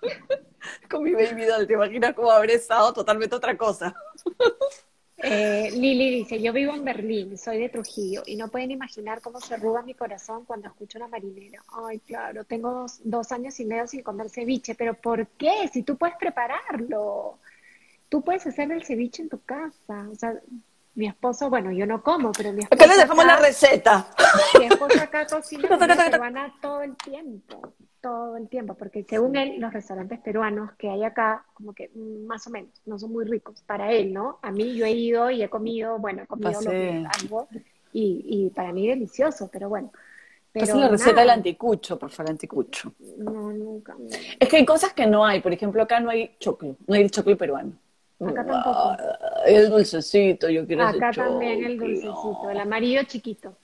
Con 0.90 1.02
mi 1.02 1.12
baby 1.12 1.44
doll, 1.44 1.66
¿te 1.66 1.74
imaginas 1.74 2.14
cómo 2.14 2.30
habré 2.30 2.54
estado 2.54 2.94
totalmente 2.94 3.34
otra 3.36 3.56
cosa? 3.58 3.94
Eh, 5.16 5.70
Lili 5.72 6.10
dice, 6.10 6.40
yo 6.40 6.52
vivo 6.52 6.74
en 6.74 6.84
Berlín, 6.84 7.38
soy 7.38 7.58
de 7.58 7.68
Trujillo 7.68 8.22
y 8.26 8.36
no 8.36 8.48
pueden 8.48 8.72
imaginar 8.72 9.20
cómo 9.20 9.40
se 9.40 9.54
arruga 9.54 9.82
mi 9.82 9.94
corazón 9.94 10.44
cuando 10.44 10.68
escucho 10.68 10.98
una 10.98 11.08
marinera. 11.08 11.62
Ay, 11.86 12.00
claro, 12.00 12.44
tengo 12.44 12.72
dos, 12.72 13.00
dos 13.04 13.30
años 13.32 13.58
y 13.60 13.64
medio 13.64 13.86
sin 13.86 14.02
comer 14.02 14.28
ceviche, 14.28 14.74
pero 14.74 14.94
¿por 14.94 15.26
qué? 15.28 15.68
Si 15.72 15.82
tú 15.82 15.96
puedes 15.96 16.16
prepararlo, 16.16 17.38
tú 18.08 18.22
puedes 18.22 18.46
hacer 18.46 18.70
el 18.72 18.84
ceviche 18.84 19.22
en 19.22 19.28
tu 19.28 19.40
casa. 19.40 20.08
O 20.10 20.14
sea, 20.16 20.34
mi 20.94 21.06
esposo, 21.06 21.48
bueno, 21.48 21.72
yo 21.72 21.86
no 21.86 22.02
como, 22.02 22.32
pero 22.32 22.52
mi 22.52 22.62
esposo 22.62 22.82
Acá 22.82 22.86
les 22.86 23.02
dejamos 23.02 23.24
la 23.24 23.36
receta. 23.36 24.08
Mi 24.58 24.66
esposo 24.66 25.00
acá 25.00 25.26
cocina 25.26 25.68
peruana 26.10 26.54
todo 26.60 26.82
el 26.82 26.96
tiempo, 26.96 27.72
todo 28.04 28.36
el 28.36 28.48
tiempo, 28.50 28.74
porque 28.74 29.02
según 29.08 29.34
él, 29.34 29.58
los 29.58 29.72
restaurantes 29.72 30.20
peruanos 30.20 30.72
que 30.76 30.90
hay 30.90 31.02
acá, 31.04 31.46
como 31.54 31.72
que 31.72 31.90
mm, 31.94 32.26
más 32.26 32.46
o 32.46 32.50
menos, 32.50 32.68
no 32.84 32.98
son 32.98 33.12
muy 33.12 33.24
ricos 33.24 33.62
para 33.62 33.92
él, 33.92 34.12
¿no? 34.12 34.38
A 34.42 34.50
mí 34.50 34.74
yo 34.74 34.84
he 34.84 34.90
ido 34.90 35.30
y 35.30 35.42
he 35.42 35.48
comido, 35.48 35.98
bueno, 35.98 36.22
he 36.22 36.26
comido 36.26 36.60
lo 36.60 36.70
que 36.70 37.06
algo 37.18 37.48
y, 37.94 38.22
y 38.28 38.50
para 38.50 38.72
mí 38.72 38.86
delicioso, 38.86 39.48
pero 39.50 39.70
bueno. 39.70 39.90
Pero 40.52 40.64
Esa 40.64 40.74
es 40.74 40.80
la 40.82 40.88
receta 40.88 41.12
nada, 41.12 41.22
del 41.22 41.30
anticucho, 41.30 41.98
por 41.98 42.10
favor, 42.10 42.32
anticucho. 42.32 42.92
No, 43.16 43.50
nunca. 43.52 43.94
no. 43.98 44.06
Es 44.38 44.48
que 44.50 44.58
hay 44.58 44.66
cosas 44.66 44.92
que 44.92 45.06
no 45.06 45.24
hay. 45.24 45.40
Por 45.40 45.52
ejemplo, 45.54 45.82
acá 45.82 45.98
no 45.98 46.10
hay 46.10 46.36
choclo. 46.38 46.76
No 46.86 46.94
hay 46.94 47.02
el 47.02 47.10
choclo 47.10 47.36
peruano. 47.38 47.72
Acá 48.20 48.44
tampoco. 48.44 48.96
El 49.46 49.70
dulcecito, 49.70 50.48
yo 50.50 50.66
quiero 50.66 50.86
ese 50.88 50.98
Acá 50.98 51.10
también 51.10 51.64
el 51.64 51.78
dulcecito, 51.78 52.50
el 52.50 52.60
amarillo 52.60 53.02
chiquito. 53.04 53.56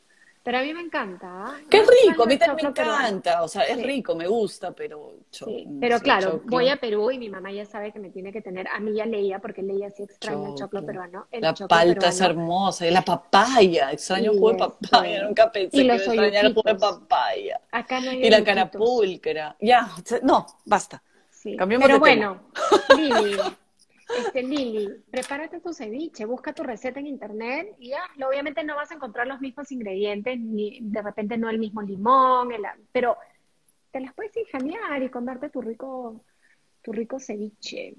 Pero 0.42 0.58
a 0.58 0.62
mí 0.62 0.72
me 0.72 0.80
encanta. 0.80 1.60
Que 1.68 1.78
No 1.78 1.82
es 1.82 1.88
rico, 1.90 2.22
a 2.22 2.26
extraño 2.26 2.26
mí 2.26 2.38
también 2.38 2.66
me 2.68 2.72
peruano. 2.72 3.06
encanta. 3.08 3.42
O 3.42 3.48
sea, 3.48 3.62
es 3.64 3.76
Sí. 3.76 3.82
rico, 3.82 4.14
me 4.14 4.26
gusta, 4.26 4.72
pero... 4.72 5.12
Sí, 5.30 5.66
no 5.66 5.80
pero 5.80 6.00
claro, 6.00 6.30
choclo. 6.32 6.50
voy 6.50 6.68
a 6.70 6.76
Perú 6.76 7.10
y 7.10 7.18
mi 7.18 7.28
mamá 7.28 7.52
ya 7.52 7.66
sabe 7.66 7.92
que 7.92 7.98
me 7.98 8.10
tiene 8.10 8.32
que 8.32 8.40
tener, 8.40 8.66
a 8.68 8.80
mí 8.80 8.94
ya 8.94 9.04
leía, 9.06 9.38
porque 9.38 9.62
leía 9.62 9.90
sí 9.90 10.02
extraña 10.04 10.48
el 10.48 10.54
choclo 10.54 10.84
peruano. 10.84 11.26
El 11.30 11.42
La 11.42 11.52
choclo 11.52 11.68
palta 11.68 12.08
es 12.08 12.20
hermosa. 12.20 12.86
Y 12.86 12.90
la 12.90 13.02
papaya. 13.02 13.92
Extraño 13.92 14.32
el 14.32 14.38
jugo 14.38 14.52
de 14.52 14.58
papaya. 14.58 15.22
Nunca 15.24 15.52
pensé 15.52 15.76
y 15.76 15.80
que 15.80 15.84
iba 15.84 15.94
a 15.94 15.96
los 15.98 16.06
extrañar 16.06 16.44
el 16.46 16.54
jugo 16.54 16.62
de 16.70 16.74
papaya. 16.74 17.60
Acá 17.70 18.00
no 18.00 18.10
hay 18.10 18.26
Y 18.26 18.30
la 18.30 18.42
carapulcra. 18.42 19.56
Ya, 19.60 19.90
no, 20.22 20.46
basta. 20.64 21.02
Sí. 21.30 21.56
Cambiemos 21.56 21.86
Pero 21.86 21.98
de 22.00 22.10
tema. 22.10 22.40
bueno, 22.40 22.40
Lili, 22.96 23.36
este, 24.18 24.42
Lili, 24.42 24.88
prepárate 25.10 25.60
tu 25.60 25.72
ceviche, 25.72 26.24
busca 26.24 26.52
tu 26.52 26.62
receta 26.62 27.00
en 27.00 27.06
internet 27.06 27.74
y 27.78 27.90
ya, 27.90 28.02
obviamente 28.26 28.64
no 28.64 28.76
vas 28.76 28.90
a 28.90 28.94
encontrar 28.94 29.26
los 29.26 29.40
mismos 29.40 29.70
ingredientes, 29.72 30.38
ni 30.38 30.78
de 30.80 31.02
repente 31.02 31.36
no 31.36 31.48
el 31.48 31.58
mismo 31.58 31.82
limón, 31.82 32.52
el- 32.52 32.62
pero 32.92 33.16
te 33.90 34.00
las 34.00 34.14
puedes 34.14 34.36
ingeniar 34.36 35.02
y 35.02 35.08
comerte 35.08 35.48
tu 35.50 35.60
rico, 35.60 36.24
tu 36.82 36.92
rico 36.92 37.18
ceviche. 37.18 37.94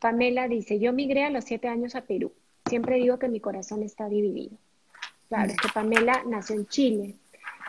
Pamela 0.00 0.46
dice, 0.48 0.78
yo 0.78 0.92
migré 0.92 1.24
a 1.24 1.30
los 1.30 1.44
siete 1.44 1.68
años 1.68 1.94
a 1.94 2.02
Perú. 2.02 2.32
Siempre 2.66 2.96
digo 2.96 3.18
que 3.18 3.28
mi 3.28 3.40
corazón 3.40 3.82
está 3.82 4.08
dividido. 4.08 4.56
Claro, 5.28 5.50
es 5.50 5.56
que 5.56 5.68
Pamela 5.74 6.22
nació 6.26 6.56
en 6.56 6.66
Chile. 6.66 7.14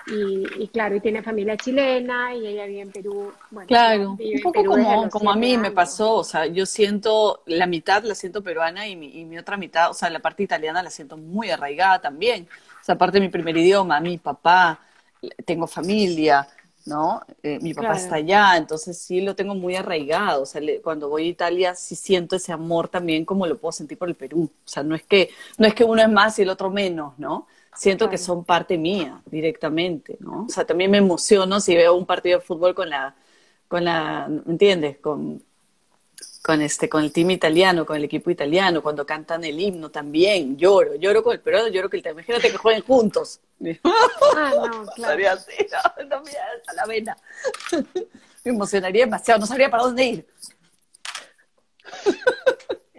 Y, 0.05 0.63
y 0.63 0.69
claro, 0.69 0.95
y 0.95 1.01
tiene 1.01 1.23
familia 1.23 1.57
chilena 1.57 2.35
y 2.35 2.47
ella 2.47 2.65
vive 2.65 2.81
en 2.81 2.91
Perú. 2.91 3.33
Bueno, 3.49 3.67
Claro, 3.67 4.19
un 4.31 4.39
poco 4.41 4.65
como, 4.65 5.07
como 5.11 5.29
a 5.31 5.35
mí 5.35 5.55
me 5.59 5.69
años. 5.69 5.71
pasó, 5.71 6.15
o 6.15 6.23
sea, 6.23 6.47
yo 6.47 6.65
siento, 6.65 7.43
la 7.45 7.67
mitad 7.67 8.03
la 8.03 8.15
siento 8.15 8.41
peruana 8.43 8.87
y 8.87 8.95
mi, 8.95 9.09
y 9.19 9.25
mi 9.25 9.37
otra 9.37 9.57
mitad, 9.57 9.91
o 9.91 9.93
sea, 9.93 10.09
la 10.09 10.19
parte 10.19 10.41
italiana 10.41 10.81
la 10.81 10.89
siento 10.89 11.17
muy 11.17 11.51
arraigada 11.51 12.01
también. 12.01 12.47
O 12.81 12.83
sea, 12.83 12.95
aparte 12.95 13.19
de 13.19 13.25
mi 13.27 13.29
primer 13.29 13.55
idioma, 13.57 13.99
mi 13.99 14.17
papá, 14.17 14.79
tengo 15.45 15.67
familia, 15.67 16.47
¿no? 16.85 17.21
Eh, 17.43 17.59
mi 17.61 17.73
papá 17.75 17.93
Claro. 17.93 17.95
está 17.95 18.15
allá, 18.15 18.57
entonces 18.57 18.97
sí 18.99 19.21
lo 19.21 19.35
tengo 19.35 19.53
muy 19.53 19.75
arraigado. 19.75 20.41
O 20.43 20.45
sea, 20.47 20.61
le- 20.61 20.81
cuando 20.81 21.07
voy 21.09 21.25
a 21.25 21.27
Italia 21.29 21.75
sí 21.75 21.95
siento 21.95 22.35
ese 22.37 22.51
amor 22.51 22.87
también 22.89 23.23
como 23.25 23.45
lo 23.45 23.59
puedo 23.59 23.71
sentir 23.71 23.97
por 23.99 24.09
el 24.09 24.15
Perú. 24.15 24.49
O 24.65 24.67
sea, 24.67 24.81
no 24.83 24.95
es 24.95 25.03
que, 25.03 25.29
no 25.59 25.67
es 25.67 25.75
que 25.75 25.83
uno 25.83 26.01
es 26.01 26.09
más 26.09 26.39
y 26.39 26.41
el 26.43 26.49
otro 26.49 26.71
menos, 26.71 27.13
¿no? 27.19 27.47
Siento 27.79 28.09
que 28.09 28.17
son 28.17 28.43
parte 28.43 28.77
mía 28.77 29.21
directamente, 29.25 30.17
¿no? 30.19 30.47
O 30.47 30.49
sea, 30.49 30.65
también 30.65 30.91
me 30.91 30.97
emociono 30.97 31.61
si 31.61 31.77
veo 31.77 31.95
un 31.95 32.05
partido 32.05 32.39
de 32.39 32.45
fútbol 32.45 32.75
con 32.75 32.89
la, 32.89 33.15
con 33.69 33.85
la, 33.85 34.27
¿me 34.27 34.51
entiendes? 34.51 34.97
Con, 34.97 35.41
con 36.43 36.61
este, 36.61 36.89
con 36.89 37.05
el 37.05 37.13
team 37.13 37.31
italiano, 37.31 37.85
con 37.85 37.95
el 37.95 38.03
equipo 38.03 38.29
italiano, 38.29 38.83
cuando 38.83 39.05
cantan 39.05 39.45
el 39.45 39.57
himno 39.57 39.89
también, 39.91 40.57
lloro, 40.57 40.95
lloro 40.95 41.23
con 41.23 41.31
el 41.31 41.39
peruano, 41.39 41.69
lloro 41.69 41.87
con 41.89 41.95
el 41.95 41.99
italiano. 42.01 42.19
Imagínate 42.19 42.51
que 42.51 42.57
jueguen 42.57 42.83
juntos. 42.83 43.39
Ah, 44.35 44.51
no, 44.55 44.85
claro. 44.95 45.13
Sería 45.13 45.31
así, 45.31 45.53
no, 45.99 46.17
no 46.17 46.21
me 46.21 46.31
da 46.31 46.73
la 46.75 46.85
vena. 46.85 47.17
Me 48.43 48.51
emocionaría 48.51 49.05
demasiado, 49.05 49.39
no 49.39 49.45
sabría 49.45 49.69
para 49.69 49.83
dónde 49.83 50.03
ir. 50.03 50.27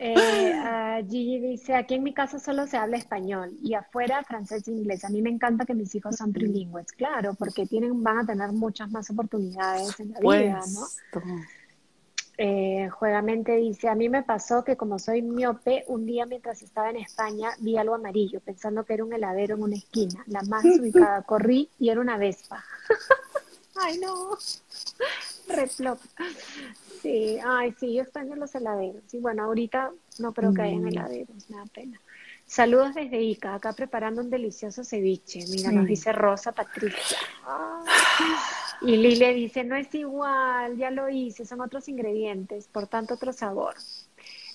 Eh, 0.02 1.04
Gigi 1.10 1.38
dice, 1.40 1.74
aquí 1.74 1.94
en 1.94 2.02
mi 2.02 2.14
casa 2.14 2.38
solo 2.38 2.66
se 2.66 2.78
habla 2.78 2.96
español 2.96 3.54
y 3.62 3.74
afuera 3.74 4.24
francés 4.24 4.66
e 4.66 4.70
inglés. 4.70 5.04
A 5.04 5.10
mí 5.10 5.20
me 5.20 5.28
encanta 5.28 5.66
que 5.66 5.74
mis 5.74 5.94
hijos 5.94 6.16
son 6.16 6.32
trilingües, 6.32 6.90
claro, 6.92 7.34
porque 7.34 7.66
tienen, 7.66 8.02
van 8.02 8.18
a 8.18 8.26
tener 8.26 8.50
muchas 8.52 8.90
más 8.90 9.10
oportunidades 9.10 10.00
en 10.00 10.12
la 10.12 10.20
vida, 10.20 10.60
¿no? 10.72 10.86
Eh, 12.38 12.88
Juegamente 12.88 13.56
dice, 13.56 13.90
a 13.90 13.94
mí 13.94 14.08
me 14.08 14.22
pasó 14.22 14.64
que 14.64 14.74
como 14.74 14.98
soy 14.98 15.20
miope, 15.20 15.84
un 15.88 16.06
día 16.06 16.24
mientras 16.24 16.62
estaba 16.62 16.88
en 16.88 16.96
España 16.96 17.50
vi 17.58 17.76
algo 17.76 17.94
amarillo, 17.94 18.40
pensando 18.40 18.84
que 18.84 18.94
era 18.94 19.04
un 19.04 19.12
heladero 19.12 19.56
en 19.56 19.62
una 19.62 19.76
esquina, 19.76 20.24
la 20.26 20.40
más 20.44 20.64
ubicada. 20.80 21.22
Corrí 21.24 21.68
y 21.78 21.90
era 21.90 22.00
una 22.00 22.16
vespa. 22.16 22.64
Ay, 23.76 23.98
no. 23.98 24.38
Replop. 25.48 25.98
Sí, 27.00 27.38
ay, 27.44 27.74
sí, 27.78 27.94
yo 27.94 28.02
extraño 28.02 28.36
los 28.36 28.54
heladeros. 28.54 29.02
Y 29.12 29.18
bueno, 29.18 29.44
ahorita 29.44 29.90
no 30.18 30.32
creo 30.32 30.52
que 30.52 30.62
hayan 30.62 30.86
heladeros, 30.86 31.48
me 31.48 31.56
da 31.56 31.66
pena. 31.66 32.00
Saludos 32.46 32.94
desde 32.94 33.20
Ica, 33.20 33.54
acá 33.54 33.72
preparando 33.72 34.20
un 34.20 34.28
delicioso 34.28 34.82
ceviche. 34.82 35.44
Mira, 35.48 35.70
nos 35.70 35.86
dice 35.86 36.12
Rosa 36.12 36.52
Patricia. 36.52 37.18
Ay. 37.46 38.24
Y 38.82 38.96
Lile 38.96 39.34
dice, 39.34 39.62
no 39.62 39.76
es 39.76 39.94
igual, 39.94 40.76
ya 40.76 40.90
lo 40.90 41.08
hice, 41.08 41.44
son 41.44 41.60
otros 41.60 41.88
ingredientes, 41.88 42.66
por 42.66 42.86
tanto 42.86 43.14
otro 43.14 43.32
sabor. 43.32 43.74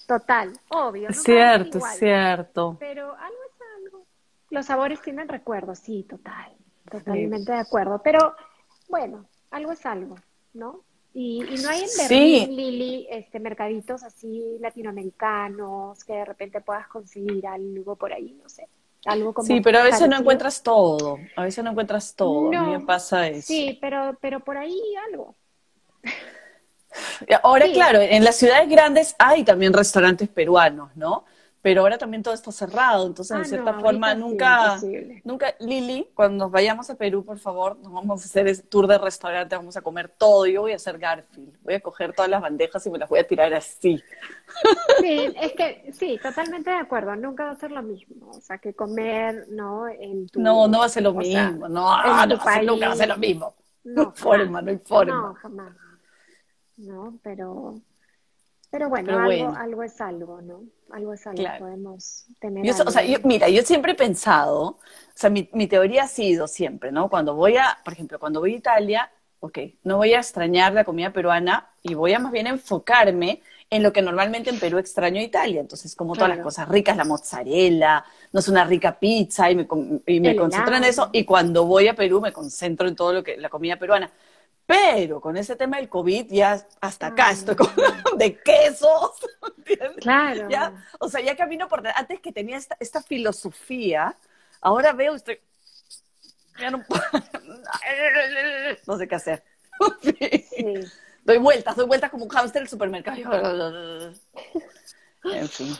Total, 0.08 0.52
obvio. 0.70 1.14
Cierto, 1.14 1.78
igual, 1.78 1.98
cierto. 1.98 2.78
Pero 2.80 3.16
algo 3.16 3.39
es 3.48 3.86
algo. 3.86 4.06
Los 4.50 4.66
sabores 4.66 5.02
tienen 5.02 5.28
recuerdos, 5.28 5.80
sí, 5.80 6.06
total. 6.10 6.52
Totalmente 6.89 7.52
de 7.52 7.60
acuerdo. 7.60 8.02
Pero 8.04 8.36
bueno, 8.89 9.26
algo 9.52 9.72
es 9.72 9.86
algo, 9.86 10.16
¿no? 10.54 10.82
Y, 11.18 11.45
y 11.49 11.63
no 11.63 11.70
hay 11.70 11.84
en 11.84 11.88
Sí. 11.88 12.09
Berlín, 12.09 12.55
Lili, 12.57 13.07
este, 13.09 13.39
mercaditos 13.39 14.03
así 14.03 14.57
latinoamericanos 14.59 16.03
que 16.03 16.11
de 16.11 16.26
repente 16.26 16.59
puedas 16.59 16.89
conseguir 16.89 17.47
algo 17.47 17.95
por 17.95 18.11
ahí, 18.11 18.38
no 18.43 18.49
sé. 18.49 18.68
Algo 19.05 19.34
como 19.34 19.47
Sí, 19.47 19.61
pero 19.61 19.80
a 19.80 19.84
veces 19.84 20.09
no 20.09 20.18
encuentras 20.18 20.61
todo. 20.61 21.18
A 21.38 21.43
veces 21.43 21.63
no 21.63 21.72
encuentras 21.72 22.16
todo. 22.16 22.47
A 22.47 22.49
mí 22.49 22.55
No, 22.57 22.80
me 22.80 22.86
pasa 22.86 23.28
eso. 23.30 23.47
Sí, 23.47 23.78
pero, 23.80 24.18
pero 24.20 24.41
por 24.41 24.57
ahí 24.57 24.78
algo. 25.09 25.36
Ahora, 27.43 27.66
Sí. 27.68 27.74
claro, 27.74 28.01
en 28.01 28.24
las 28.24 28.36
ciudades 28.36 28.68
grandes 28.70 29.16
hay 29.18 29.43
también 29.43 29.74
restaurantes 29.74 30.28
peruanos, 30.30 30.91
¿no? 30.95 31.24
Pero 31.66 31.82
ahora 31.82 31.97
también 31.97 32.22
todo 32.22 32.36
está 32.36 32.51
cerrado, 32.51 33.07
entonces 33.07 33.36
Ah, 33.36 33.39
de 33.39 33.45
cierta 33.45 33.72
no, 33.72 33.82
forma 33.82 34.13
nunca, 34.13 34.76
imposible. 34.76 35.22
nunca, 35.26 35.55
Lili, 35.59 36.07
cuando 36.13 36.45
nos 36.45 36.51
vayamos 36.51 36.91
a 36.91 36.95
Perú, 36.95 37.26
por 37.26 37.39
favor, 37.39 37.76
nos 37.80 37.91
vamos 37.91 38.22
a 38.22 38.26
hacer 38.26 38.47
ese 38.47 38.61
tour 38.61 38.86
de 38.86 38.99
restaurante, 38.99 39.55
vamos 39.55 39.76
a 39.76 39.82
comer 39.82 40.09
todo. 40.09 40.45
Yo 40.45 40.61
voy 40.61 40.74
a 40.74 40.76
hacer 40.76 40.99
Garfield, 40.99 41.57
voy 41.63 41.74
a 41.74 41.80
coger 41.80 42.13
todas 42.13 42.30
las 42.30 42.39
bandejas 42.39 42.86
y 42.86 42.91
me 42.91 42.99
las 42.99 43.09
voy 43.09 43.18
a 43.18 43.26
tirar 43.28 43.51
así. 43.55 43.99
Sí, 44.99 45.34
es 45.41 45.53
que 45.53 45.91
sí, 45.93 46.20
totalmente 46.22 46.70
de 46.70 46.78
acuerdo. 46.78 47.16
Nunca 47.16 47.45
va 47.45 47.51
a 47.51 47.55
ser 47.55 47.72
lo 47.72 47.82
mismo. 47.82 48.30
O 48.30 48.41
sea, 48.41 48.59
que 48.59 48.76
comer, 48.76 49.47
¿no? 49.49 49.88
En 49.88 50.28
tu, 50.28 50.39
No, 50.39 50.68
no 50.68 50.80
va 50.80 50.86
a 50.86 50.89
ser 50.89 51.01
lo 51.01 51.20
sea, 51.20 51.49
mismo, 51.49 51.68
no, 51.68 51.82
no 52.28 52.38
tu 52.38 52.45
va 52.45 52.51
a 52.51 52.53
ser, 52.53 52.63
nunca 52.66 52.88
va 52.89 52.93
a 52.93 52.95
ser 52.95 53.09
lo 53.09 53.18
mismo. 53.18 53.55
No, 53.84 53.93
No 53.93 54.01
hay 54.16 54.22
forma, 54.22 54.61
no 54.61 54.70
hay 54.70 54.78
forma. 54.78 55.13
No, 55.16 55.34
jamás. 55.34 55.74
No, 56.78 57.18
pero, 57.24 57.82
pero 58.76 58.89
bueno, 58.89 59.05
Pero 59.05 59.19
algo, 59.19 59.45
bueno. 59.45 59.55
algo 59.57 59.84
es 59.84 60.01
algo, 60.01 60.41
¿no? 60.41 60.63
Algo 60.91 61.13
es 61.13 61.26
algo. 61.26 61.38
Claro. 61.38 61.65
Podemos 61.65 62.26
tener 62.41 62.65
Yo, 62.65 62.73
o 62.86 62.91
sea, 62.91 63.01
algo. 63.03 63.13
yo- 63.13 63.19
mira, 63.23 63.47
yo 63.47 63.61
siempre 63.61 63.93
he 63.93 63.95
pensado, 63.95 64.61
o 64.63 64.80
sea, 65.13 65.30
mi, 65.30 65.49
mi 65.53 65.67
teoría 65.67 66.03
ha 66.03 66.07
sido 66.09 66.45
siempre, 66.45 66.91
¿no? 66.91 67.09
Cuando 67.09 67.36
voy 67.36 67.55
a, 67.55 67.78
por 67.86 67.93
ejemplo, 67.93 68.19
cuando 68.19 68.41
voy 68.41 68.53
a 68.53 68.57
Italia, 68.57 69.09
ok, 69.39 69.59
no 69.84 69.95
voy 69.95 70.13
a 70.13 70.17
extrañar 70.19 70.73
la 70.73 70.84
comida 70.84 71.13
peruana 71.13 71.69
y 71.84 71.93
voy 71.93 72.11
a 72.11 72.19
más 72.19 72.34
bien 72.34 72.47
enfocarme 72.47 73.41
en 73.69 73.82
lo 73.82 73.93
que 73.93 74.01
normalmente 74.01 74.49
en 74.49 74.59
Perú 74.59 74.78
extraño 74.78 75.21
a 75.21 75.23
Italia. 75.23 75.61
Entonces, 75.61 75.95
como 75.95 76.13
todas 76.13 76.30
las 76.30 76.39
cosas 76.39 76.67
ricas, 76.67 76.97
la 76.97 77.05
mozzarella, 77.05 78.03
no 78.34 78.41
es 78.41 78.47
una 78.49 78.65
rica 78.65 78.99
pizza 78.99 79.49
y 79.49 79.55
me, 79.55 79.67
y 80.05 80.19
me 80.19 80.36
concentro 80.36 80.76
en 80.76 80.84
eso. 80.84 81.09
Y 81.13 81.23
cuando 81.23 81.63
voy 81.65 81.88
a 81.88 81.95
Perú 81.95 82.19
me 82.19 82.34
concentro 82.34 82.89
en 82.89 82.95
todo 82.97 83.13
lo 83.13 83.23
que, 83.23 83.38
la 83.38 83.47
comida 83.49 83.78
peruana. 83.78 84.11
Pero 84.66 85.22
con 85.22 85.38
ese 85.38 85.55
tema 85.55 85.78
del 85.78 85.89
COVID 85.89 86.28
ya 86.32 86.66
hasta 86.82 87.07
acá 87.07 87.28
Ay, 87.28 87.36
estoy 87.36 87.55
con, 87.55 87.70
de 88.18 88.39
quesos, 88.41 89.11
¿entiendes? 89.57 89.97
Claro. 89.97 90.49
Ya, 90.49 90.74
o 90.99 91.07
sea, 91.07 91.22
ya 91.22 91.36
camino 91.36 91.68
por 91.68 91.88
antes 91.88 92.20
que 92.20 92.32
tenía 92.32 92.57
esta, 92.57 92.76
esta 92.80 93.03
filosofía, 93.03 94.16
ahora 94.61 94.93
veo 94.93 95.13
estoy 95.16 95.39
ya 96.59 96.72
no 96.72 96.84
puedo- 96.84 97.03
no 98.88 98.97
sé 98.97 99.07
qué 99.07 99.16
hacer. 99.16 99.43
Sí. 100.01 100.45
Doy 101.26 101.38
vueltas, 101.38 101.76
doy 101.76 101.86
vueltas 101.86 102.09
como 102.11 102.24
un 102.24 102.30
hámster 102.30 102.61
del 102.61 102.70
supermercado. 102.70 103.18
En 105.24 105.49
fin. 105.49 105.76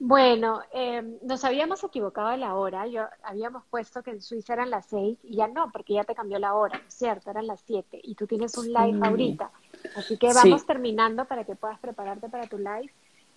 Bueno, 0.00 0.60
eh, 0.72 1.02
nos 1.22 1.44
habíamos 1.44 1.82
equivocado 1.82 2.28
de 2.28 2.36
la 2.36 2.54
hora. 2.54 2.86
Yo 2.86 3.02
habíamos 3.22 3.64
puesto 3.68 4.02
que 4.02 4.12
en 4.12 4.22
Suiza 4.22 4.52
eran 4.52 4.70
las 4.70 4.86
seis 4.86 5.18
y 5.24 5.36
ya 5.36 5.48
no, 5.48 5.72
porque 5.72 5.94
ya 5.94 6.04
te 6.04 6.14
cambió 6.14 6.38
la 6.38 6.54
hora, 6.54 6.78
¿no 6.78 6.86
es 6.86 6.94
cierto? 6.94 7.30
Eran 7.30 7.48
las 7.48 7.60
siete 7.62 8.00
y 8.02 8.14
tú 8.14 8.26
tienes 8.26 8.56
un 8.56 8.68
live 8.72 9.00
ahorita. 9.02 9.50
Así 9.96 10.16
que 10.16 10.32
vamos 10.32 10.60
Sí. 10.60 10.66
terminando 10.66 11.24
para 11.24 11.44
que 11.44 11.56
puedas 11.56 11.80
prepararte 11.80 12.28
para 12.28 12.46
tu 12.46 12.58
live. 12.58 12.92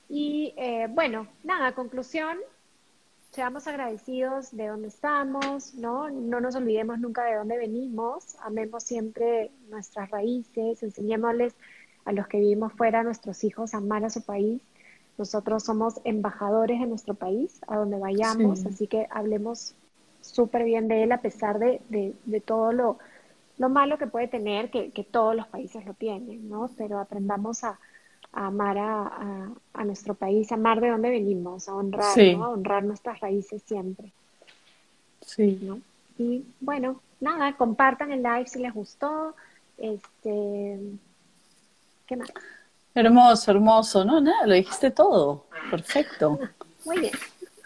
Y 0.07 0.53
eh, 0.55 0.87
bueno, 0.91 1.27
nada, 1.43 1.71
conclusión, 1.73 2.37
seamos 3.31 3.65
agradecidos 3.65 4.55
de 4.55 4.67
dónde 4.67 4.89
estamos, 4.89 5.73
¿no? 5.73 6.09
No 6.11 6.41
nos 6.41 6.55
olvidemos 6.55 6.99
nunca 6.99 7.23
de 7.23 7.37
dónde 7.37 7.57
venimos, 7.57 8.35
amemos 8.41 8.83
siempre 8.83 9.49
nuestras 9.69 10.11
raíces, 10.11 10.83
enseñémosles 10.83 11.55
a 12.05 12.11
los 12.11 12.27
que 12.27 12.39
vivimos 12.39 12.73
fuera, 12.73 12.99
a 12.99 13.03
nuestros 13.03 13.43
hijos, 13.43 13.73
a 13.73 13.77
amar 13.77 14.03
a 14.05 14.09
su 14.11 14.21
país. 14.23 14.61
Nosotros 15.25 15.61
somos 15.63 16.01
embajadores 16.03 16.79
de 16.79 16.87
nuestro 16.87 17.13
país, 17.13 17.61
a 17.67 17.77
donde 17.77 17.99
vayamos, 17.99 18.57
Sí. 18.61 18.67
así 18.69 18.87
que 18.87 19.05
hablemos 19.11 19.75
súper 20.21 20.63
bien 20.63 20.87
de 20.87 21.03
él 21.03 21.11
a 21.11 21.21
pesar 21.21 21.59
de, 21.59 21.79
de, 21.89 22.15
de 22.25 22.41
todo 22.41 22.71
lo, 22.71 22.97
lo 23.59 23.69
malo 23.69 23.99
que 23.99 24.07
puede 24.07 24.27
tener, 24.27 24.71
que, 24.71 24.89
que 24.89 25.03
todos 25.03 25.35
los 25.35 25.45
países 25.47 25.85
lo 25.85 25.93
tienen, 25.93 26.49
¿no? 26.49 26.71
Pero 26.75 26.97
aprendamos 26.97 27.63
a, 27.63 27.77
a 28.33 28.47
amar 28.47 28.79
a, 28.79 29.01
a- 29.03 29.51
a 29.75 29.85
nuestro 29.85 30.15
país, 30.15 30.51
a 30.51 30.55
amar 30.55 30.81
de 30.81 30.89
dónde 30.89 31.11
venimos, 31.11 31.69
a 31.69 31.75
honrar, 31.75 32.15
Sí. 32.15 32.35
¿no? 32.35 32.45
A 32.45 32.49
honrar 32.49 32.83
nuestras 32.83 33.19
raíces 33.19 33.61
siempre, 33.61 34.11
Sí. 35.23 35.59
¿no? 35.61 35.81
Y 36.17 36.43
bueno, 36.61 36.99
nada, 37.19 37.55
compartan 37.57 38.11
el 38.11 38.23
live 38.23 38.47
si 38.47 38.57
les 38.57 38.73
gustó, 38.73 39.35
este, 39.77 40.79
¿qué 42.07 42.15
más? 42.15 42.31
Hermoso, 42.93 43.51
hermoso. 43.51 44.05
No, 44.05 44.19
nada, 44.19 44.45
lo 44.45 44.53
dijiste 44.53 44.91
todo. 44.91 45.45
Perfecto. 45.69 46.39
Muy 46.85 46.99
bien. 46.99 47.13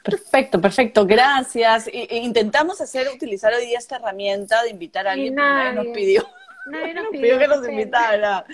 Perfecto, 0.04 0.62
perfecto. 0.62 1.06
Gracias. 1.06 1.88
E 1.88 2.18
intentamos 2.18 2.80
hacer, 2.80 3.08
utilizar 3.10 3.54
hoy 3.54 3.66
día 3.66 3.80
esta 3.80 3.96
herramienta 3.96 4.62
de 4.62 4.70
invitar 4.70 5.08
a 5.08 5.12
Y 5.12 5.14
alguien, 5.14 5.36
pero 5.36 5.48
nadie 5.48 5.74
nos 5.74 5.88
pidió. 5.88 6.28
Nadie 6.68 6.94
nos 6.94 7.08
pidió 7.08 7.22
pidió 7.22 7.40
que 7.40 7.48
nos 7.48 7.68
invitara. 7.68 8.46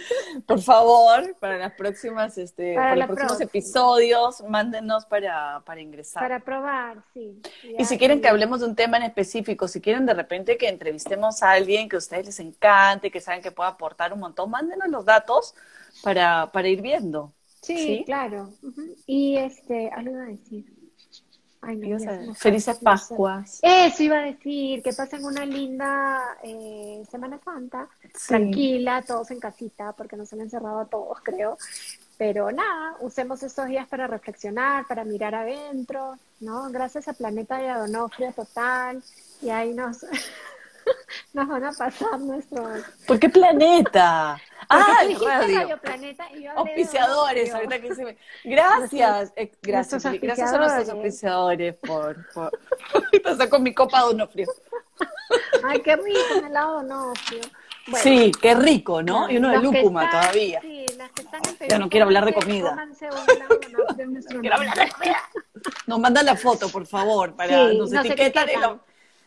Por 0.45 0.61
favor, 0.61 1.35
para 1.41 1.57
las 1.57 1.73
próximas, 1.73 2.37
este, 2.37 2.75
Para 2.75 2.95
los 2.95 3.07
próximos 3.07 3.37
próxima. 3.37 3.49
episodios, 3.49 4.41
mándenos 4.47 5.05
para, 5.05 5.61
para 5.65 5.81
ingresar. 5.81 6.23
Para 6.23 6.39
probar, 6.39 6.99
sí. 7.13 7.41
Y 7.77 7.83
si 7.83 7.97
quieren 7.97 8.21
que 8.21 8.29
hablemos 8.29 8.61
de 8.61 8.67
un 8.67 8.75
tema 8.77 8.95
en 8.95 9.03
específico, 9.03 9.67
si 9.67 9.81
quieren 9.81 10.05
de 10.05 10.13
repente 10.13 10.57
que 10.57 10.69
entrevistemos 10.69 11.43
a 11.43 11.51
alguien 11.51 11.89
que 11.89 11.97
a 11.97 11.99
ustedes 11.99 12.27
les 12.27 12.39
encante, 12.39 13.11
que 13.11 13.19
saben 13.19 13.41
que 13.41 13.51
pueda 13.51 13.71
aportar 13.71 14.13
un 14.13 14.21
montón, 14.21 14.49
mándenos 14.49 14.87
los 14.87 15.03
datos 15.03 15.53
para, 16.03 16.51
para 16.51 16.67
ir 16.67 16.81
viendo. 16.81 17.33
Sí, 17.61 17.77
¿sí? 17.77 18.03
claro. 18.05 18.49
Y 19.05 19.37
este, 19.37 19.89
algo 19.89 20.11
iba 20.11 20.23
a 20.23 20.25
decir. 20.27 20.65
Ay, 21.63 21.75
no. 21.77 22.33
Felices 22.33 22.77
No. 22.77 22.83
Pascuas. 22.83 23.59
Eso 23.61 24.01
iba 24.03 24.17
a 24.17 24.23
decir, 24.23 24.81
que 24.81 24.93
pasen 24.93 25.23
una 25.23 25.45
linda 25.45 26.19
eh, 26.43 27.03
Semana 27.09 27.39
Santa, 27.43 27.87
Sí. 28.15 28.27
tranquila, 28.29 29.03
todos 29.03 29.29
en 29.29 29.39
casita, 29.39 29.93
porque 29.93 30.15
nos 30.17 30.33
han 30.33 30.41
encerrado 30.41 30.79
a 30.79 30.85
todos, 30.85 31.19
creo. 31.21 31.57
Pero 32.17 32.51
nada, 32.51 32.95
usemos 33.01 33.43
estos 33.43 33.67
días 33.67 33.87
para 33.87 34.07
reflexionar, 34.07 34.87
para 34.87 35.03
mirar 35.03 35.35
adentro, 35.35 36.15
¿no? 36.39 36.69
Gracias 36.71 37.07
a 37.07 37.13
Planeta 37.13 37.61
y 37.61 37.67
a 37.67 37.77
Donofrio 37.77 38.31
Total, 38.33 39.03
y 39.41 39.49
ahí 39.49 39.73
nos, 39.73 40.03
nos 41.33 41.47
van 41.47 41.63
a 41.63 41.71
pasar 41.73 42.19
nuestros... 42.19 42.81
¿Por 43.05 43.19
qué 43.19 43.29
planeta? 43.29 44.39
Ah, 44.71 44.97
el 45.01 45.07
dijiste 45.09 45.27
radio. 45.27 45.59
Radio 45.61 45.77
Planeta 45.81 46.27
y 46.31 46.43
yo 46.43 46.51
hablé 46.51 46.63
de 46.63 46.81
Auspiciadores, 46.81 47.53
ahorita 47.53 47.81
que 47.81 47.95
se 47.95 48.05
me... 48.05 48.17
Gracias, 48.43 49.33
eh, 49.35 49.51
gracias, 49.61 50.03
gracias 50.21 50.53
a 50.53 50.57
nuestros 50.57 50.89
auspiciadores 50.89 51.75
por... 51.75 52.27
por... 52.33 52.51
Ahorita 52.93 53.37
saco 53.37 53.59
mi 53.59 53.73
copa 53.73 53.99
de 53.99 54.09
Onofrio. 54.09 54.47
Ay, 55.63 55.81
qué 55.81 55.95
rico, 55.95 56.19
un 56.39 56.45
helado 56.45 56.83
Donofrio. 56.83 57.41
Bueno, 57.87 58.03
sí, 58.03 58.31
qué 58.39 58.53
rico, 58.53 59.01
¿no? 59.01 59.29
Y 59.29 59.37
uno 59.37 59.49
de 59.49 59.57
lúcuma 59.57 60.05
están- 60.05 60.21
todavía. 60.21 60.61
Sí, 60.61 60.85
la 60.97 61.09
que 61.09 61.21
están 61.23 61.41
en 61.47 61.55
Perú, 61.55 61.69
Ya 61.69 61.79
no 61.79 61.89
quiero 61.89 62.05
hablar 62.05 62.25
de 62.25 62.33
comida. 62.33 62.87
Quiero 64.41 64.55
hablar 64.55 64.77
de 64.77 64.89
comida. 64.91 65.29
Nos 65.87 65.99
mandan 65.99 66.25
la 66.25 66.35
foto, 66.35 66.69
por 66.69 66.85
favor, 66.85 67.35
para 67.35 67.69
Sí, 67.69 67.77
nos 67.77 67.91
nos 67.91 68.05
etiquetan. 68.05 68.47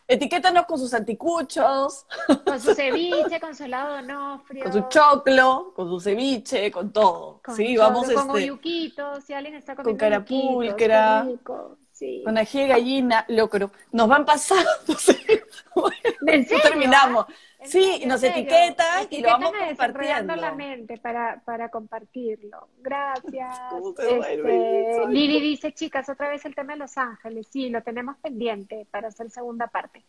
Etiquétanos 0.07 0.65
con 0.65 0.79
sus 0.79 0.93
anticuchos, 0.93 2.05
Con 2.45 2.59
su 2.59 2.73
ceviche, 2.73 3.39
con 3.39 3.55
su 3.55 3.63
helado 3.63 3.95
onofrio. 3.99 4.63
con 4.63 4.73
su 4.73 4.81
choclo, 4.89 5.73
con 5.75 5.89
su 5.89 5.99
ceviche, 5.99 6.71
con 6.71 6.91
todo. 6.91 7.41
con 7.43 7.55
sí, 7.55 7.75
choclo, 7.75 7.81
vamos 7.83 8.11
con 8.11 8.27
este, 8.29 8.43
uyuquito, 8.43 9.21
si 9.21 9.33
alguien 9.33 9.55
está 9.55 9.75
con 9.75 9.83
comiendo 9.83 9.99
carapulcra, 9.99 11.23
rico, 11.23 11.77
sí. 11.91 12.21
con 12.23 12.37
ají 12.37 12.61
de 12.61 12.67
gallina, 12.67 13.25
locro. 13.29 13.71
Nos 13.91 14.07
van 14.07 14.25
pasando. 14.25 14.69
¿En 16.27 16.45
serio, 16.45 16.61
terminamos. 16.61 17.25
¿En 17.65 17.71
Sí, 17.71 18.03
nos 18.05 18.21
etiquetan 18.23 19.07
y 19.09 19.21
lo 19.21 19.29
vamos 19.29 19.51
compartiendo. 19.67 20.35
la 20.35 20.53
mente 20.53 20.97
para, 20.97 21.41
para 21.45 21.69
compartirlo. 21.69 22.67
Gracias. 22.79 23.59
¿Cómo 23.69 23.93
se 23.93 24.17
va 24.17 24.25
a 24.25 24.33
ir, 24.33 24.39
Este, 24.45 25.07
Lili 25.09 25.41
dice, 25.41 25.73
chicas, 25.73 26.07
otra 26.09 26.29
vez 26.29 26.45
el 26.45 26.55
tema 26.55 26.73
de 26.73 26.79
Los 26.79 26.97
Ángeles. 26.97 27.47
Sí, 27.49 27.69
lo 27.69 27.81
tenemos 27.81 28.17
pendiente 28.17 28.87
para 28.91 29.09
hacer 29.09 29.29
segunda 29.29 29.67
parte. 29.67 30.03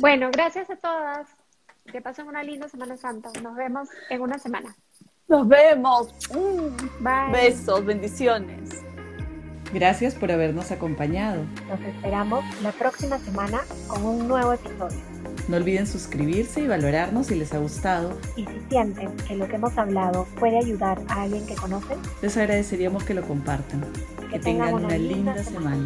Bueno, 0.00 0.30
gracias 0.32 0.70
a 0.70 0.76
todas. 0.76 1.28
Que 1.90 2.00
pasen 2.00 2.28
una 2.28 2.42
linda 2.42 2.68
Semana 2.68 2.96
Santa. 2.96 3.30
Nos 3.40 3.56
vemos 3.56 3.88
en 4.08 4.20
una 4.20 4.38
semana. 4.38 4.74
Nos 5.28 5.48
vemos. 5.48 6.14
Mm. 6.30 7.02
Bye. 7.02 7.32
Besos, 7.32 7.84
bendiciones. 7.84 8.84
Gracias 9.72 10.14
por 10.14 10.30
habernos 10.30 10.70
acompañado. 10.70 11.44
Nos 11.66 11.80
esperamos 11.80 12.44
la 12.62 12.72
próxima 12.72 13.18
semana 13.18 13.62
con 13.88 14.04
un 14.04 14.28
nuevo 14.28 14.52
episodio. 14.52 15.11
No 15.48 15.56
olviden 15.56 15.86
suscribirse 15.86 16.60
y 16.62 16.66
valorarnos 16.66 17.26
si 17.26 17.34
les 17.34 17.52
ha 17.52 17.58
gustado. 17.58 18.16
Y 18.36 18.44
si 18.44 18.60
sienten 18.68 19.10
que 19.28 19.34
lo 19.34 19.48
que 19.48 19.56
hemos 19.56 19.76
hablado 19.76 20.26
puede 20.38 20.58
ayudar 20.58 21.00
a 21.08 21.22
alguien 21.22 21.46
que 21.46 21.54
conocen, 21.54 21.98
Les 22.22 22.36
agradeceríamos 22.36 23.04
que 23.04 23.14
lo 23.14 23.22
compartan. 23.22 23.84
Que 24.30 24.38
tengan 24.38 24.74
una 24.74 24.96
linda 24.96 25.42
semana. 25.42 25.84